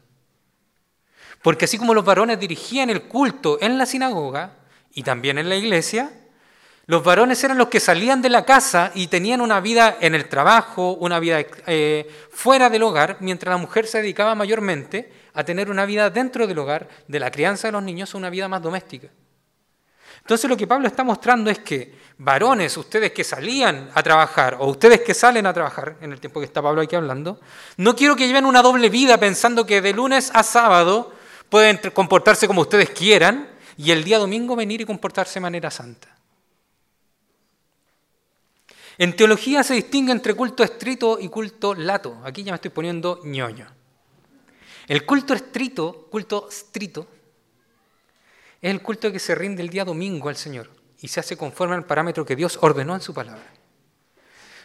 Porque 1.41 1.67
así 1.67 1.79
como 1.79 1.95
los 1.95 2.05
varones 2.05 2.41
dirigían 2.41 2.91
el 2.91 3.05
culto 3.05 3.59
en 3.61 3.79
la 3.79 3.87
sinagoga 3.87 4.55
y 4.93 5.05
también 5.05 5.39
en 5.39 5.49
la 5.49 5.55
iglesia, 5.55 6.11
los 6.89 7.03
varones 7.03 7.43
eran 7.43 7.59
los 7.59 7.67
que 7.67 7.81
salían 7.81 8.23
de 8.23 8.31
la 8.31 8.45
casa 8.45 8.93
y 8.95 9.09
tenían 9.09 9.41
una 9.41 9.61
vida 9.61 9.97
en 10.01 10.15
el 10.15 10.29
trabajo, 10.29 10.93
una 10.93 11.19
vida 11.19 11.45
eh, 11.67 12.09
fuera 12.31 12.71
del 12.71 12.85
hogar, 12.85 13.17
mientras 13.21 13.53
la 13.53 13.59
mujer 13.59 13.89
se 13.89 13.99
dedicaba 13.99 14.37
mayormente 14.37 15.13
a 15.35 15.43
tener 15.43 15.69
una 15.69 15.85
vida 15.85 16.11
dentro 16.11 16.47
del 16.47 16.59
hogar, 16.61 16.89
de 17.09 17.19
la 17.19 17.33
crianza 17.33 17.67
de 17.67 17.73
los 17.73 17.83
niños, 17.83 18.15
una 18.15 18.31
vida 18.31 18.47
más 18.47 18.63
doméstica. 18.63 19.09
Entonces 20.21 20.49
lo 20.49 20.57
que 20.57 20.69
Pablo 20.69 20.87
está 20.87 21.03
mostrando 21.03 21.51
es 21.51 21.59
que 21.59 21.93
varones, 22.19 22.77
ustedes 22.77 23.11
que 23.11 23.25
salían 23.25 23.91
a 23.93 24.03
trabajar 24.03 24.57
o 24.61 24.67
ustedes 24.67 25.01
que 25.01 25.13
salen 25.13 25.47
a 25.47 25.53
trabajar, 25.53 25.97
en 26.01 26.13
el 26.13 26.21
tiempo 26.21 26.39
que 26.39 26.47
está 26.47 26.63
Pablo 26.63 26.83
aquí 26.83 26.95
hablando, 26.95 27.41
no 27.79 27.97
quiero 27.97 28.15
que 28.15 28.29
lleven 28.29 28.47
una 28.47 28.63
doble 28.63 28.91
vida 28.91 29.19
pensando 29.19 29.67
que 29.67 29.81
de 29.81 29.93
lunes 29.93 30.31
a 30.35 30.45
sábado 30.45 31.13
pueden 31.49 31.79
comportarse 31.93 32.47
como 32.47 32.61
ustedes 32.61 32.91
quieran 32.91 33.49
y 33.77 33.91
el 33.91 34.05
día 34.05 34.19
domingo 34.19 34.55
venir 34.55 34.81
y 34.81 34.85
comportarse 34.85 35.35
de 35.35 35.41
manera 35.41 35.71
santa. 35.71 36.16
En 38.99 39.15
teología 39.15 39.63
se 39.63 39.75
distingue 39.75 40.13
entre 40.13 40.35
culto 40.35 40.65
estrito 40.65 41.19
y 41.21 41.29
culto 41.29 41.75
lato. 41.75 42.21
Aquí 42.25 42.43
ya 42.43 42.53
me 42.53 42.57
estoy 42.57 42.71
poniendo 42.71 43.21
ñoño. 43.25 43.67
El 44.87 45.05
culto 45.05 45.35
estrito, 45.35 46.07
culto 46.11 46.49
estrito, 46.49 47.07
es 48.63 48.71
el 48.71 48.81
culto 48.81 49.13
que 49.13 49.19
se 49.19 49.35
rinde 49.35 49.63
el 49.63 49.69
día 49.69 49.85
domingo 49.85 50.29
al 50.29 50.37
Señor 50.37 50.71
y 51.01 51.09
se 51.09 51.21
hace 51.21 51.37
conforme 51.37 51.75
al 51.75 51.85
parámetro 51.85 52.25
que 52.25 52.37
Dios 52.37 52.59
ordenó 52.63 52.95
en 52.95 53.01
su 53.01 53.13
palabra. 53.13 53.45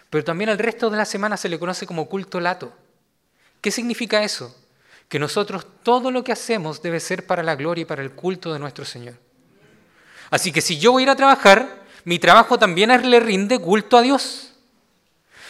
Pero 0.09 0.23
también 0.23 0.49
al 0.49 0.59
resto 0.59 0.89
de 0.89 0.97
la 0.97 1.05
semana 1.05 1.37
se 1.37 1.49
le 1.49 1.59
conoce 1.59 1.85
como 1.85 2.07
culto 2.07 2.39
lato. 2.39 2.73
¿Qué 3.59 3.71
significa 3.71 4.23
eso? 4.23 4.55
Que 5.07 5.19
nosotros 5.19 5.65
todo 5.83 6.11
lo 6.11 6.23
que 6.23 6.31
hacemos 6.31 6.81
debe 6.81 6.99
ser 6.99 7.25
para 7.25 7.43
la 7.43 7.55
gloria 7.55 7.81
y 7.81 7.85
para 7.85 8.01
el 8.01 8.11
culto 8.11 8.53
de 8.53 8.59
nuestro 8.59 8.85
Señor. 8.85 9.15
Así 10.29 10.51
que 10.51 10.61
si 10.61 10.79
yo 10.79 10.93
voy 10.93 11.01
a 11.01 11.03
ir 11.03 11.09
a 11.09 11.15
trabajar, 11.15 11.80
mi 12.03 12.19
trabajo 12.19 12.57
también 12.57 12.89
le 13.09 13.19
rinde 13.19 13.59
culto 13.59 13.97
a 13.97 14.01
Dios. 14.01 14.53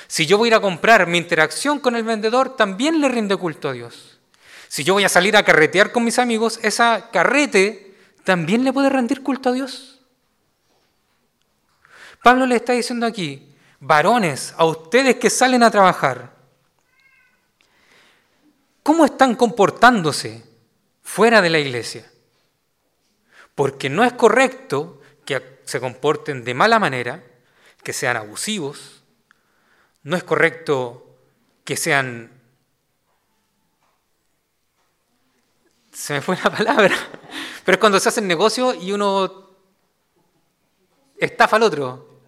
Si 0.07 0.25
yo 0.25 0.37
voy 0.37 0.47
a 0.47 0.49
ir 0.49 0.55
a 0.55 0.59
comprar, 0.61 1.07
mi 1.07 1.17
interacción 1.17 1.79
con 1.79 1.95
el 1.95 2.03
vendedor 2.03 2.55
también 2.55 2.99
le 2.99 3.07
rinde 3.07 3.37
culto 3.37 3.69
a 3.69 3.73
Dios. 3.73 4.19
Si 4.67 4.83
yo 4.83 4.93
voy 4.93 5.03
a 5.03 5.09
salir 5.09 5.37
a 5.37 5.43
carretear 5.43 5.91
con 5.91 6.03
mis 6.03 6.19
amigos, 6.19 6.59
esa 6.63 7.09
carrete 7.11 7.95
también 8.23 8.63
le 8.63 8.73
puede 8.73 8.89
rendir 8.89 9.23
culto 9.23 9.49
a 9.49 9.53
Dios. 9.53 10.01
Pablo 12.23 12.45
le 12.45 12.57
está 12.57 12.73
diciendo 12.73 13.05
aquí, 13.05 13.53
varones, 13.79 14.53
a 14.57 14.65
ustedes 14.65 15.15
que 15.15 15.29
salen 15.29 15.63
a 15.63 15.71
trabajar, 15.71 16.33
¿cómo 18.83 19.05
están 19.05 19.35
comportándose 19.35 20.43
fuera 21.01 21.41
de 21.41 21.49
la 21.49 21.59
iglesia? 21.59 22.09
Porque 23.55 23.89
no 23.89 24.03
es 24.03 24.13
correcto 24.13 25.01
que 25.25 25.35
se 25.71 25.79
comporten 25.79 26.43
de 26.43 26.53
mala 26.53 26.79
manera, 26.79 27.23
que 27.81 27.93
sean 27.93 28.17
abusivos, 28.17 29.03
no 30.03 30.17
es 30.17 30.23
correcto 30.23 31.15
que 31.63 31.77
sean... 31.77 32.29
Se 35.93 36.15
me 36.15 36.21
fue 36.21 36.37
la 36.43 36.49
palabra, 36.49 36.93
pero 37.65 37.75
es 37.75 37.79
cuando 37.79 38.01
se 38.01 38.09
hacen 38.09 38.27
negocios 38.27 38.75
y 38.81 38.91
uno 38.91 39.49
estafa 41.17 41.55
al 41.55 41.63
otro. 41.63 42.19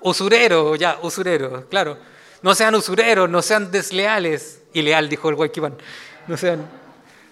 Usurero, 0.00 0.76
ya, 0.76 0.98
usurero, 1.02 1.68
claro. 1.68 1.98
No 2.42 2.54
sean 2.54 2.74
usureros, 2.76 3.28
no 3.28 3.42
sean 3.42 3.72
desleales. 3.72 4.62
Ileal, 4.74 5.08
dijo 5.08 5.28
el 5.28 5.34
Guayquipán. 5.34 5.76
No 6.28 6.36
sean, 6.36 6.68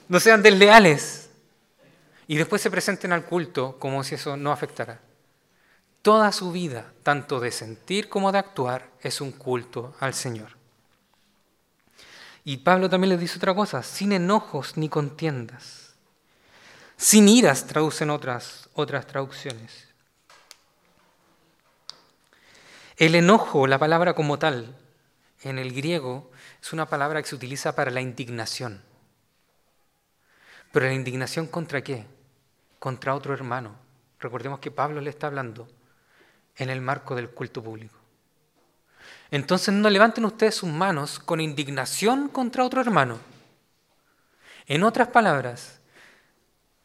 no 0.09 0.19
sean 0.19 0.43
desleales. 0.43 1.31
Y 2.27 2.37
después 2.37 2.61
se 2.61 2.71
presenten 2.71 3.13
al 3.13 3.25
culto 3.25 3.79
como 3.79 4.03
si 4.03 4.17
eso 4.17 4.37
no 4.37 4.51
afectara. 4.51 5.01
Toda 6.03 6.33
su 6.33 6.51
vida, 6.51 6.93
tanto 7.05 7.39
de 7.39 7.53
sentir 7.53 8.09
como 8.09 8.33
de 8.33 8.39
actuar, 8.39 8.91
es 9.03 9.21
un 9.21 9.31
culto 9.31 9.95
al 10.01 10.15
Señor. 10.15 10.57
Y 12.45 12.57
Pablo 12.59 12.91
también 12.91 13.11
les 13.11 13.21
dice 13.21 13.39
otra 13.39 13.55
cosa, 13.55 13.85
sin 13.85 14.11
enojos 14.11 14.77
ni 14.77 14.89
contiendas. 14.89 15.95
Sin 16.97 17.29
iras 17.29 17.69
traducen 17.69 18.11
otras, 18.11 18.69
otras 18.75 19.07
traducciones. 19.07 19.89
El 22.97 23.15
enojo, 23.15 23.69
la 23.69 23.79
palabra 23.79 24.15
como 24.15 24.41
tal, 24.41 24.77
en 25.43 25.61
el 25.61 25.73
griego 25.73 26.33
es 26.61 26.73
una 26.73 26.87
palabra 26.87 27.23
que 27.23 27.29
se 27.29 27.37
utiliza 27.37 27.77
para 27.77 27.93
la 27.93 28.01
indignación. 28.01 28.83
Pero 30.73 30.87
la 30.87 30.95
indignación 30.95 31.47
contra 31.47 31.83
qué? 31.83 32.07
Contra 32.81 33.15
otro 33.15 33.35
hermano. 33.35 33.77
Recordemos 34.19 34.59
que 34.59 34.73
Pablo 34.73 35.01
le 35.01 35.11
está 35.11 35.29
hablando 35.29 35.69
en 36.57 36.71
el 36.71 36.81
marco 36.81 37.15
del 37.15 37.31
culto 37.31 37.63
público. 37.63 37.97
Entonces 39.31 39.73
no 39.73 39.89
levanten 39.89 40.25
ustedes 40.25 40.57
sus 40.57 40.69
manos 40.69 41.19
con 41.19 41.41
indignación 41.41 42.29
contra 42.29 42.65
otro 42.65 42.81
hermano. 42.81 43.19
En 44.67 44.83
otras 44.85 45.09
palabras, 45.09 45.81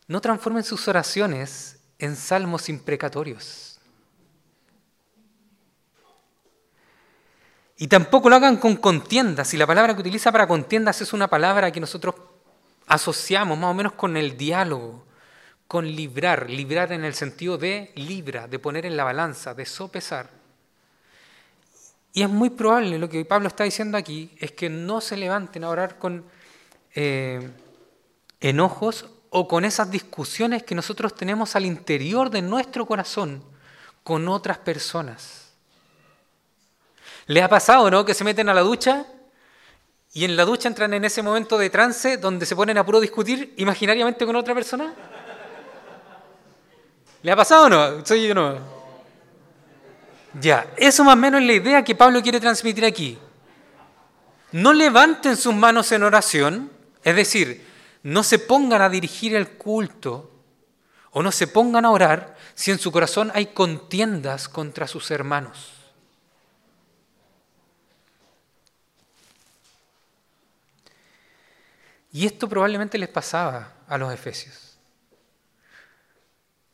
no 0.08 0.22
transformen 0.22 0.64
sus 0.64 0.88
oraciones 0.88 1.80
en 2.00 2.16
salmos 2.16 2.70
imprecatorios. 2.70 3.80
Y 7.78 7.88
tampoco 7.88 8.30
lo 8.30 8.36
hagan 8.38 8.58
con 8.58 8.76
contiendas. 8.76 9.54
Y 9.54 9.58
la 9.58 9.68
palabra 9.68 9.94
que 9.94 10.02
utiliza 10.02 10.32
para 10.32 10.48
contiendas 10.48 11.02
es 11.02 11.14
una 11.14 11.28
palabra 11.28 11.72
que 11.72 11.80
nosotros 11.80 12.16
asociamos 12.88 13.58
más 13.58 13.70
o 13.70 13.74
menos 13.74 13.94
con 13.94 14.18
el 14.18 14.38
diálogo, 14.38 15.06
con 15.68 15.86
librar, 15.86 16.50
librar 16.50 16.92
en 16.92 17.04
el 17.04 17.14
sentido 17.14 17.58
de 17.58 17.92
libra, 17.96 18.48
de 18.48 18.60
poner 18.60 18.86
en 18.86 18.96
la 18.96 19.04
balanza, 19.04 19.54
de 19.54 19.66
sopesar. 19.66 20.30
Y 22.14 22.24
es 22.24 22.30
muy 22.30 22.50
probable, 22.50 22.98
lo 22.98 23.10
que 23.10 23.26
Pablo 23.26 23.48
está 23.48 23.64
diciendo 23.64 23.98
aquí, 23.98 24.32
es 24.40 24.52
que 24.52 24.70
no 24.70 25.02
se 25.02 25.18
levanten 25.18 25.64
a 25.64 25.70
orar 25.70 26.00
con 26.00 26.26
eh, 26.96 27.52
enojos 28.40 29.06
o 29.30 29.48
con 29.48 29.66
esas 29.66 29.92
discusiones 29.92 30.64
que 30.64 30.74
nosotros 30.74 31.16
tenemos 31.16 31.56
al 31.56 31.66
interior 31.66 32.30
de 32.30 32.42
nuestro 32.42 32.86
corazón 32.86 33.44
con 34.04 34.28
otras 34.30 34.58
personas. 34.58 35.52
¿Le 37.28 37.44
ha 37.44 37.50
pasado, 37.50 37.92
no? 37.92 38.06
Que 38.06 38.14
se 38.14 38.24
meten 38.24 38.48
a 38.48 38.54
la 38.54 38.62
ducha 38.62 39.06
y 40.14 40.24
en 40.24 40.38
la 40.38 40.46
ducha 40.46 40.70
entran 40.70 40.94
en 40.94 41.04
ese 41.04 41.22
momento 41.22 41.58
de 41.58 41.70
trance 41.70 42.18
donde 42.18 42.46
se 42.46 42.56
ponen 42.56 42.78
a 42.78 42.86
puro 42.86 43.02
discutir 43.02 43.54
imaginariamente 43.58 44.26
con 44.26 44.36
otra 44.38 44.56
persona. 44.56 44.96
¿Le 47.24 47.32
ha 47.32 47.36
pasado 47.36 47.66
o 47.66 47.70
no? 47.70 48.06
Soy 48.06 48.28
yo 48.28 48.36
no. 48.36 48.58
Ya, 50.40 50.72
eso 50.78 51.04
más 51.04 51.16
o 51.16 51.18
menos 51.18 51.42
es 51.42 51.48
la 51.48 51.54
idea 51.54 51.84
que 51.84 51.96
Pablo 51.96 52.22
quiere 52.22 52.40
transmitir 52.40 52.86
aquí. 52.86 53.18
No 54.52 54.74
levanten 54.74 55.36
sus 55.36 55.54
manos 55.54 55.92
en 55.92 56.04
oración, 56.04 56.72
es 57.04 57.16
decir, 57.16 57.66
no 58.04 58.24
se 58.24 58.40
pongan 58.40 58.82
a 58.82 58.90
dirigir 58.90 59.36
el 59.36 59.50
culto 59.50 60.32
o 61.12 61.24
no 61.24 61.32
se 61.32 61.48
pongan 61.48 61.86
a 61.86 61.92
orar 61.92 62.38
si 62.54 62.72
en 62.72 62.80
su 62.80 62.92
corazón 62.92 63.32
hay 63.34 63.48
contiendas 63.48 64.48
contra 64.48 64.88
sus 64.88 65.10
hermanos. 65.12 65.74
Y 72.12 72.26
esto 72.26 72.48
probablemente 72.48 72.98
les 72.98 73.10
pasaba 73.10 73.74
a 73.88 73.98
los 73.98 74.14
efesios. 74.14 74.67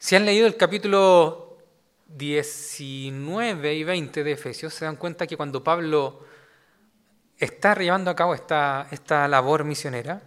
Si 0.04 0.18
han 0.18 0.26
leído 0.26 0.48
el 0.48 0.58
capítulo 0.58 1.60
19 2.08 3.74
y 3.74 3.84
20 3.86 4.26
de 4.26 4.34
Efesios 4.34 4.74
se 4.74 4.84
dan 4.84 4.98
cuenta 4.98 5.26
que 5.26 5.38
cuando 5.38 5.64
Pablo 5.64 6.26
está 7.38 7.74
llevando 7.76 8.12
a 8.12 8.16
cabo 8.18 8.36
esta, 8.36 8.90
esta 8.92 9.26
labor 9.30 9.64
misionera, 9.64 10.22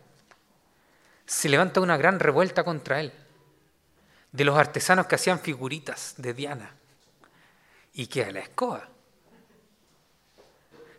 se 1.26 1.50
levanta 1.50 1.82
una 1.82 1.98
gran 1.98 2.18
revuelta 2.18 2.64
contra 2.64 3.00
él, 3.00 3.12
de 4.32 4.44
los 4.46 4.56
artesanos 4.56 5.08
que 5.08 5.16
hacían 5.16 5.40
figuritas 5.40 6.14
de 6.16 6.32
Diana 6.32 6.74
y 7.92 8.06
que 8.06 8.24
a 8.24 8.32
la 8.32 8.40
escoba. 8.40 8.88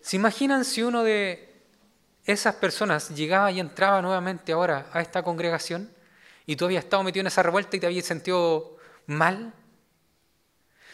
¿Se 0.02 0.18
imaginan 0.18 0.64
si 0.64 0.84
uno 0.84 1.02
de 1.02 1.64
esas 2.26 2.54
personas 2.54 3.10
llegaba 3.10 3.52
y 3.52 3.60
entraba 3.60 4.04
nuevamente 4.04 4.52
ahora 4.52 4.88
a 4.94 5.02
esta 5.02 5.24
congregación 5.24 5.97
y 6.48 6.56
tú 6.56 6.66
habías 6.66 6.86
estado 6.86 7.04
metido 7.04 7.22
en 7.22 7.28
esa 7.28 7.44
revuelta 7.44 7.78
y 7.78 7.80
te 7.80 7.86
habías 7.86 8.06
sentido 8.06 8.78
mal? 9.06 9.54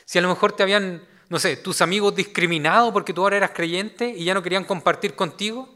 Si 0.04 0.20
a 0.20 0.22
lo 0.22 0.28
mejor 0.28 0.52
te 0.52 0.64
habían, 0.64 1.08
no 1.30 1.40
sé, 1.40 1.56
tus 1.56 1.82
amigos 1.82 2.16
discriminado 2.16 2.92
porque 2.92 3.14
tú 3.14 3.22
ahora 3.22 3.38
eras 3.38 3.52
creyente 3.52 4.10
y 4.10 4.26
ya 4.26 4.34
no 4.34 4.44
querían 4.44 4.66
compartir 4.66 5.16
contigo. 5.16 5.74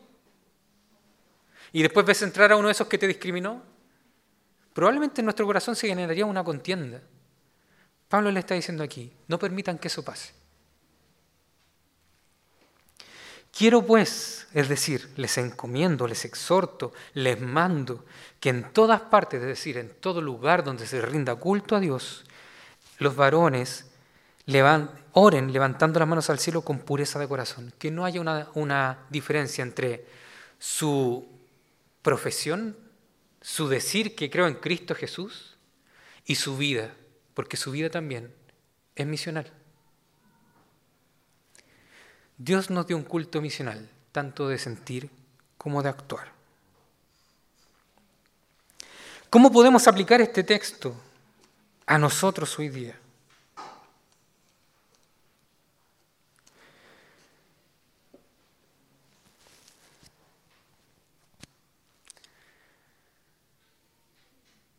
Y 1.71 1.83
después 1.83 2.05
ves 2.05 2.21
entrar 2.23 2.51
a 2.51 2.57
uno 2.57 2.67
de 2.67 2.73
esos 2.73 2.87
que 2.87 2.97
te 2.97 3.07
discriminó. 3.07 3.63
Probablemente 4.73 5.21
en 5.21 5.25
nuestro 5.25 5.45
corazón 5.45 5.75
se 5.75 5.87
generaría 5.87 6.25
una 6.25 6.43
contienda. 6.43 7.01
Pablo 8.09 8.31
le 8.31 8.39
está 8.39 8.55
diciendo 8.55 8.83
aquí, 8.83 9.13
no 9.27 9.37
permitan 9.37 9.77
que 9.77 9.87
eso 9.87 10.03
pase. 10.03 10.33
Quiero 13.57 13.83
pues, 13.83 14.47
es 14.53 14.69
decir, 14.69 15.09
les 15.15 15.35
encomiendo, 15.39 16.07
les 16.07 16.25
exhorto, 16.25 16.93
les 17.15 17.41
mando 17.41 18.05
que 18.39 18.49
en 18.49 18.71
todas 18.71 19.01
partes, 19.01 19.41
es 19.41 19.47
decir, 19.47 19.77
en 19.77 19.89
todo 19.89 20.21
lugar 20.21 20.63
donde 20.63 20.85
se 20.85 21.01
rinda 21.01 21.33
culto 21.35 21.75
a 21.75 21.79
Dios, 21.79 22.23
los 22.99 23.15
varones 23.15 23.85
oren 25.13 25.51
levantando 25.51 25.99
las 25.99 26.07
manos 26.07 26.29
al 26.29 26.37
cielo 26.37 26.61
con 26.61 26.79
pureza 26.79 27.17
de 27.17 27.27
corazón. 27.27 27.73
Que 27.79 27.89
no 27.89 28.05
haya 28.05 28.21
una, 28.21 28.47
una 28.53 28.99
diferencia 29.09 29.63
entre 29.63 30.05
su 30.59 31.27
profesión, 32.03 32.77
su 33.41 33.67
decir 33.67 34.15
que 34.15 34.29
creo 34.29 34.45
en 34.47 34.55
Cristo 34.55 34.93
Jesús 34.93 35.57
y 36.25 36.35
su 36.35 36.57
vida, 36.57 36.93
porque 37.33 37.57
su 37.57 37.71
vida 37.71 37.89
también 37.89 38.31
es 38.95 39.07
misional. 39.07 39.51
Dios 42.37 42.69
nos 42.69 42.85
dio 42.85 42.95
un 42.95 43.03
culto 43.03 43.41
misional, 43.41 43.89
tanto 44.11 44.47
de 44.47 44.59
sentir 44.59 45.09
como 45.57 45.81
de 45.81 45.89
actuar. 45.89 46.31
¿Cómo 49.31 49.51
podemos 49.51 49.87
aplicar 49.87 50.21
este 50.21 50.43
texto 50.43 50.95
a 51.87 51.97
nosotros 51.97 52.57
hoy 52.59 52.69
día? 52.69 52.95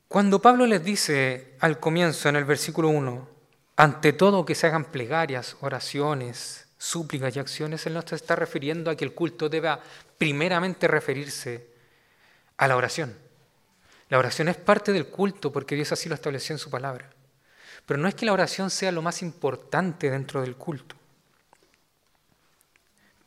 Cuando 0.07 0.41
Pablo 0.41 0.65
les 0.65 0.83
dice 0.83 1.57
al 1.61 1.81
comienzo, 1.81 2.29
en 2.29 2.37
el 2.37 2.45
versículo 2.45 2.89
1, 2.89 3.29
ante 3.77 4.13
todo 4.13 4.47
que 4.47 4.55
se 4.55 4.69
hagan 4.69 4.87
plegarias, 4.87 5.57
oraciones, 5.61 6.68
súplicas 6.79 7.35
y 7.35 7.41
acciones, 7.41 7.85
él 7.87 7.95
no 7.95 8.03
se 8.03 8.15
está 8.15 8.37
refiriendo 8.37 8.91
a 8.91 8.97
que 8.97 9.05
el 9.05 9.13
culto 9.13 9.49
deba 9.49 9.81
primeramente 10.17 10.87
referirse 10.87 11.67
a 12.57 12.69
la 12.69 12.77
oración. 12.77 13.17
La 14.09 14.19
oración 14.19 14.49
es 14.49 14.57
parte 14.57 14.93
del 14.93 15.09
culto 15.09 15.53
porque 15.53 15.75
Dios 15.75 15.93
así 15.93 16.09
lo 16.09 16.15
estableció 16.15 16.55
en 16.55 16.59
su 16.59 16.71
palabra. 16.71 17.11
Pero 17.85 18.01
no 18.01 18.09
es 18.09 18.15
que 18.15 18.27
la 18.27 18.33
oración 18.33 18.71
sea 18.71 18.93
lo 18.93 19.03
más 19.03 19.23
importante 19.23 20.11
dentro 20.11 20.41
del 20.41 20.57
culto. 20.57 20.95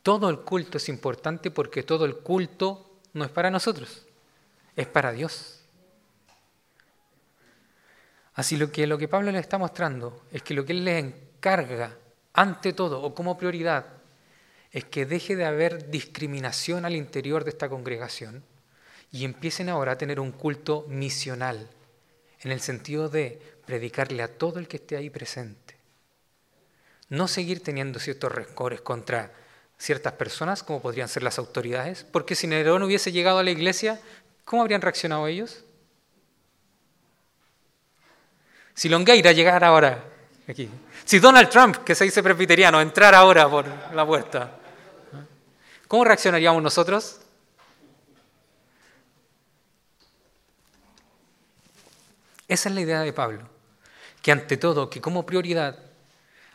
Todo 0.02 0.30
el 0.30 0.40
culto 0.40 0.78
es 0.78 0.88
importante 0.88 1.50
porque 1.50 1.82
todo 1.82 2.04
el 2.04 2.16
culto 2.16 3.00
no 3.12 3.24
es 3.24 3.30
para 3.30 3.50
nosotros, 3.50 4.06
es 4.74 4.86
para 4.86 5.12
Dios. 5.12 5.60
Así 8.34 8.56
lo 8.56 8.72
que, 8.72 8.86
lo 8.86 8.98
que 8.98 9.08
Pablo 9.08 9.30
le 9.30 9.38
está 9.38 9.58
mostrando 9.58 10.24
es 10.32 10.42
que 10.42 10.54
lo 10.54 10.64
que 10.64 10.72
él 10.72 10.84
le 10.84 10.98
encarga 10.98 11.96
ante 12.34 12.72
todo 12.72 13.02
o 13.02 13.14
como 13.14 13.36
prioridad 13.36 13.86
es 14.70 14.84
que 14.84 15.04
deje 15.04 15.36
de 15.36 15.44
haber 15.44 15.90
discriminación 15.90 16.84
al 16.84 16.96
interior 16.96 17.44
de 17.44 17.50
esta 17.50 17.68
congregación 17.68 18.42
y 19.10 19.24
empiecen 19.24 19.68
ahora 19.68 19.92
a 19.92 19.98
tener 19.98 20.18
un 20.18 20.32
culto 20.32 20.86
misional, 20.88 21.68
en 22.40 22.50
el 22.50 22.60
sentido 22.60 23.10
de 23.10 23.40
predicarle 23.66 24.22
a 24.22 24.38
todo 24.38 24.58
el 24.58 24.66
que 24.66 24.78
esté 24.78 24.96
ahí 24.96 25.10
presente. 25.10 25.76
No 27.10 27.28
seguir 27.28 27.62
teniendo 27.62 28.00
ciertos 28.00 28.32
rescores 28.32 28.80
contra 28.80 29.32
ciertas 29.76 30.14
personas, 30.14 30.62
como 30.62 30.80
podrían 30.80 31.08
ser 31.08 31.22
las 31.22 31.38
autoridades, 31.38 32.04
porque 32.04 32.34
si 32.34 32.46
Nerón 32.46 32.82
hubiese 32.82 33.12
llegado 33.12 33.38
a 33.38 33.42
la 33.42 33.50
iglesia, 33.50 34.00
¿cómo 34.46 34.62
habrían 34.62 34.80
reaccionado 34.80 35.26
ellos? 35.26 35.64
Si 38.74 38.88
Longueira 38.88 39.32
llegara 39.32 39.68
ahora, 39.68 40.02
aquí, 40.48 40.70
si 41.04 41.18
Donald 41.18 41.48
Trump, 41.48 41.76
que 41.78 41.94
se 41.94 42.04
dice 42.04 42.22
presbiteriano, 42.22 42.80
entrara 42.80 43.18
ahora 43.18 43.48
por 43.48 43.66
la 43.94 44.06
puerta. 44.06 44.58
¿Cómo 45.88 46.04
reaccionaríamos 46.04 46.62
nosotros? 46.62 47.20
Esa 52.48 52.68
es 52.68 52.74
la 52.74 52.80
idea 52.80 53.00
de 53.00 53.12
Pablo, 53.12 53.48
que 54.20 54.32
ante 54.32 54.56
todo, 54.56 54.90
que 54.90 55.00
como 55.00 55.24
prioridad, 55.24 55.78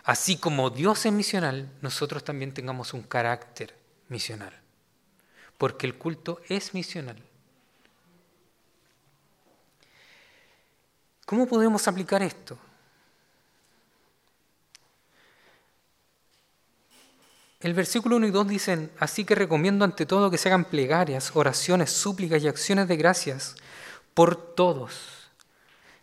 así 0.04 0.38
como 0.38 0.70
Dios 0.70 1.06
es 1.06 1.12
misional, 1.12 1.70
nosotros 1.82 2.24
también 2.24 2.54
tengamos 2.54 2.94
un 2.94 3.04
carácter 3.04 3.76
misional, 4.08 4.54
porque 5.58 5.88
el 5.88 5.98
culto 5.98 6.40
es 6.50 6.74
misional. 6.74 7.18
¿Cómo 11.26 11.48
podemos 11.48 11.88
aplicar 11.88 12.22
esto? 12.22 12.58
El 17.60 17.74
versículo 17.74 18.18
1 18.18 18.28
y 18.28 18.32
2 18.32 18.48
dicen, 18.48 18.92
así 19.00 19.26
que 19.26 19.34
recomiendo 19.34 19.84
ante 19.84 20.06
todo 20.06 20.30
que 20.30 20.38
se 20.38 20.50
hagan 20.50 20.66
plegarias, 20.66 21.32
oraciones, 21.34 21.92
súplicas 21.92 22.44
y 22.44 22.48
acciones 22.48 22.88
de 22.88 22.98
gracias 22.98 23.56
por 24.14 24.36
todos, 24.54 25.32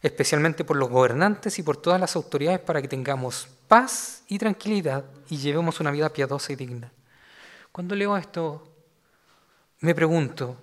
especialmente 0.02 0.64
por 0.64 0.76
los 0.76 0.88
gobernantes 0.88 1.58
y 1.60 1.62
por 1.62 1.76
todas 1.76 2.00
las 2.00 2.16
autoridades 2.16 2.58
para 2.58 2.82
que 2.82 2.88
tengamos 2.88 3.48
paz 3.68 4.24
y 4.26 4.38
tranquilidad 4.38 5.04
y 5.30 5.36
llevemos 5.36 5.78
una 5.78 5.92
vida 5.92 6.08
piadosa 6.08 6.52
y 6.52 6.56
digna. 6.56 6.90
Cuando 7.70 7.94
leo 7.94 8.16
esto, 8.16 8.68
me 9.80 9.94
pregunto, 9.94 10.56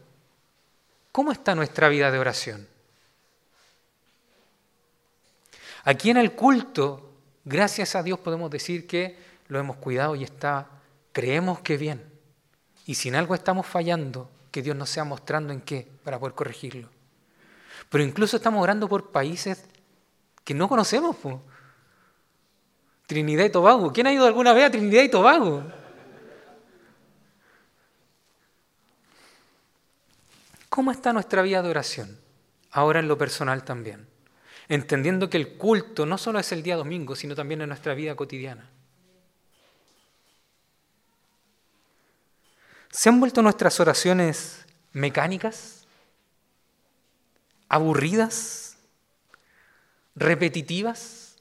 ¿cómo 1.14 1.32
está 1.32 1.56
nuestra 1.56 1.88
vida 1.88 2.12
de 2.12 2.20
oración? 2.20 2.68
Aquí 5.86 6.10
en 6.10 6.18
el 6.18 6.34
culto, 6.34 7.12
gracias 7.46 7.96
a 7.96 8.04
Dios 8.04 8.20
podemos 8.20 8.52
decir 8.52 8.88
que 8.88 9.18
lo 9.48 9.58
hemos 9.58 9.78
cuidado 9.78 10.16
y 10.16 10.24
está, 10.24 10.81
creemos 11.12 11.60
que 11.60 11.78
bien. 11.78 12.04
Y 12.86 12.96
si 12.96 13.10
en 13.10 13.16
algo 13.16 13.36
estamos 13.36 13.66
fallando, 13.66 14.30
que 14.52 14.62
Dios 14.62 14.76
nos 14.76 14.90
sea 14.90 15.04
mostrando 15.04 15.54
en 15.54 15.62
qué 15.62 15.90
para 16.04 16.20
poder 16.20 16.36
corregirlo. 16.36 16.90
Pero 17.90 18.04
incluso 18.04 18.38
estamos 18.38 18.62
orando 18.62 18.88
por 18.88 19.12
países 19.12 19.66
que 20.44 20.54
no 20.54 20.68
conocemos. 20.68 21.16
Trinidad 23.06 23.46
y 23.46 23.50
Tobago. 23.50 23.92
¿Quién 23.92 24.08
ha 24.08 24.14
ido 24.14 24.26
alguna 24.26 24.54
vez 24.54 24.66
a 24.66 24.72
Trinidad 24.72 25.04
y 25.04 25.10
Tobago? 25.10 25.64
¿Cómo 30.70 30.92
está 30.92 31.12
nuestra 31.12 31.42
vida 31.42 31.62
de 31.62 31.70
oración? 31.70 32.20
Ahora 32.72 33.00
en 33.00 33.08
lo 33.08 33.18
personal 33.18 33.64
también 33.64 34.12
entendiendo 34.72 35.30
que 35.30 35.36
el 35.36 35.58
culto 35.58 36.06
no 36.06 36.18
solo 36.18 36.40
es 36.40 36.50
el 36.54 36.64
día 36.64 36.78
domingo, 36.78 37.14
sino 37.14 37.36
también 37.36 37.62
en 37.62 37.68
nuestra 37.68 37.94
vida 37.94 38.16
cotidiana. 38.16 38.70
¿Se 42.92 43.08
han 43.08 43.22
vuelto 43.22 43.42
nuestras 43.42 43.80
oraciones 43.80 44.66
mecánicas? 44.92 45.86
¿Aburridas? 47.70 48.76
¿Repetitivas? 50.14 51.38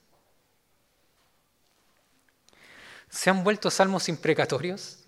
¿Se 3.08 3.28
han 3.28 3.42
vuelto 3.42 3.68
salmos 3.68 4.08
imprecatorios? 4.08 5.04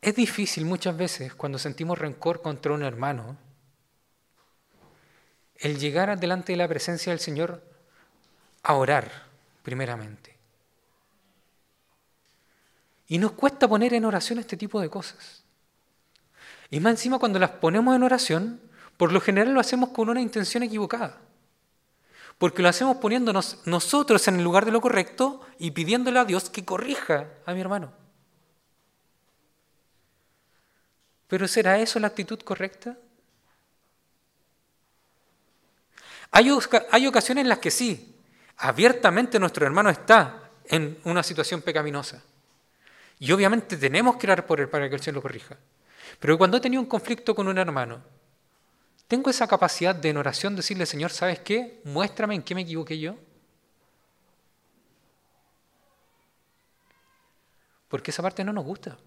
Es 0.00 0.16
difícil 0.16 0.64
muchas 0.64 0.96
veces 0.96 1.32
cuando 1.34 1.58
sentimos 1.58 1.98
rencor 1.98 2.42
contra 2.42 2.72
un 2.72 2.82
hermano 2.82 3.36
el 5.56 5.78
llegar 5.78 6.18
delante 6.18 6.52
de 6.52 6.58
la 6.58 6.68
presencia 6.68 7.12
del 7.12 7.20
Señor 7.20 7.75
a 8.66 8.74
orar 8.74 9.10
primeramente. 9.62 10.36
Y 13.06 13.18
nos 13.18 13.32
cuesta 13.32 13.68
poner 13.68 13.94
en 13.94 14.04
oración 14.04 14.40
este 14.40 14.56
tipo 14.56 14.80
de 14.80 14.90
cosas. 14.90 15.44
Y 16.68 16.80
más 16.80 16.90
encima 16.94 17.20
cuando 17.20 17.38
las 17.38 17.50
ponemos 17.50 17.94
en 17.94 18.02
oración, 18.02 18.60
por 18.96 19.12
lo 19.12 19.20
general 19.20 19.54
lo 19.54 19.60
hacemos 19.60 19.90
con 19.90 20.08
una 20.08 20.20
intención 20.20 20.64
equivocada. 20.64 21.20
Porque 22.38 22.60
lo 22.60 22.68
hacemos 22.68 22.96
poniéndonos 22.96 23.60
nosotros 23.66 24.26
en 24.26 24.36
el 24.36 24.44
lugar 24.44 24.64
de 24.64 24.72
lo 24.72 24.80
correcto 24.80 25.46
y 25.58 25.70
pidiéndole 25.70 26.18
a 26.18 26.24
Dios 26.24 26.50
que 26.50 26.64
corrija 26.64 27.28
a 27.46 27.54
mi 27.54 27.60
hermano. 27.60 27.92
Pero 31.28 31.46
¿será 31.46 31.78
eso 31.78 32.00
la 32.00 32.08
actitud 32.08 32.40
correcta? 32.40 32.98
Hay, 36.32 36.50
ocasiones 37.06 37.42
en 37.42 37.48
las 37.48 37.60
que 37.60 37.70
sí, 37.70 38.15
abiertamente 38.58 39.38
nuestro 39.38 39.66
hermano 39.66 39.90
está 39.90 40.50
en 40.64 40.98
una 41.04 41.22
situación 41.22 41.62
pecaminosa. 41.62 42.22
Y 43.18 43.32
obviamente 43.32 43.76
tenemos 43.76 44.16
que 44.16 44.26
orar 44.26 44.46
por 44.46 44.60
él 44.60 44.68
para 44.68 44.88
que 44.88 44.94
el 44.94 45.00
Señor 45.00 45.16
lo 45.16 45.22
corrija. 45.22 45.56
Pero 46.20 46.36
cuando 46.38 46.56
he 46.56 46.60
tenido 46.60 46.82
un 46.82 46.88
conflicto 46.88 47.34
con 47.34 47.48
un 47.48 47.58
hermano, 47.58 48.02
tengo 49.08 49.30
esa 49.30 49.46
capacidad 49.46 49.94
de 49.94 50.10
en 50.10 50.16
oración 50.16 50.56
decirle, 50.56 50.84
Señor, 50.86 51.10
¿sabes 51.10 51.40
qué? 51.40 51.80
Muéstrame 51.84 52.34
en 52.34 52.42
qué 52.42 52.54
me 52.54 52.62
equivoqué 52.62 52.98
yo. 52.98 53.16
Porque 57.88 58.10
esa 58.10 58.22
parte 58.22 58.42
no 58.44 58.52
nos 58.52 58.64
gusta. 58.64 58.98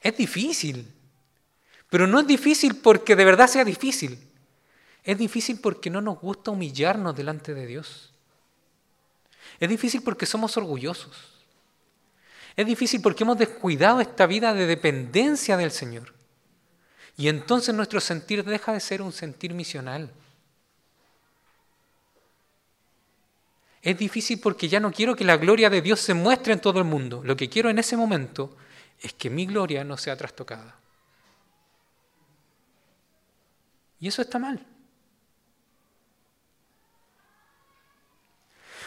Es 0.00 0.16
difícil. 0.16 0.92
Pero 1.90 2.06
no 2.06 2.20
es 2.20 2.26
difícil 2.26 2.76
porque 2.76 3.14
de 3.14 3.24
verdad 3.24 3.48
sea 3.48 3.64
difícil. 3.64 4.29
Es 5.04 5.16
difícil 5.18 5.60
porque 5.60 5.90
no 5.90 6.00
nos 6.00 6.20
gusta 6.20 6.50
humillarnos 6.50 7.16
delante 7.16 7.54
de 7.54 7.66
Dios. 7.66 8.10
Es 9.58 9.68
difícil 9.68 10.02
porque 10.02 10.26
somos 10.26 10.56
orgullosos. 10.56 11.16
Es 12.56 12.66
difícil 12.66 13.00
porque 13.00 13.24
hemos 13.24 13.38
descuidado 13.38 14.00
esta 14.00 14.26
vida 14.26 14.52
de 14.52 14.66
dependencia 14.66 15.56
del 15.56 15.70
Señor. 15.70 16.14
Y 17.16 17.28
entonces 17.28 17.74
nuestro 17.74 18.00
sentir 18.00 18.44
deja 18.44 18.72
de 18.72 18.80
ser 18.80 19.02
un 19.02 19.12
sentir 19.12 19.54
misional. 19.54 20.10
Es 23.82 23.96
difícil 23.96 24.40
porque 24.40 24.68
ya 24.68 24.80
no 24.80 24.92
quiero 24.92 25.16
que 25.16 25.24
la 25.24 25.38
gloria 25.38 25.70
de 25.70 25.80
Dios 25.80 26.00
se 26.00 26.12
muestre 26.12 26.52
en 26.52 26.60
todo 26.60 26.78
el 26.78 26.84
mundo. 26.84 27.22
Lo 27.24 27.36
que 27.36 27.48
quiero 27.48 27.70
en 27.70 27.78
ese 27.78 27.96
momento 27.96 28.56
es 29.00 29.14
que 29.14 29.30
mi 29.30 29.46
gloria 29.46 29.84
no 29.84 29.96
sea 29.96 30.16
trastocada. 30.16 30.76
Y 34.00 34.08
eso 34.08 34.22
está 34.22 34.38
mal. 34.38 34.66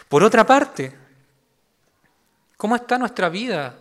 Por 0.10 0.24
otra 0.24 0.46
parte, 0.46 0.92
¿cómo 2.58 2.76
está 2.76 2.98
nuestra 2.98 3.30
vida 3.30 3.76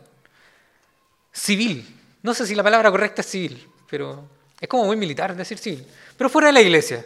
civil? 1.33 1.87
No 2.23 2.35
sé 2.35 2.47
si 2.47 2.55
la 2.55 2.63
palabra 2.63 2.91
correcta 2.91 3.21
es 3.21 3.27
civil, 3.27 3.69
pero 3.89 4.29
es 4.61 4.69
como 4.69 4.85
muy 4.85 4.97
militar 4.97 5.35
decir 5.35 5.59
civil, 5.59 5.87
pero 6.17 6.31
fuera 6.31 6.49
de 6.49 6.53
la 6.53 6.61
iglesia. 6.61 7.05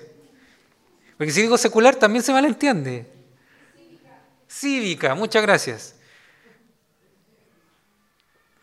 Porque 1.16 1.32
si 1.32 1.42
digo 1.42 1.56
secular 1.56 1.96
también 1.96 2.22
se 2.22 2.32
malentiende. 2.32 3.06
Cívica, 3.74 4.18
Cívica 4.48 5.14
muchas 5.14 5.42
gracias. 5.42 5.94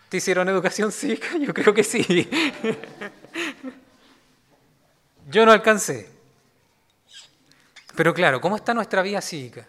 ¿Te 0.10 0.18
hicieron 0.18 0.48
educación 0.48 0.92
cívica? 0.92 1.36
Yo 1.42 1.54
creo 1.56 1.74
que 1.74 1.84
sí. 1.84 2.30
Yo 5.28 5.44
no 5.44 5.52
alcancé. 5.52 6.08
Pero 7.96 8.14
claro, 8.14 8.40
¿cómo 8.40 8.56
está 8.56 8.76
nuestra 8.76 9.02
vida 9.02 9.22
cívica? 9.22 9.68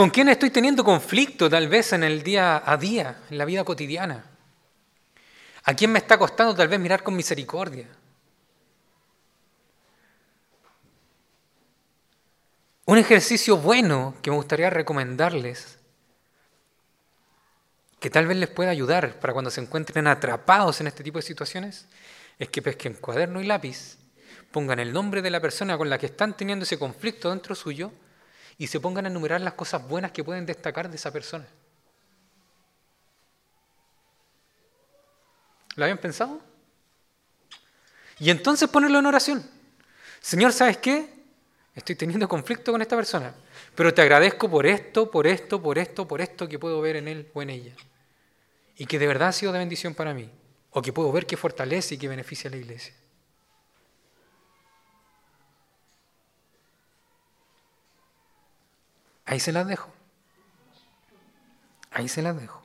¿Con 0.00 0.08
quién 0.08 0.30
estoy 0.30 0.48
teniendo 0.48 0.82
conflicto 0.82 1.50
tal 1.50 1.68
vez 1.68 1.92
en 1.92 2.02
el 2.04 2.22
día 2.22 2.62
a 2.64 2.78
día, 2.78 3.18
en 3.28 3.36
la 3.36 3.44
vida 3.44 3.64
cotidiana? 3.64 4.24
¿A 5.64 5.74
quién 5.74 5.92
me 5.92 5.98
está 5.98 6.16
costando 6.16 6.54
tal 6.54 6.68
vez 6.68 6.80
mirar 6.80 7.02
con 7.02 7.14
misericordia? 7.14 7.86
Un 12.86 12.96
ejercicio 12.96 13.58
bueno 13.58 14.14
que 14.22 14.30
me 14.30 14.36
gustaría 14.36 14.70
recomendarles, 14.70 15.76
que 17.98 18.08
tal 18.08 18.26
vez 18.26 18.38
les 18.38 18.48
pueda 18.48 18.70
ayudar 18.70 19.20
para 19.20 19.34
cuando 19.34 19.50
se 19.50 19.60
encuentren 19.60 20.06
atrapados 20.06 20.80
en 20.80 20.86
este 20.86 21.04
tipo 21.04 21.18
de 21.18 21.22
situaciones, 21.24 21.84
es 22.38 22.48
que 22.48 22.62
pesquen 22.62 22.94
cuaderno 22.94 23.42
y 23.42 23.44
lápiz, 23.44 23.98
pongan 24.50 24.78
el 24.78 24.94
nombre 24.94 25.20
de 25.20 25.28
la 25.28 25.40
persona 25.40 25.76
con 25.76 25.90
la 25.90 25.98
que 25.98 26.06
están 26.06 26.38
teniendo 26.38 26.62
ese 26.62 26.78
conflicto 26.78 27.28
dentro 27.28 27.54
suyo 27.54 27.92
y 28.60 28.66
se 28.66 28.78
pongan 28.78 29.06
a 29.06 29.08
enumerar 29.08 29.40
las 29.40 29.54
cosas 29.54 29.88
buenas 29.88 30.12
que 30.12 30.22
pueden 30.22 30.44
destacar 30.44 30.90
de 30.90 30.96
esa 30.96 31.10
persona. 31.10 31.46
¿Lo 35.76 35.84
habían 35.84 35.96
pensado? 35.96 36.42
Y 38.18 38.28
entonces 38.28 38.68
ponerlo 38.68 38.98
en 38.98 39.06
oración. 39.06 39.50
Señor, 40.20 40.52
¿sabes 40.52 40.76
qué? 40.76 41.08
Estoy 41.74 41.96
teniendo 41.96 42.28
conflicto 42.28 42.70
con 42.70 42.82
esta 42.82 42.96
persona, 42.96 43.34
pero 43.74 43.94
te 43.94 44.02
agradezco 44.02 44.50
por 44.50 44.66
esto, 44.66 45.10
por 45.10 45.26
esto, 45.26 45.62
por 45.62 45.78
esto, 45.78 46.06
por 46.06 46.20
esto 46.20 46.46
que 46.46 46.58
puedo 46.58 46.82
ver 46.82 46.96
en 46.96 47.08
él 47.08 47.30
o 47.32 47.40
en 47.40 47.48
ella. 47.48 47.72
Y 48.76 48.84
que 48.84 48.98
de 48.98 49.06
verdad 49.06 49.28
ha 49.28 49.32
sido 49.32 49.52
de 49.52 49.58
bendición 49.58 49.94
para 49.94 50.12
mí. 50.12 50.30
O 50.72 50.82
que 50.82 50.92
puedo 50.92 51.10
ver 51.10 51.24
que 51.24 51.38
fortalece 51.38 51.94
y 51.94 51.98
que 51.98 52.08
beneficia 52.08 52.48
a 52.48 52.50
la 52.50 52.58
iglesia. 52.58 52.92
Ahí 59.30 59.38
se 59.38 59.52
las 59.52 59.64
dejo. 59.64 59.88
Ahí 61.92 62.08
se 62.08 62.20
las 62.20 62.36
dejo. 62.36 62.60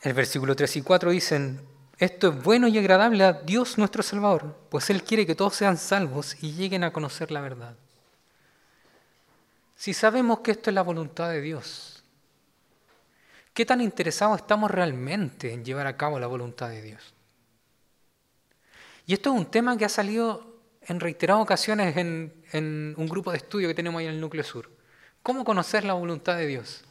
El 0.00 0.14
versículo 0.14 0.56
3 0.56 0.78
y 0.78 0.82
4 0.82 1.10
dicen, 1.12 1.60
esto 1.96 2.30
es 2.30 2.42
bueno 2.42 2.66
y 2.66 2.76
agradable 2.76 3.22
a 3.22 3.34
Dios 3.34 3.78
nuestro 3.78 4.02
Salvador, 4.02 4.66
pues 4.68 4.90
Él 4.90 5.04
quiere 5.04 5.24
que 5.24 5.36
todos 5.36 5.54
sean 5.54 5.76
salvos 5.76 6.42
y 6.42 6.54
lleguen 6.54 6.82
a 6.82 6.92
conocer 6.92 7.30
la 7.30 7.40
verdad. 7.40 7.76
Si 9.76 9.94
sabemos 9.94 10.40
que 10.40 10.50
esto 10.50 10.70
es 10.70 10.74
la 10.74 10.82
voluntad 10.82 11.30
de 11.30 11.40
Dios, 11.40 12.02
¿qué 13.54 13.64
tan 13.64 13.80
interesados 13.80 14.40
estamos 14.40 14.72
realmente 14.72 15.52
en 15.52 15.64
llevar 15.64 15.86
a 15.86 15.96
cabo 15.96 16.18
la 16.18 16.26
voluntad 16.26 16.68
de 16.70 16.82
Dios? 16.82 17.14
Y 19.08 19.14
esto 19.14 19.32
es 19.32 19.36
un 19.40 19.46
tema 19.46 19.76
que 19.78 19.86
ha 19.86 19.88
salido 19.88 20.60
en 20.82 21.00
reiteradas 21.00 21.42
ocasiones 21.42 21.96
en, 21.96 22.94
un 22.96 23.08
grupo 23.08 23.32
de 23.32 23.38
estudio 23.38 23.66
que 23.66 23.74
tenemos 23.74 23.98
ahí 23.98 24.06
en 24.06 24.12
el 24.12 24.20
Núcleo 24.20 24.44
Sur. 24.44 24.70
¿Cómo 25.22 25.46
conocer 25.46 25.82
la 25.82 25.94
voluntad 25.94 26.36
de 26.36 26.46
Dios? 26.46 26.84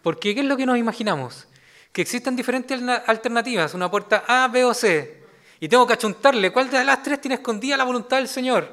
Porque 0.00 0.32
¿qué 0.32 0.42
es 0.42 0.46
lo 0.46 0.56
que 0.56 0.64
nos 0.64 0.78
imaginamos? 0.78 1.48
que 1.92 2.02
existen 2.02 2.36
diferentes 2.36 2.78
alternativas, 3.06 3.72
una 3.72 3.90
puerta 3.90 4.22
A, 4.28 4.48
B 4.48 4.64
o 4.66 4.74
C, 4.74 5.24
y 5.58 5.66
tengo 5.66 5.86
que 5.86 5.94
achuntarle 5.94 6.52
cuál 6.52 6.68
de 6.68 6.84
las 6.84 7.02
tres 7.02 7.22
tiene 7.22 7.36
escondida 7.36 7.74
la 7.74 7.84
voluntad 7.84 8.18
del 8.18 8.28
Señor. 8.28 8.68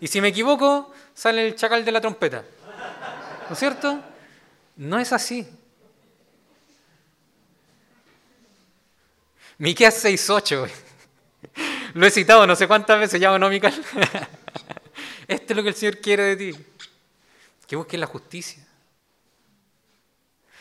Y 0.00 0.06
si 0.06 0.20
me 0.20 0.28
equivoco, 0.28 0.92
sale 1.12 1.48
el 1.48 1.56
chacal 1.56 1.84
de 1.84 1.90
la 1.90 2.00
trompeta. 2.00 2.44
¿No 3.48 3.52
es 3.52 3.58
cierto? 3.58 4.00
No 4.76 5.00
es 5.00 5.12
así. 5.12 5.46
Miqueas 9.58 10.04
6.8. 10.04 10.89
Lo 11.94 12.06
he 12.06 12.10
citado 12.10 12.46
no 12.46 12.56
sé 12.56 12.68
cuántas 12.68 12.98
veces, 12.98 13.20
ya 13.20 13.32
o 13.32 13.38
no, 13.38 13.48
Mical. 13.48 13.72
Esto 15.28 15.52
es 15.52 15.56
lo 15.56 15.62
que 15.62 15.68
el 15.68 15.74
Señor 15.74 15.98
quiere 15.98 16.22
de 16.22 16.36
ti. 16.36 16.66
Que 17.66 17.76
busques 17.76 17.98
la 17.98 18.06
justicia. 18.06 18.66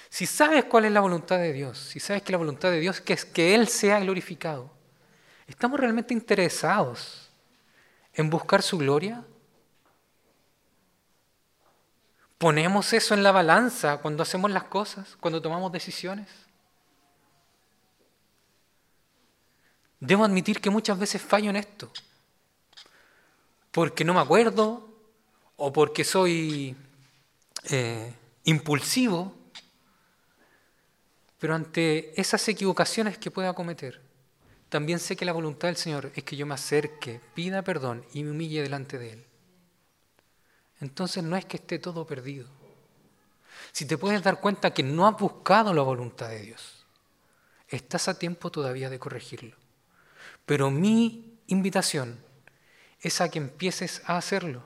Si 0.10 0.26
sabes 0.26 0.66
cuál 0.66 0.86
es 0.86 0.92
la 0.92 1.02
voluntad 1.02 1.38
de 1.38 1.54
Dios, 1.54 1.78
si 1.78 2.00
sabes 2.00 2.24
que 2.24 2.32
la 2.32 2.40
voluntad 2.40 2.72
de 2.72 2.80
Dios 2.80 3.04
es 3.06 3.26
que 3.26 3.54
Él 3.54 3.68
sea 3.68 4.00
glorificado, 4.00 4.72
¿estamos 5.48 5.80
realmente 5.80 6.14
interesados 6.14 7.30
en 8.14 8.30
buscar 8.30 8.64
su 8.64 8.80
gloria? 8.80 9.24
¿Ponemos 12.40 12.92
eso 12.94 13.14
en 13.14 13.22
la 13.22 13.32
balanza 13.32 13.98
cuando 13.98 14.24
hacemos 14.24 14.50
las 14.50 14.64
cosas, 14.64 15.16
cuando 15.20 15.42
tomamos 15.42 15.72
decisiones? 15.72 16.28
Debo 20.00 20.24
admitir 20.24 20.62
que 20.62 20.70
muchas 20.70 20.98
veces 20.98 21.22
fallo 21.22 21.50
en 21.50 21.58
esto, 21.58 21.92
porque 23.72 24.04
no 24.06 24.14
me 24.14 24.22
acuerdo 24.22 24.88
o 25.58 25.74
porque 25.74 26.04
soy 26.04 26.76
eh, 27.70 28.14
impulsivo 28.46 29.40
pero 31.40 31.56
ante 31.56 32.20
esas 32.20 32.46
equivocaciones 32.50 33.18
que 33.18 33.32
pueda 33.32 33.54
cometer, 33.54 34.02
también 34.68 35.00
sé 35.00 35.16
que 35.16 35.26
la 35.26 35.32
voluntad 35.32 35.70
del 35.70 35.78
Señor 35.78 36.12
es 36.14 36.24
que 36.24 36.36
yo 36.36 36.46
me 36.46 36.54
acerque, 36.54 37.22
pida 37.34 37.64
perdón 37.64 38.06
y 38.14 38.24
me 38.24 38.32
humille 38.32 38.62
delante 38.62 39.00
de 39.00 39.14
Él. 39.14 39.26
Entonces 40.82 41.24
no 41.24 41.36
es 41.38 41.46
que 41.46 41.58
esté 41.58 41.80
todo 41.80 42.06
perdido. 42.06 42.48
Si 43.72 43.86
te 43.86 43.98
puedes 43.98 44.22
dar 44.22 44.40
cuenta 44.40 44.74
que 44.74 44.84
no 44.84 45.08
has 45.08 45.18
buscado 45.18 45.74
la 45.74 45.82
voluntad 45.82 46.30
de 46.30 46.42
Dios, 46.42 46.86
estás 47.68 48.08
a 48.10 48.20
tiempo 48.20 48.52
todavía 48.52 48.90
de 48.90 49.00
corregirlo. 49.00 49.56
Pero 50.50 50.72
mi 50.72 51.38
invitación 51.46 52.18
es 53.02 53.22
a 53.22 53.30
que 53.30 53.38
empieces 53.38 54.02
a 54.08 54.18
hacerlo. 54.18 54.64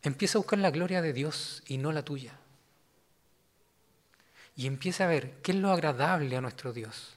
Empieza 0.00 0.38
a 0.38 0.40
buscar 0.40 0.58
la 0.58 0.70
gloria 0.70 1.02
de 1.02 1.12
Dios 1.12 1.62
y 1.66 1.76
no 1.76 1.92
la 1.92 2.02
tuya 2.02 2.38
y 4.56 4.66
empieza 4.66 5.04
a 5.04 5.08
ver 5.08 5.34
qué 5.42 5.52
es 5.52 5.58
lo 5.58 5.70
agradable 5.70 6.34
a 6.34 6.40
nuestro 6.40 6.72
Dios. 6.72 7.14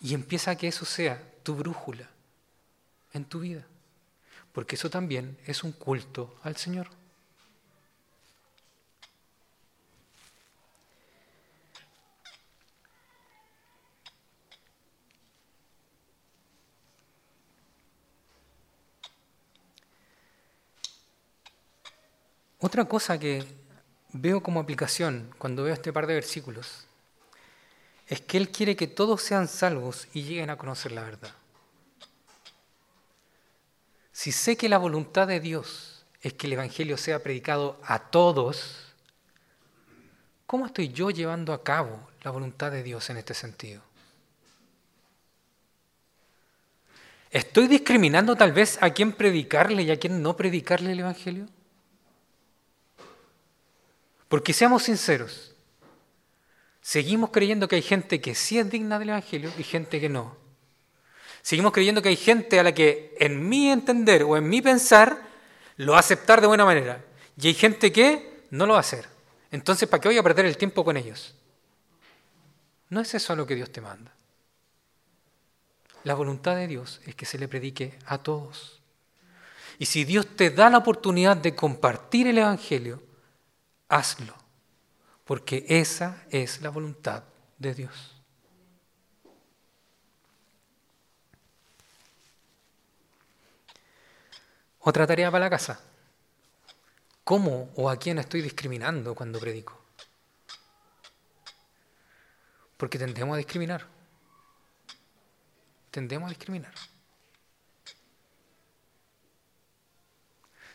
Y 0.00 0.14
empieza 0.14 0.50
a 0.50 0.56
que 0.56 0.66
eso 0.66 0.84
sea 0.84 1.22
tu 1.44 1.54
brújula 1.54 2.10
en 3.12 3.24
tu 3.24 3.38
vida, 3.38 3.64
porque 4.52 4.74
eso 4.74 4.90
también 4.90 5.38
es 5.46 5.62
un 5.62 5.70
culto 5.70 6.40
al 6.42 6.56
Señor. 6.56 6.99
Otra 22.60 22.84
cosa 22.84 23.18
que 23.18 23.42
veo 24.12 24.42
como 24.42 24.60
aplicación 24.60 25.34
cuando 25.38 25.64
veo 25.64 25.72
este 25.72 25.92
par 25.92 26.06
de 26.06 26.14
versículos 26.14 26.86
es 28.06 28.20
que 28.20 28.36
Él 28.36 28.50
quiere 28.50 28.76
que 28.76 28.86
todos 28.86 29.22
sean 29.22 29.48
salvos 29.48 30.08
y 30.12 30.24
lleguen 30.24 30.50
a 30.50 30.58
conocer 30.58 30.92
la 30.92 31.02
verdad. 31.02 31.32
Si 34.12 34.30
sé 34.32 34.58
que 34.58 34.68
la 34.68 34.76
voluntad 34.76 35.26
de 35.26 35.40
Dios 35.40 36.04
es 36.20 36.34
que 36.34 36.48
el 36.48 36.52
Evangelio 36.52 36.98
sea 36.98 37.22
predicado 37.22 37.80
a 37.82 38.10
todos, 38.10 38.92
¿cómo 40.46 40.66
estoy 40.66 40.90
yo 40.90 41.10
llevando 41.10 41.54
a 41.54 41.64
cabo 41.64 42.10
la 42.22 42.30
voluntad 42.30 42.70
de 42.70 42.82
Dios 42.82 43.08
en 43.08 43.16
este 43.16 43.32
sentido? 43.32 43.80
¿Estoy 47.30 47.68
discriminando 47.68 48.36
tal 48.36 48.52
vez 48.52 48.76
a 48.82 48.90
quién 48.90 49.12
predicarle 49.12 49.82
y 49.84 49.90
a 49.90 49.98
quién 49.98 50.20
no 50.20 50.36
predicarle 50.36 50.92
el 50.92 51.00
Evangelio? 51.00 51.46
Porque 54.30 54.52
seamos 54.52 54.84
sinceros, 54.84 55.56
seguimos 56.80 57.30
creyendo 57.30 57.66
que 57.66 57.74
hay 57.74 57.82
gente 57.82 58.20
que 58.20 58.36
sí 58.36 58.60
es 58.60 58.70
digna 58.70 59.00
del 59.00 59.08
Evangelio 59.08 59.52
y 59.58 59.64
gente 59.64 60.00
que 60.00 60.08
no. 60.08 60.36
Seguimos 61.42 61.72
creyendo 61.72 62.00
que 62.00 62.10
hay 62.10 62.16
gente 62.16 62.60
a 62.60 62.62
la 62.62 62.72
que 62.72 63.16
en 63.18 63.48
mi 63.48 63.72
entender 63.72 64.22
o 64.22 64.36
en 64.36 64.48
mi 64.48 64.62
pensar 64.62 65.20
lo 65.78 65.92
va 65.92 65.98
a 65.98 66.00
aceptar 66.00 66.40
de 66.40 66.46
buena 66.46 66.64
manera. 66.64 67.04
Y 67.36 67.48
hay 67.48 67.54
gente 67.54 67.90
que 67.90 68.44
no 68.50 68.66
lo 68.66 68.74
va 68.74 68.78
a 68.78 68.86
hacer. 68.86 69.08
Entonces, 69.50 69.88
¿para 69.88 70.00
qué 70.00 70.10
voy 70.10 70.18
a 70.18 70.22
perder 70.22 70.46
el 70.46 70.56
tiempo 70.56 70.84
con 70.84 70.96
ellos? 70.96 71.34
No 72.88 73.00
es 73.00 73.12
eso 73.12 73.34
lo 73.34 73.48
que 73.48 73.56
Dios 73.56 73.72
te 73.72 73.80
manda. 73.80 74.14
La 76.04 76.14
voluntad 76.14 76.54
de 76.54 76.68
Dios 76.68 77.00
es 77.04 77.16
que 77.16 77.26
se 77.26 77.36
le 77.36 77.48
predique 77.48 77.98
a 78.06 78.18
todos. 78.18 78.80
Y 79.80 79.86
si 79.86 80.04
Dios 80.04 80.36
te 80.36 80.50
da 80.50 80.70
la 80.70 80.78
oportunidad 80.78 81.36
de 81.36 81.56
compartir 81.56 82.28
el 82.28 82.38
Evangelio, 82.38 83.09
hazlo, 83.90 84.34
porque 85.24 85.66
esa 85.68 86.24
es 86.30 86.62
la 86.62 86.70
voluntad 86.70 87.24
de 87.58 87.74
Dios. 87.74 88.16
Otra 94.80 95.06
tarea 95.06 95.30
para 95.30 95.44
la 95.44 95.50
casa. 95.50 95.78
¿Cómo 97.22 97.70
o 97.76 97.90
a 97.90 97.98
quién 97.98 98.18
estoy 98.18 98.40
discriminando 98.40 99.14
cuando 99.14 99.38
predico? 99.38 99.78
Porque 102.76 102.98
tendemos 102.98 103.34
a 103.34 103.36
discriminar. 103.36 103.86
Tendemos 105.90 106.28
a 106.28 106.30
discriminar. 106.30 106.72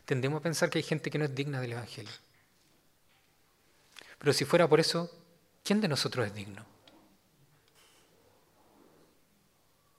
Tendemos 0.05 0.39
a 0.39 0.43
pensar 0.43 0.69
que 0.69 0.77
hay 0.77 0.83
gente 0.83 1.09
que 1.09 1.17
no 1.17 1.25
es 1.25 1.33
digna 1.33 1.59
del 1.59 1.71
Evangelio. 1.71 2.24
Pero 4.25 4.33
si 4.33 4.43
fuera 4.43 4.67
por 4.67 4.79
eso, 4.79 5.11
¿quién 5.63 5.81
de 5.81 5.87
nosotros 5.87 6.25
es 6.25 6.33
digno? 6.33 6.65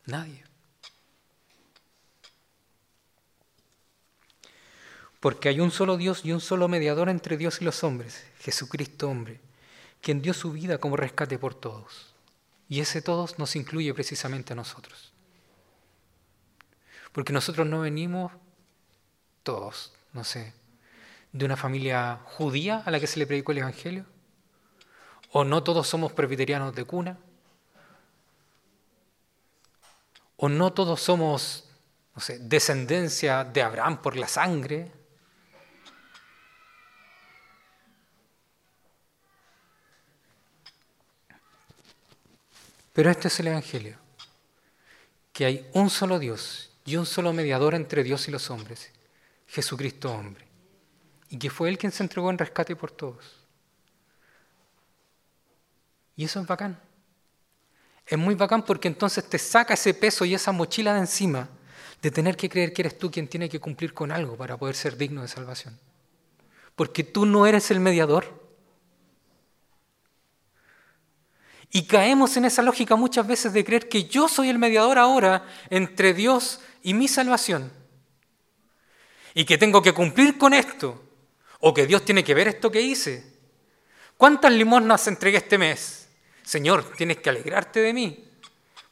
Nadie. 0.07 0.43
Porque 5.21 5.49
hay 5.49 5.61
un 5.61 5.71
solo 5.71 5.97
Dios 5.97 6.25
y 6.25 6.33
un 6.33 6.41
solo 6.41 6.67
mediador 6.67 7.09
entre 7.09 7.37
Dios 7.37 7.61
y 7.61 7.65
los 7.65 7.85
hombres, 7.85 8.25
Jesucristo 8.41 9.09
hombre, 9.09 9.41
quien 10.01 10.21
dio 10.21 10.35
su 10.35 10.51
vida 10.51 10.79
como 10.79 10.97
rescate 10.97 11.39
por 11.39 11.55
todos. 11.55 12.13
Y 12.69 12.81
ese 12.81 13.03
todos 13.03 13.39
nos 13.39 13.55
incluye 13.55 13.95
precisamente 13.95 14.55
a 14.55 14.57
nosotros. 14.57 15.13
Porque 17.13 17.33
nosotros 17.33 17.65
no 17.65 17.83
venimos 17.83 18.33
todos, 19.45 19.95
no 20.13 20.25
sé, 20.25 20.53
de 21.31 21.45
una 21.45 21.57
familia 21.57 22.19
judía 22.25 22.83
a 22.85 22.91
la 22.91 22.99
que 22.99 23.07
se 23.07 23.21
le 23.21 23.27
predicó 23.29 23.53
el 23.53 23.59
Evangelio? 23.59 24.16
¿O 25.39 25.45
no 25.45 25.63
todos 25.63 25.87
somos 25.87 26.15
presbiterianos 26.15 26.75
de 26.75 26.85
cuna? 26.85 27.19
¿O 30.37 30.49
no 30.49 30.73
todos 30.73 31.03
somos, 31.03 31.69
descendencia 32.41 33.45
de 33.45 33.61
Abraham 33.61 34.01
por 34.01 34.17
la 34.17 34.29
sangre? 34.29 34.91
Pero 42.95 43.11
este 43.11 43.29
es 43.29 43.39
el 43.39 43.49
Evangelio, 43.49 43.99
que 45.35 45.45
hay 45.45 45.71
un 45.75 45.91
solo 45.91 46.19
Dios 46.19 46.71
y 46.87 46.97
un 46.97 47.05
solo 47.05 47.35
mediador 47.35 47.75
entre 47.75 48.03
Dios 48.03 48.27
y 48.27 48.31
los 48.31 48.49
hombres, 48.49 48.91
Jesucristo 49.49 50.11
hombre, 50.11 50.49
y 51.29 51.39
que 51.39 51.51
fue 51.51 51.69
Él 51.69 51.77
quien 51.77 51.93
se 51.93 52.05
entregó 52.05 52.31
en 52.31 52.39
rescate 52.39 52.75
por 52.75 52.91
todos. 52.91 53.46
Y 56.17 56.25
eso 56.25 56.41
es 56.41 56.47
bacán. 56.47 56.81
Es 58.07 58.19
muy 58.19 58.35
bacán 58.35 58.65
porque 58.65 58.89
entonces 58.89 59.29
te 59.29 59.39
saca 59.39 59.75
ese 59.75 59.93
peso 59.95 60.25
y 60.25 60.35
esa 60.35 60.53
mochila 60.53 60.95
de 60.95 61.01
encima 61.01 61.49
de 62.01 62.11
tener 62.11 62.37
que 62.37 62.49
creer 62.49 62.73
que 62.73 62.83
eres 62.83 62.99
tú 62.99 63.11
quien 63.11 63.29
tiene 63.29 63.49
que 63.49 63.61
cumplir 63.61 63.93
con 63.93 64.13
algo 64.13 64.37
para 64.37 64.57
poder 64.57 64.77
ser 64.77 64.97
digno 64.97 65.23
de 65.23 65.29
salvación. 65.29 65.79
Porque 66.75 67.05
tú 67.05 67.27
no 67.27 67.47
eres 67.47 67.71
el 67.71 67.81
mediador. 67.81 68.47
Y 71.71 71.87
caemos 71.87 72.37
en 72.37 72.45
esa 72.45 72.63
lógica 72.63 72.97
muchas 72.97 73.27
veces 73.27 73.53
de 73.53 73.65
creer 73.65 73.89
que 73.89 74.05
yo 74.05 74.29
soy 74.29 74.51
el 74.51 74.59
mediador 74.59 74.99
ahora 74.99 75.47
entre 75.69 76.15
Dios 76.15 76.61
y 76.83 76.95
mi 76.95 77.09
salvación. 77.09 77.73
Y 79.35 79.45
que 79.45 79.59
tengo 79.59 79.83
que 79.83 79.93
cumplir 79.93 80.39
con 80.39 80.55
esto. 80.55 81.03
O 81.61 81.75
que 81.75 81.87
Dios 81.87 82.05
tiene 82.05 82.23
que 82.23 82.35
ver 82.35 82.49
esto 82.49 82.71
que 82.71 82.83
hice. 82.83 83.35
¿Cuántas 84.17 84.53
limosnas 84.53 85.07
entregué 85.09 85.39
este 85.39 85.59
mes? 85.59 86.06
Señor, 86.47 86.85
tienes 86.97 87.17
que 87.17 87.29
alegrarte 87.29 87.81
de 87.81 87.93
mí. 87.93 88.25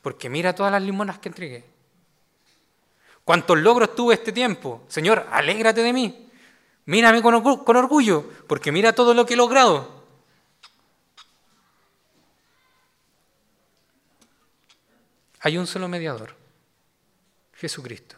Porque 0.03 0.29
mira 0.29 0.55
todas 0.55 0.73
las 0.73 0.83
limonas 0.83 1.21
que 1.21 1.29
entregué. 1.29 1.65
¿Cuántos 3.25 3.57
logros 3.59 3.95
tuve 3.95 4.15
este 4.15 4.33
tiempo? 4.33 4.83
Señor, 4.89 5.27
alégrate 5.31 5.81
de 5.81 5.93
mí. 5.93 6.29
Mírame 6.87 7.23
con 7.23 7.35
orgullo, 7.77 8.29
porque 8.49 8.73
mira 8.73 8.93
todo 8.93 9.15
lo 9.15 9.25
que 9.25 9.35
he 9.35 9.37
logrado. 9.37 10.03
Hay 15.41 15.57
un 15.57 15.69
solo 15.69 15.87
mediador, 15.89 16.35
Jesucristo. 17.55 18.17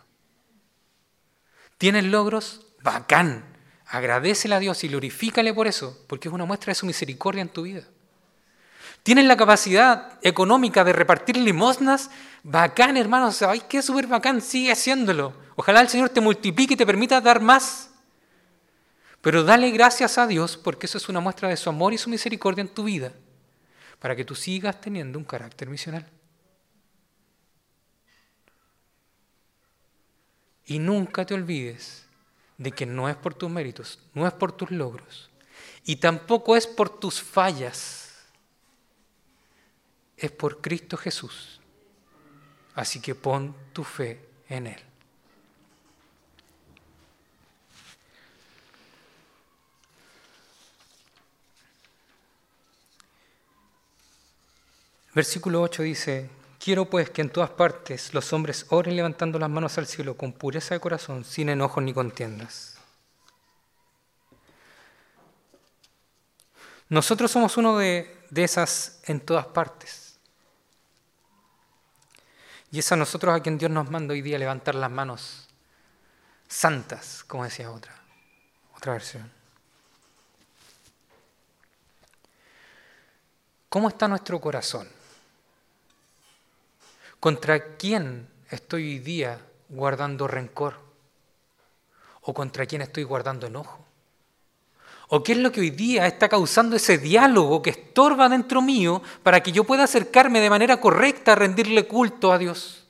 ¿Tienes 1.77 2.05
logros? 2.05 2.67
Bacán. 2.83 3.45
Agradecele 3.89 4.55
a 4.55 4.61
Dios 4.61 4.83
y 4.83 4.89
glorifícale 4.89 5.53
por 5.53 5.67
eso, 5.67 6.05
porque 6.09 6.29
es 6.29 6.35
una 6.35 6.47
muestra 6.47 6.71
de 6.71 6.77
su 6.77 6.87
misericordia 6.87 7.43
en 7.43 7.51
tu 7.51 7.63
vida. 7.63 7.87
¿Tienes 9.07 9.27
la 9.27 9.37
capacidad 9.37 10.19
económica 10.21 10.83
de 10.83 10.93
repartir 10.93 11.37
limosnas? 11.37 12.11
Bacán, 12.43 12.97
hermano, 12.97 13.31
¿sabéis 13.31 13.63
qué? 13.63 13.81
Súper 13.81 14.09
bacán, 14.09 14.41
sigue 14.41 14.73
haciéndolo. 14.73 15.33
Ojalá 15.55 15.81
el 15.81 15.89
Señor 15.89 16.09
te 16.09 16.21
multiplique 16.21 16.75
y 16.75 16.77
te 16.77 16.85
permita 16.85 17.21
dar 17.21 17.41
más. 17.41 17.91
Pero 19.21 19.45
dale 19.45 19.71
gracias 19.71 20.19
a 20.19 20.27
Dios 20.27 20.57
porque 20.57 20.87
eso 20.87 20.99
es 20.99 21.09
una 21.09 21.21
muestra 21.21 21.49
de 21.49 21.57
su 21.57 21.69
amor 21.69 21.93
y 21.93 21.99
su 21.99 22.11
misericordia 22.11 22.63
en 22.63 22.75
tu 22.75 22.83
vida, 22.83 23.13
para 24.01 24.17
que 24.17 24.25
tú 24.25 24.35
sigas 24.35 24.81
teniendo 24.81 25.21
un 25.21 25.25
carácter 25.25 25.71
misional. 25.71 26.05
Y 30.65 30.81
nunca 30.81 31.25
te 31.25 31.35
olvides 31.35 32.07
de 32.59 32.73
que 32.73 32.87
no 32.87 33.09
es 33.09 33.15
por 33.15 33.35
tus 33.35 33.49
méritos, 33.49 34.01
no 34.15 34.27
es 34.27 34.33
por 34.33 34.51
tus 34.51 34.73
logros, 34.73 35.31
y 35.85 35.95
tampoco 35.95 36.57
es 36.57 36.67
por 36.67 36.89
tus 36.89 37.23
fallas, 37.23 38.06
es 40.17 40.31
por 40.31 40.61
Cristo 40.61 40.97
Jesús. 40.97 41.61
Así 42.75 43.01
que 43.01 43.15
pon 43.15 43.55
tu 43.73 43.85
fe 43.85 44.21
en 44.49 44.67
Él. 44.67 44.83
Versículo 55.15 55.63
8 55.63 55.83
dice, 55.83 56.31
Quiero 56.59 56.91
pues 56.91 57.09
que 57.11 57.23
en 57.23 57.31
todas 57.31 57.51
partes 57.51 58.13
los 58.13 58.33
hombres 58.33 58.67
oren 58.71 58.97
levantando 58.97 59.39
las 59.39 59.49
manos 59.49 59.79
al 59.79 59.87
cielo 59.87 60.17
con 60.17 60.33
pureza 60.33 60.75
de 60.75 60.81
corazón, 60.81 61.25
sin 61.25 61.49
enojos 61.49 61.83
ni 61.83 61.95
contiendas. 61.95 62.77
Nosotros 66.89 67.31
somos 67.31 67.57
uno 67.57 67.79
de, 67.79 68.27
esas 68.35 69.01
en 69.05 69.21
todas 69.21 69.47
partes. 69.47 70.06
Y 72.77 72.81
es 72.81 72.93
a 72.93 72.97
nosotros 72.97 73.35
a 73.35 73.41
quien 73.41 73.57
Dios 73.57 73.71
nos 73.71 73.91
manda 73.91 74.13
hoy 74.13 74.21
día 74.21 74.39
levantar 74.39 74.75
las 74.75 74.91
manos 74.91 75.49
santas, 76.47 77.25
como 77.25 77.45
decía 77.45 77.71
otra, 77.71 77.99
otra 78.77 78.93
versión. 78.93 79.33
¿Cómo 83.71 83.89
está 83.89 84.09
nuestro 84.09 84.39
corazón? 84.43 84.87
¿Contra 87.19 87.79
quién 87.79 88.29
estoy 88.51 88.83
hoy 88.83 88.99
día 88.99 89.41
guardando 89.71 90.29
rencor? 90.29 90.75
¿O 92.21 92.35
contra 92.35 92.67
quién 92.67 92.83
estoy 92.83 93.05
guardando 93.05 93.47
enojo? 93.47 93.86
¿O 95.09 95.23
qué 95.23 95.33
es 95.33 95.39
lo 95.39 95.53
que 95.53 95.61
hoy 95.61 95.71
día 95.71 96.07
está 96.07 96.29
causando 96.29 96.77
ese 96.77 96.99
diálogo 96.99 97.63
que 97.63 97.71
estorba 97.71 98.29
dentro 98.29 98.61
mío 98.61 99.03
para 99.23 99.43
que 99.43 99.53
yo 99.53 99.65
pueda 99.65 99.85
acercarme 99.85 100.41
de 100.41 100.51
manera 100.51 100.81
correcta 100.81 101.33
a 101.33 101.37
rendirle 101.37 101.87
culto 101.87 102.33
a 102.33 102.39
Dios? 102.39 102.85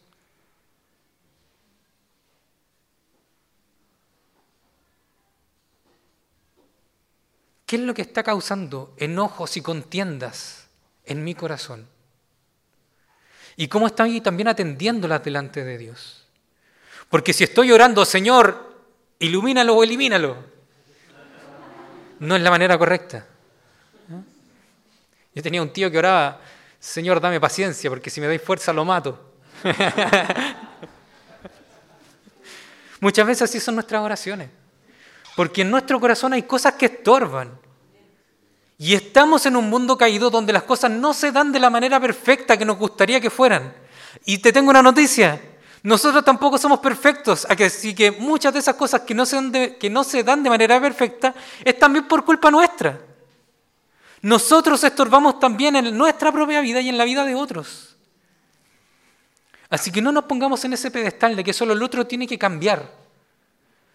¿Qué 7.67 7.77
es 7.77 7.83
lo 7.83 7.95
que 7.95 8.03
está 8.03 8.23
causando 8.23 8.95
enojos 8.97 9.57
y 9.57 9.61
contiendas 9.61 10.69
en 11.05 11.25
mi 11.25 11.35
corazón? 11.35 11.89
y 13.57 13.69
cómo 13.69 13.87
estoy 13.87 14.21
también 14.21 14.49
atendiéndolas 14.49 15.25
delante 15.25 15.64
de 15.64 15.79
Dios. 15.79 16.25
Porque 17.09 17.33
si 17.33 17.45
estoy 17.45 17.73
orando, 17.73 18.05
Señor, 18.05 18.77
ilumínalo 19.19 19.75
o 19.75 19.83
elimínalo, 19.83 20.37
no 22.21 22.37
es 22.37 22.43
la 22.43 22.51
manera 22.51 22.79
correcta. 22.79 23.27
Yo 25.35 25.43
tenía 25.43 25.61
un 25.61 25.71
tío 25.71 25.91
que 25.91 25.99
oraba, 25.99 26.41
Señor, 26.81 27.21
dame 27.21 27.39
paciencia, 27.39 27.91
porque 27.91 28.09
si 28.09 28.23
me 28.23 28.27
dais 28.27 28.41
fuerza 28.41 28.73
lo 28.73 28.87
mato. 28.87 29.35
Muchas 33.01 33.27
veces 33.27 33.43
así 33.43 33.61
son 33.61 33.75
nuestras 33.75 34.01
oraciones, 34.01 34.49
porque 35.37 35.61
en 35.61 35.71
nuestro 35.71 36.01
corazón 36.01 36.33
hay 36.33 36.45
cosas 36.45 36.73
que 36.75 36.87
estorban. 36.87 37.59
Y 38.79 38.95
estamos 38.95 39.47
en 39.47 39.57
un 39.57 39.69
mundo 39.69 39.97
caído 39.97 40.31
donde 40.31 40.53
las 40.53 40.62
cosas 40.62 40.91
no 40.91 41.14
se 41.14 41.33
dan 41.33 41.53
de 41.53 41.59
la 41.59 41.71
manera 41.71 42.01
perfecta 42.01 42.57
que 42.57 42.64
nos 42.64 42.79
gustaría 42.79 43.21
que 43.21 43.31
fueran. 43.31 43.75
Y 44.25 44.39
te 44.39 44.53
tengo 44.53 44.71
una 44.71 44.83
noticia, 44.83 45.41
nosotros 45.87 46.24
tampoco 46.24 46.59
somos 46.59 46.80
perfectos, 46.80 47.47
así 47.49 47.95
que 47.95 48.11
muchas 48.11 48.53
de 48.53 48.59
esas 48.59 48.74
cosas 48.74 49.03
que 49.03 49.14
no 49.14 49.24
se 49.24 49.41
de, 49.41 49.76
que 49.76 49.89
no 49.89 50.03
se 50.03 50.24
dan 50.24 50.43
de 50.43 50.51
manera 50.51 50.80
perfecta 50.80 51.32
es 51.64 51.78
también 51.78 52.09
por 52.09 52.24
culpa 52.24 52.51
nuestra. 52.51 52.99
Nosotros 54.20 54.82
estorbamos 54.82 55.39
también 55.39 55.76
en 55.76 55.97
nuestra 55.97 56.32
propia 56.32 56.61
vida 56.61 56.80
y 56.80 56.89
en 56.89 56.99
la 56.99 57.05
vida 57.05 57.24
de 57.24 57.37
otros. 57.37 57.97
Así 59.70 59.93
que 59.93 60.03
no 60.03 60.11
nos 60.11 60.24
pongamos 60.24 60.64
en 60.64 60.72
ese 60.72 60.91
pedestal 60.91 61.37
de 61.37 61.45
que 61.45 61.53
solo 61.53 61.72
el 61.72 61.80
otro 61.80 62.05
tiene 62.05 62.26
que 62.26 62.37
cambiar 62.37 62.93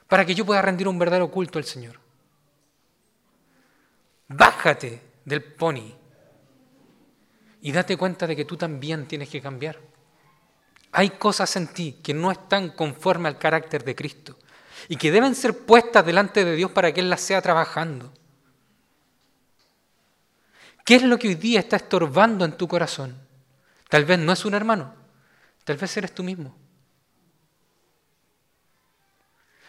para 0.08 0.26
que 0.26 0.34
yo 0.34 0.46
pueda 0.46 0.62
rendir 0.62 0.88
un 0.88 0.98
verdadero 0.98 1.30
culto 1.30 1.60
al 1.60 1.66
Señor. 1.66 2.00
Bájate 4.30 5.02
del 5.26 5.44
pony 5.44 5.94
y 7.60 7.72
date 7.74 7.98
cuenta 7.98 8.26
de 8.26 8.38
que 8.38 8.46
tú 8.46 8.56
también 8.56 9.08
tienes 9.08 9.28
que 9.28 9.42
cambiar. 9.42 9.91
Hay 10.92 11.12
cosas 11.12 11.56
en 11.56 11.68
ti 11.68 12.00
que 12.04 12.14
no 12.14 12.32
están 12.32 12.70
conforme 12.70 13.30
al 13.30 13.38
carácter 13.38 13.84
de 13.84 13.96
Cristo 13.96 14.38
y 14.88 14.98
que 14.98 15.12
deben 15.12 15.36
ser 15.36 15.58
puestas 15.58 16.06
delante 16.06 16.44
de 16.44 16.56
Dios 16.56 16.72
para 16.72 16.94
que 16.94 17.00
Él 17.00 17.10
las 17.10 17.22
sea 17.22 17.42
trabajando. 17.42 18.12
¿Qué 20.84 20.96
es 20.96 21.04
lo 21.04 21.18
que 21.18 21.30
hoy 21.30 21.36
día 21.36 21.60
está 21.60 21.78
estorbando 21.78 22.44
en 22.44 22.58
tu 22.58 22.68
corazón? 22.68 23.16
Tal 23.88 24.06
vez 24.06 24.20
no 24.20 24.34
es 24.34 24.44
un 24.46 24.54
hermano, 24.54 24.94
tal 25.64 25.78
vez 25.78 25.96
eres 25.96 26.14
tú 26.14 26.24
mismo. 26.24 26.56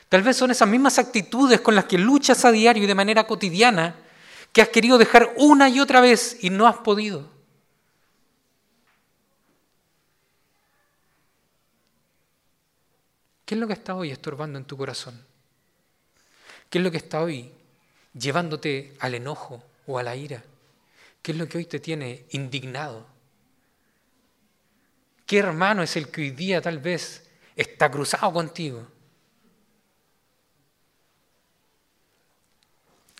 Tal 0.08 0.22
vez 0.22 0.36
son 0.36 0.50
esas 0.50 0.68
mismas 0.68 0.98
actitudes 0.98 1.60
con 1.60 1.74
las 1.74 1.86
que 1.86 1.96
luchas 1.96 2.44
a 2.44 2.52
diario 2.52 2.84
y 2.84 2.86
de 2.86 2.94
manera 2.94 3.26
cotidiana 3.26 3.96
que 4.52 4.60
has 4.60 4.68
querido 4.68 4.98
dejar 4.98 5.32
una 5.36 5.68
y 5.68 5.80
otra 5.80 6.00
vez 6.00 6.36
y 6.42 6.50
no 6.50 6.66
has 6.66 6.76
podido. 6.76 7.30
¿Qué 13.52 13.56
es 13.56 13.60
lo 13.60 13.66
que 13.66 13.74
está 13.74 13.94
hoy 13.94 14.10
estorbando 14.10 14.58
en 14.58 14.64
tu 14.64 14.78
corazón? 14.78 15.22
¿Qué 16.70 16.78
es 16.78 16.82
lo 16.82 16.90
que 16.90 16.96
está 16.96 17.20
hoy 17.20 17.52
llevándote 18.14 18.96
al 18.98 19.14
enojo 19.14 19.62
o 19.86 19.98
a 19.98 20.02
la 20.02 20.16
ira? 20.16 20.42
¿Qué 21.20 21.32
es 21.32 21.38
lo 21.38 21.46
que 21.46 21.58
hoy 21.58 21.66
te 21.66 21.78
tiene 21.78 22.24
indignado? 22.30 23.06
¿Qué 25.26 25.36
hermano 25.36 25.82
es 25.82 25.96
el 25.96 26.08
que 26.08 26.22
hoy 26.22 26.30
día 26.30 26.62
tal 26.62 26.78
vez 26.78 27.28
está 27.54 27.90
cruzado 27.90 28.32
contigo? 28.32 28.88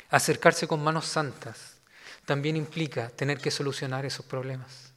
Acercarse 0.09 0.67
con 0.67 0.83
manos 0.83 1.05
santas 1.05 1.77
también 2.25 2.57
implica 2.57 3.11
tener 3.11 3.37
que 3.37 3.51
solucionar 3.51 4.07
esos 4.07 4.25
problemas. 4.25 4.95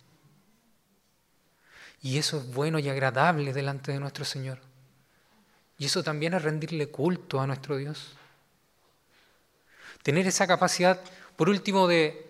Y 2.01 2.19
eso 2.19 2.38
es 2.38 2.53
bueno 2.53 2.79
y 2.79 2.88
agradable 2.88 3.51
delante 3.51 3.91
de 3.91 3.99
nuestro 3.99 4.23
Señor. 4.23 4.74
Y 5.78 5.86
eso 5.86 6.03
también 6.03 6.34
es 6.34 6.41
rendirle 6.41 6.88
culto 6.89 7.39
a 7.39 7.47
nuestro 7.47 7.78
Dios. 7.78 8.15
Tener 10.03 10.26
esa 10.28 10.47
capacidad, 10.47 11.01
por 11.36 11.49
último, 11.49 11.88
de, 11.88 12.30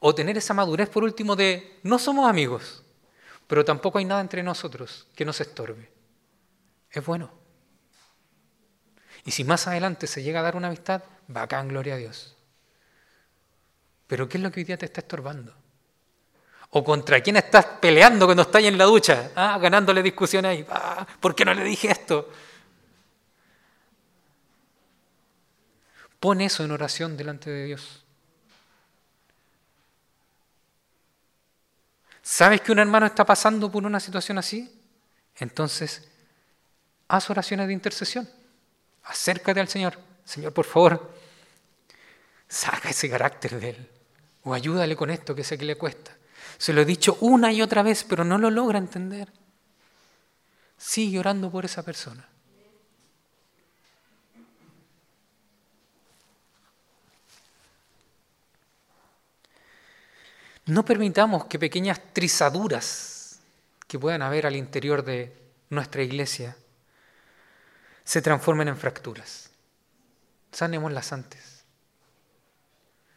o 0.00 0.14
tener 0.14 0.36
esa 0.36 0.54
madurez, 0.54 0.88
por 0.88 1.04
último, 1.04 1.36
de, 1.36 1.78
no 1.82 1.98
somos 1.98 2.28
amigos, 2.28 2.82
pero 3.46 3.64
tampoco 3.64 3.98
hay 3.98 4.04
nada 4.04 4.20
entre 4.20 4.42
nosotros 4.42 5.06
que 5.14 5.24
nos 5.24 5.40
estorbe. 5.40 5.90
Es 6.90 7.04
bueno. 7.04 7.30
Y 9.24 9.30
si 9.30 9.44
más 9.44 9.66
adelante 9.66 10.06
se 10.06 10.22
llega 10.22 10.40
a 10.40 10.42
dar 10.42 10.56
una 10.56 10.68
amistad, 10.68 11.02
bacán, 11.28 11.68
gloria 11.68 11.94
a 11.94 11.98
Dios. 11.98 12.36
Pero 14.06 14.28
¿qué 14.28 14.38
es 14.38 14.42
lo 14.42 14.50
que 14.50 14.60
hoy 14.60 14.64
día 14.64 14.76
te 14.76 14.86
está 14.86 15.00
estorbando? 15.00 15.54
¿O 16.70 16.82
contra 16.82 17.20
quién 17.20 17.36
estás 17.36 17.64
peleando 17.80 18.26
cuando 18.26 18.42
estás 18.42 18.62
en 18.64 18.76
la 18.76 18.84
ducha? 18.84 19.30
Ah, 19.34 19.58
ganándole 19.60 20.02
discusión 20.02 20.44
ahí. 20.44 20.66
Ah, 20.68 21.06
¿Por 21.20 21.34
qué 21.34 21.44
no 21.44 21.54
le 21.54 21.64
dije 21.64 21.90
esto? 21.90 22.30
Pon 26.24 26.40
eso 26.40 26.64
en 26.64 26.70
oración 26.70 27.18
delante 27.18 27.50
de 27.50 27.66
Dios. 27.66 28.02
¿Sabes 32.22 32.62
que 32.62 32.72
un 32.72 32.78
hermano 32.78 33.04
está 33.04 33.26
pasando 33.26 33.70
por 33.70 33.84
una 33.84 34.00
situación 34.00 34.38
así? 34.38 34.74
Entonces, 35.36 36.08
haz 37.08 37.28
oraciones 37.28 37.66
de 37.66 37.74
intercesión. 37.74 38.26
Acércate 39.02 39.60
al 39.60 39.68
Señor. 39.68 39.98
Señor, 40.24 40.54
por 40.54 40.64
favor, 40.64 41.14
saca 42.48 42.88
ese 42.88 43.10
carácter 43.10 43.60
de 43.60 43.68
él. 43.68 43.90
O 44.44 44.54
ayúdale 44.54 44.96
con 44.96 45.10
esto 45.10 45.34
que 45.34 45.44
sé 45.44 45.58
que 45.58 45.66
le 45.66 45.76
cuesta. 45.76 46.16
Se 46.56 46.72
lo 46.72 46.80
he 46.80 46.86
dicho 46.86 47.18
una 47.20 47.52
y 47.52 47.60
otra 47.60 47.82
vez, 47.82 48.02
pero 48.02 48.24
no 48.24 48.38
lo 48.38 48.50
logra 48.50 48.78
entender. 48.78 49.30
Sigue 50.78 51.18
orando 51.18 51.50
por 51.50 51.66
esa 51.66 51.82
persona. 51.82 52.26
No 60.66 60.84
permitamos 60.84 61.44
que 61.44 61.58
pequeñas 61.58 62.00
trizaduras 62.12 63.40
que 63.86 63.98
puedan 63.98 64.22
haber 64.22 64.46
al 64.46 64.56
interior 64.56 65.04
de 65.04 65.36
nuestra 65.68 66.02
iglesia 66.02 66.56
se 68.04 68.22
transformen 68.22 68.68
en 68.68 68.76
fracturas. 68.76 69.50
Sanémoslas 70.52 71.12
antes. 71.12 71.64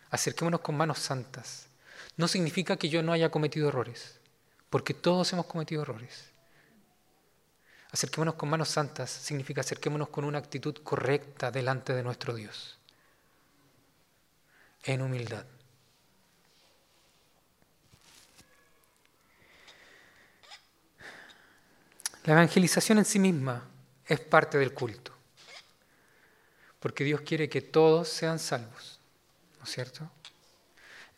Acerquémonos 0.09 0.61
con 0.61 0.75
manos 0.75 0.99
santas. 0.99 1.67
No 2.17 2.27
significa 2.27 2.77
que 2.77 2.89
yo 2.89 3.03
no 3.03 3.13
haya 3.13 3.29
cometido 3.29 3.69
errores, 3.69 4.19
porque 4.69 4.93
todos 4.93 5.31
hemos 5.33 5.45
cometido 5.45 5.83
errores. 5.83 6.31
Acerquémonos 7.91 8.35
con 8.35 8.49
manos 8.49 8.69
santas 8.69 9.09
significa 9.09 9.61
acerquémonos 9.61 10.09
con 10.09 10.25
una 10.25 10.39
actitud 10.39 10.75
correcta 10.83 11.51
delante 11.51 11.93
de 11.93 12.03
nuestro 12.03 12.33
Dios, 12.33 12.77
en 14.83 15.01
humildad. 15.01 15.45
La 22.27 22.33
evangelización 22.33 22.97
en 22.97 23.05
sí 23.05 23.19
misma 23.19 23.63
es 24.05 24.19
parte 24.19 24.57
del 24.57 24.73
culto, 24.73 25.13
porque 26.77 27.05
Dios 27.05 27.21
quiere 27.21 27.47
que 27.47 27.61
todos 27.61 28.09
sean 28.09 28.37
salvos, 28.37 28.99
¿no 29.57 29.63
es 29.63 29.71
cierto? 29.71 30.11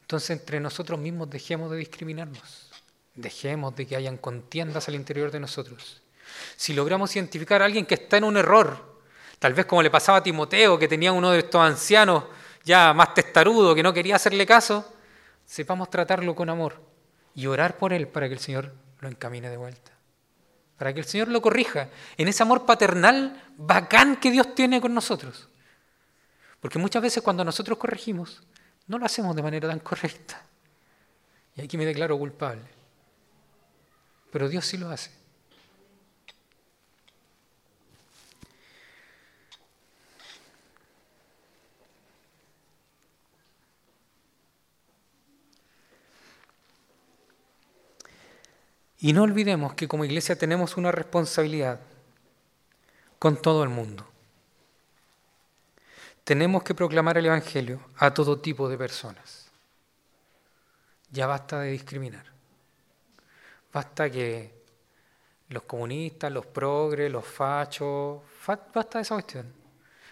Entonces 0.02 0.30
entre 0.30 0.60
nosotros 0.60 1.00
mismos 1.00 1.28
dejemos 1.28 1.72
de 1.72 1.78
discriminarnos, 1.78 2.70
dejemos 3.16 3.76
de 3.76 3.88
que 3.88 3.96
hayan 3.96 4.18
contiendas 4.18 4.88
al 4.88 4.94
interior 4.94 5.32
de 5.32 5.40
nosotros. 5.40 6.04
Si 6.56 6.74
logramos 6.74 7.16
identificar 7.16 7.64
a 7.64 7.66
alguien 7.66 7.88
que 7.88 7.96
está 7.96 8.18
en 8.18 8.26
un 8.26 8.38
error, 8.38 9.00
tal 9.40 9.56
vez 9.56 9.66
como 9.66 9.82
le 9.82 9.90
pasaba 9.90 10.20
a 10.20 10.24
Timoteo, 10.24 10.78
que 10.78 10.88
tenía 10.88 11.12
uno 11.12 11.32
de 11.32 11.40
estos 11.40 11.60
ancianos 11.60 12.26
ya 12.64 12.94
más 12.94 13.16
testarudo, 13.16 13.74
que 13.74 13.82
no 13.82 13.94
quería 13.94 14.18
hacerle 14.18 14.46
caso, 14.46 14.94
sepamos 15.44 15.90
tratarlo 15.90 16.36
con 16.36 16.52
amor 16.52 16.80
y 17.34 17.48
orar 17.48 17.80
por 17.80 17.94
él 17.94 18.08
para 18.08 18.28
que 18.28 18.36
el 18.36 18.40
Señor 18.40 18.76
lo 19.00 19.10
encamine 19.10 19.50
de 19.50 19.58
vuelta 19.58 19.99
para 20.80 20.94
que 20.94 21.02
el 21.02 21.06
Señor 21.06 21.28
lo 21.28 21.42
corrija, 21.42 21.90
en 22.18 22.30
ese 22.30 22.42
amor 22.42 22.66
paternal 22.66 23.44
bacán 23.58 24.16
que 24.16 24.32
Dios 24.32 24.56
tiene 24.56 24.80
con 24.80 24.94
nosotros. 24.94 25.50
Porque 26.62 26.80
muchas 26.80 27.02
veces 27.02 27.22
cuando 27.22 27.44
nosotros 27.44 27.78
corregimos, 27.78 28.42
no 28.88 28.98
lo 28.98 29.06
hacemos 29.06 29.36
de 29.36 29.44
manera 29.44 29.68
tan 29.68 29.80
correcta. 29.80 30.42
Y 31.58 31.62
aquí 31.62 31.78
me 31.78 31.86
declaro 31.86 32.18
culpable. 32.18 32.64
Pero 34.32 34.48
Dios 34.48 34.66
sí 34.66 34.78
lo 34.78 34.90
hace. 34.90 35.12
Y 49.00 49.14
no 49.14 49.24
olvidemos 49.24 49.74
que 49.76 49.88
como 49.88 50.04
iglesia 50.04 50.38
tenemos 50.38 50.76
una 50.76 50.92
responsabilidad 50.92 51.80
con 53.18 53.42
todo 53.42 53.64
el 53.64 53.70
mundo. 53.70 54.06
Tenemos 56.26 56.64
que 56.64 56.76
proclamar 56.76 57.18
el 57.18 57.26
Evangelio 57.26 57.80
a 57.98 58.14
todo 58.14 58.40
tipo 58.40 58.68
de 58.68 58.78
personas. 58.78 59.50
Ya 61.12 61.28
basta 61.28 61.62
de 61.62 61.72
discriminar. 61.72 62.26
Basta 63.72 64.10
que 64.12 64.54
los 65.48 65.64
comunistas, 65.64 66.32
los 66.32 66.46
progres, 66.46 67.12
los 67.12 67.26
fachos, 67.26 68.22
basta 68.46 69.00
de 69.00 69.02
esa 69.02 69.16
cuestión. 69.16 69.54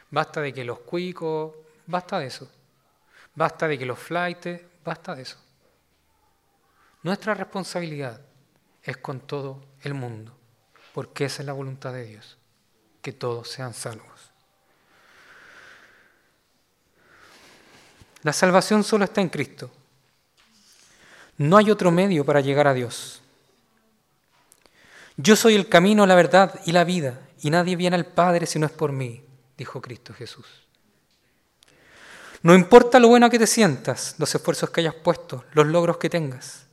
Basta 0.10 0.42
de 0.42 0.54
que 0.54 0.64
los 0.64 0.80
cuicos, 0.80 1.54
basta 1.86 2.20
de 2.20 2.28
eso. 2.28 2.50
Basta 3.36 3.68
de 3.68 3.78
que 3.78 3.86
los 3.86 4.00
flightes, 4.00 4.62
basta 4.84 5.14
de 5.14 5.24
eso. 5.24 5.38
Nuestra 7.04 7.34
responsabilidad 7.34 8.27
es 8.88 8.98
con 8.98 9.20
todo 9.20 9.62
el 9.82 9.94
mundo, 9.94 10.34
porque 10.94 11.26
esa 11.26 11.42
es 11.42 11.46
la 11.46 11.52
voluntad 11.52 11.92
de 11.92 12.06
Dios, 12.06 12.38
que 13.02 13.12
todos 13.12 13.50
sean 13.50 13.74
salvos. 13.74 14.32
La 18.24 18.32
salvación 18.32 18.86
solo 18.86 19.04
está 19.04 19.20
en 19.20 19.28
Cristo. 19.28 19.70
No 21.38 21.58
hay 21.58 21.70
otro 21.70 21.92
medio 21.92 22.26
para 22.26 22.40
llegar 22.40 22.66
a 22.66 22.74
Dios. 22.74 23.22
Yo 25.18 25.36
soy 25.36 25.56
el 25.56 25.68
camino, 25.68 26.06
la 26.06 26.16
verdad 26.16 26.58
y 26.66 26.72
la 26.72 26.86
vida, 26.86 27.20
y 27.42 27.50
nadie 27.50 27.76
viene 27.76 27.98
al 27.98 28.06
Padre 28.06 28.46
si 28.46 28.58
no 28.58 28.66
es 28.66 28.72
por 28.72 28.94
mí, 28.94 29.22
dijo 29.58 29.82
Cristo 29.82 30.14
Jesús. 30.14 30.46
No 32.42 32.56
importa 32.56 33.00
lo 33.00 33.10
bueno 33.10 33.30
que 33.30 33.40
te 33.40 33.48
sientas, 33.48 34.16
los 34.18 34.34
esfuerzos 34.34 34.70
que 34.70 34.80
hayas 34.80 34.96
puesto, 34.96 35.44
los 35.52 35.68
logros 35.68 35.98
que 35.98 36.10
tengas 36.10 36.67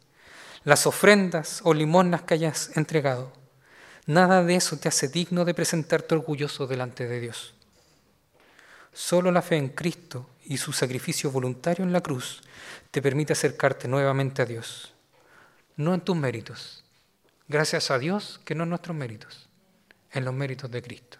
las 0.65 0.87
ofrendas 0.87 1.61
o 1.65 1.75
limonas 1.75 2.23
que 2.23 2.35
hayas 2.35 2.77
entregado. 2.77 3.33
Nada 4.07 4.43
de 4.43 4.57
eso 4.57 4.77
te 4.79 4.89
hace 4.89 5.09
digno 5.09 5.45
de 5.45 5.55
presentarte 5.55 6.15
orgulloso 6.15 6.67
delante 6.67 7.07
de 7.07 7.21
Dios. 7.21 7.55
Solo 8.93 9.31
la 9.31 9.43
fe 9.43 9.57
en 9.57 9.69
Cristo 9.69 10.29
y 10.45 10.57
su 10.57 10.73
sacrificio 10.73 11.31
voluntario 11.31 11.85
en 11.85 11.93
la 11.93 12.03
cruz 12.03 12.43
te 12.91 13.03
permite 13.03 13.33
acercarte 13.33 13.89
nuevamente 13.89 14.43
a 14.43 14.47
Dios. 14.47 14.93
No 15.77 15.95
en 15.95 16.01
tus 16.01 16.17
méritos. 16.17 16.85
Gracias 17.49 17.91
a 17.91 17.99
Dios 17.99 18.41
que 18.45 18.55
no 18.55 18.65
en 18.65 18.71
nuestros 18.71 18.97
méritos, 18.97 19.49
en 20.13 20.25
los 20.25 20.33
méritos 20.33 20.71
de 20.71 20.83
Cristo. 20.83 21.19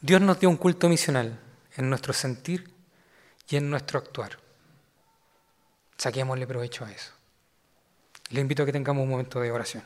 Dios 0.00 0.20
nos 0.20 0.38
dio 0.38 0.50
un 0.50 0.56
culto 0.56 0.88
misional 0.88 1.38
en 1.76 1.88
nuestro 1.88 2.12
sentir 2.12 2.71
y 3.52 3.56
en 3.56 3.68
nuestro 3.68 3.98
actuar. 3.98 4.38
Saquémosle 5.98 6.46
provecho 6.46 6.86
a 6.86 6.90
eso. 6.90 7.12
Le 8.30 8.40
invito 8.40 8.62
a 8.62 8.66
que 8.66 8.72
tengamos 8.72 9.02
un 9.02 9.10
momento 9.10 9.40
de 9.40 9.50
oración. 9.50 9.82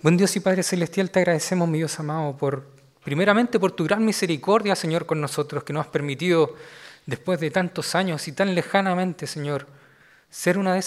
Buen 0.00 0.16
Dios 0.16 0.34
y 0.36 0.40
Padre 0.40 0.62
Celestial, 0.62 1.10
te 1.10 1.18
agradecemos, 1.18 1.68
mi 1.68 1.78
Dios 1.78 2.00
amado, 2.00 2.34
por 2.36 2.66
primeramente 3.04 3.60
por 3.60 3.72
tu 3.72 3.84
gran 3.84 4.02
misericordia, 4.02 4.74
Señor, 4.74 5.04
con 5.04 5.20
nosotros, 5.20 5.64
que 5.64 5.74
nos 5.74 5.84
has 5.84 5.92
permitido, 5.92 6.54
después 7.04 7.40
de 7.40 7.50
tantos 7.50 7.94
años 7.94 8.26
y 8.26 8.32
tan 8.32 8.54
lejanamente, 8.54 9.26
Señor, 9.26 9.66
ser 10.30 10.56
una 10.56 10.74
de 10.74 10.80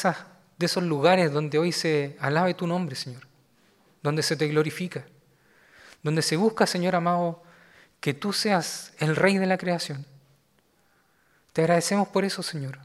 de 0.57 0.65
esos 0.65 0.84
lugares 0.84 1.32
donde 1.32 1.59
hoy 1.59 1.71
se 1.71 2.17
alabe 2.19 2.55
tu 2.55 2.65
nombre, 2.65 2.95
Señor, 2.95 3.28
donde 4.01 4.23
se 4.23 4.36
te 4.36 4.47
glorifica, 4.47 5.05
donde 6.08 6.22
se 6.22 6.38
busca, 6.38 6.66
Señor 6.66 6.95
amado, 6.95 7.43
que 7.99 8.14
tú 8.14 8.32
seas 8.32 8.93
el 8.97 9.14
rey 9.14 9.38
de 9.38 9.45
la 9.45 9.58
creación. 9.58 10.05
Te 11.51 11.64
agradecemos 11.64 12.08
por 12.08 12.24
eso, 12.24 12.41
Señor, 12.41 12.80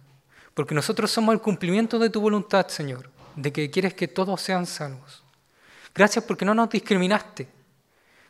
porque 0.54 0.74
nosotros 0.74 1.08
somos 1.08 1.32
el 1.32 1.40
cumplimiento 1.40 2.00
de 2.00 2.10
tu 2.10 2.20
voluntad, 2.20 2.66
Señor, 2.66 3.10
de 3.36 3.52
que 3.52 3.70
quieres 3.70 3.94
que 3.94 4.08
todos 4.08 4.40
sean 4.40 4.66
salvos. 4.66 5.22
Gracias 5.94 6.24
porque 6.24 6.44
no 6.44 6.52
nos 6.52 6.68
discriminaste. 6.68 7.46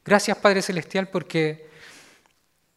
Gracias, 0.04 0.36
Padre 0.36 0.60
Celestial, 0.60 1.08
porque 1.08 1.70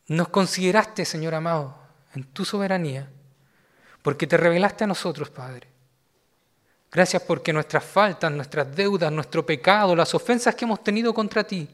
nos 0.08 0.30
consideraste, 0.30 1.04
Señor 1.04 1.36
amado, 1.36 1.78
en 2.14 2.24
tu 2.24 2.46
soberanía, 2.46 3.10
porque 4.02 4.26
te 4.26 4.38
revelaste 4.38 4.86
a 4.86 4.88
nosotros, 4.88 5.30
Padre. 5.30 5.68
Gracias 6.90 7.24
porque 7.24 7.52
nuestras 7.52 7.84
faltas, 7.84 8.32
nuestras 8.32 8.74
deudas, 8.74 9.12
nuestro 9.12 9.46
pecado, 9.46 9.98
las 9.98 10.16
ofensas 10.16 10.56
que 10.56 10.64
hemos 10.64 10.82
tenido 10.82 11.14
contra 11.14 11.44
ti, 11.44 11.68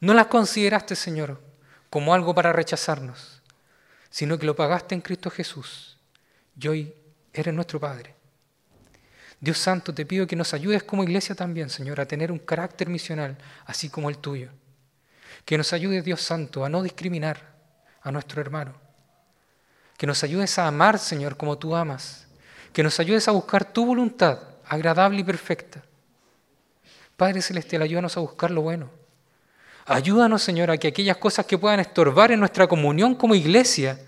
no 0.00 0.14
las 0.14 0.26
consideraste, 0.26 0.94
Señor, 0.94 1.40
como 1.90 2.12
algo 2.12 2.34
para 2.34 2.52
rechazarnos, 2.52 3.42
sino 4.10 4.38
que 4.38 4.46
lo 4.46 4.56
pagaste 4.56 4.94
en 4.94 5.00
Cristo 5.00 5.30
Jesús. 5.30 5.98
Y 6.58 6.68
hoy 6.68 6.94
eres 7.32 7.54
nuestro 7.54 7.80
Padre. 7.80 8.14
Dios 9.40 9.58
Santo, 9.58 9.92
te 9.92 10.06
pido 10.06 10.26
que 10.26 10.36
nos 10.36 10.54
ayudes 10.54 10.82
como 10.82 11.04
iglesia 11.04 11.34
también, 11.34 11.68
Señor, 11.68 12.00
a 12.00 12.06
tener 12.06 12.32
un 12.32 12.38
carácter 12.38 12.88
misional, 12.88 13.36
así 13.66 13.88
como 13.88 14.08
el 14.08 14.18
tuyo. 14.18 14.50
Que 15.44 15.58
nos 15.58 15.72
ayudes, 15.72 16.04
Dios 16.04 16.22
Santo, 16.22 16.64
a 16.64 16.68
no 16.68 16.82
discriminar 16.82 17.54
a 18.02 18.10
nuestro 18.10 18.40
hermano. 18.40 18.74
Que 19.96 20.06
nos 20.06 20.22
ayudes 20.24 20.58
a 20.58 20.66
amar, 20.66 20.98
Señor, 20.98 21.36
como 21.36 21.58
tú 21.58 21.76
amas. 21.76 22.26
Que 22.72 22.82
nos 22.82 22.98
ayudes 23.00 23.28
a 23.28 23.32
buscar 23.32 23.72
tu 23.72 23.86
voluntad, 23.86 24.40
agradable 24.66 25.20
y 25.20 25.24
perfecta. 25.24 25.82
Padre 27.16 27.40
Celestial, 27.40 27.82
ayúdanos 27.82 28.16
a 28.16 28.20
buscar 28.20 28.50
lo 28.50 28.62
bueno. 28.62 28.90
Ayúdanos, 29.86 30.42
Señor, 30.42 30.70
a 30.72 30.78
que 30.78 30.88
aquellas 30.88 31.16
cosas 31.16 31.46
que 31.46 31.58
puedan 31.58 31.78
estorbar 31.78 32.32
en 32.32 32.40
nuestra 32.40 32.66
comunión 32.66 33.14
como 33.14 33.36
iglesia 33.36 34.00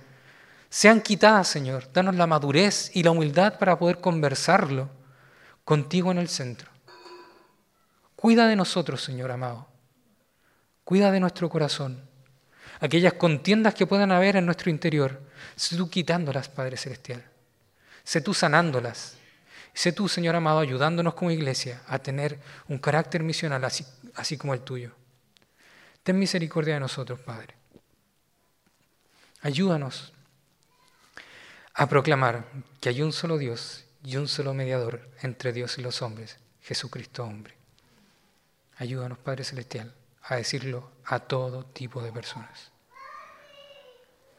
sean 0.69 1.01
quitadas, 1.01 1.47
Señor. 1.47 1.89
Danos 1.93 2.17
la 2.17 2.27
madurez 2.27 2.91
y 2.95 3.05
la 3.05 3.13
humildad 3.13 3.59
para 3.59 3.79
poder 3.79 4.01
conversarlo 4.01 4.91
contigo 5.65 6.11
en 6.11 6.19
el 6.19 6.29
centro. 6.29 6.69
Cuida 8.17 8.49
de 8.49 8.57
nosotros, 8.57 9.05
Señor 9.05 9.31
amado. 9.31 9.69
Cuida 10.83 11.13
de 11.13 11.21
nuestro 11.21 11.49
corazón. 11.49 12.03
Aquellas 12.81 13.13
contiendas 13.13 13.75
que 13.75 13.87
puedan 13.87 14.11
haber 14.11 14.35
en 14.35 14.47
nuestro 14.47 14.71
interior, 14.71 15.23
sé 15.55 15.77
tú 15.77 15.89
quitándolas, 15.89 16.49
Padre 16.49 16.77
Celestial. 16.77 17.25
Sé 18.03 18.21
tú 18.21 18.35
sanándolas. 18.35 19.17
Sé 19.75 19.93
tú, 19.93 20.09
Señor 20.09 20.35
amado, 20.35 20.59
ayudándonos 20.59 21.15
como 21.15 21.31
iglesia 21.31 21.83
a 21.87 22.01
tener 22.01 22.41
un 22.67 22.79
carácter 22.79 23.23
misional 23.23 23.65
así, 23.65 23.87
así 24.17 24.37
como 24.37 24.55
el 24.55 24.61
tuyo. 24.63 24.93
Ten 26.03 26.19
misericordia 26.19 26.75
de 26.75 26.81
nosotros, 26.81 27.21
Padre. 27.21 27.55
Ayúdanos 29.43 30.13
a 31.75 31.89
proclamar 31.89 32.45
que 32.81 32.89
hay 32.89 33.03
un 33.03 33.13
solo 33.13 33.39
Dios 33.39 33.85
y 34.05 34.17
un 34.17 34.27
solo 34.27 34.55
mediador 34.55 35.09
entre 35.23 35.53
Dios 35.53 35.79
y 35.79 35.83
los 35.83 36.03
hombres, 36.03 36.39
Jesucristo 36.63 37.25
hombre. 37.25 37.55
Ayúdanos, 38.77 39.19
Padre 39.19 39.45
Celestial, 39.45 39.95
a 40.23 40.37
decirlo 40.37 40.91
a 41.05 41.21
todo 41.21 41.65
tipo 41.65 42.03
de 42.03 42.13
personas. 42.13 42.73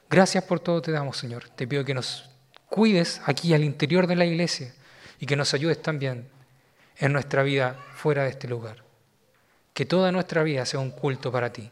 Gracias 0.10 0.44
por 0.44 0.60
todo 0.60 0.82
te 0.82 0.92
damos, 0.92 1.18
Señor. 1.18 1.50
Te 1.50 1.68
pido 1.68 1.86
que 1.86 1.94
nos 1.94 2.30
cuides 2.68 3.22
aquí 3.26 3.54
al 3.54 3.64
interior 3.64 4.08
de 4.08 4.16
la 4.16 4.26
iglesia 4.26 4.74
y 5.20 5.26
que 5.26 5.36
nos 5.36 5.54
ayudes 5.54 5.82
también 5.82 6.30
en 6.98 7.14
nuestra 7.14 7.44
vida 7.44 7.80
fuera 7.96 8.24
de 8.24 8.30
este 8.30 8.48
lugar. 8.48 8.89
Que 9.80 9.86
toda 9.86 10.12
nuestra 10.12 10.44
vida 10.44 10.66
sea 10.66 10.82
un 10.82 10.92
culto 10.92 11.32
para 11.32 11.54
ti. 11.54 11.72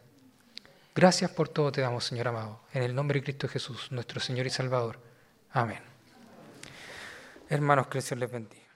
Gracias 0.95 1.29
por 1.29 1.49
todo 1.49 1.73
te 1.73 1.81
damos, 1.81 2.05
Señor 2.05 2.29
amado. 2.29 2.61
En 2.71 2.83
el 2.83 2.95
nombre 2.95 3.19
de 3.19 3.25
Cristo 3.25 3.49
Jesús, 3.49 3.91
nuestro 3.91 4.21
Señor 4.21 4.47
y 4.47 4.49
Salvador. 4.49 4.97
Amén. 5.51 5.81
Hermanos, 7.49 7.87
que 7.87 7.99
les 8.15 8.31
bendiga. 8.31 8.66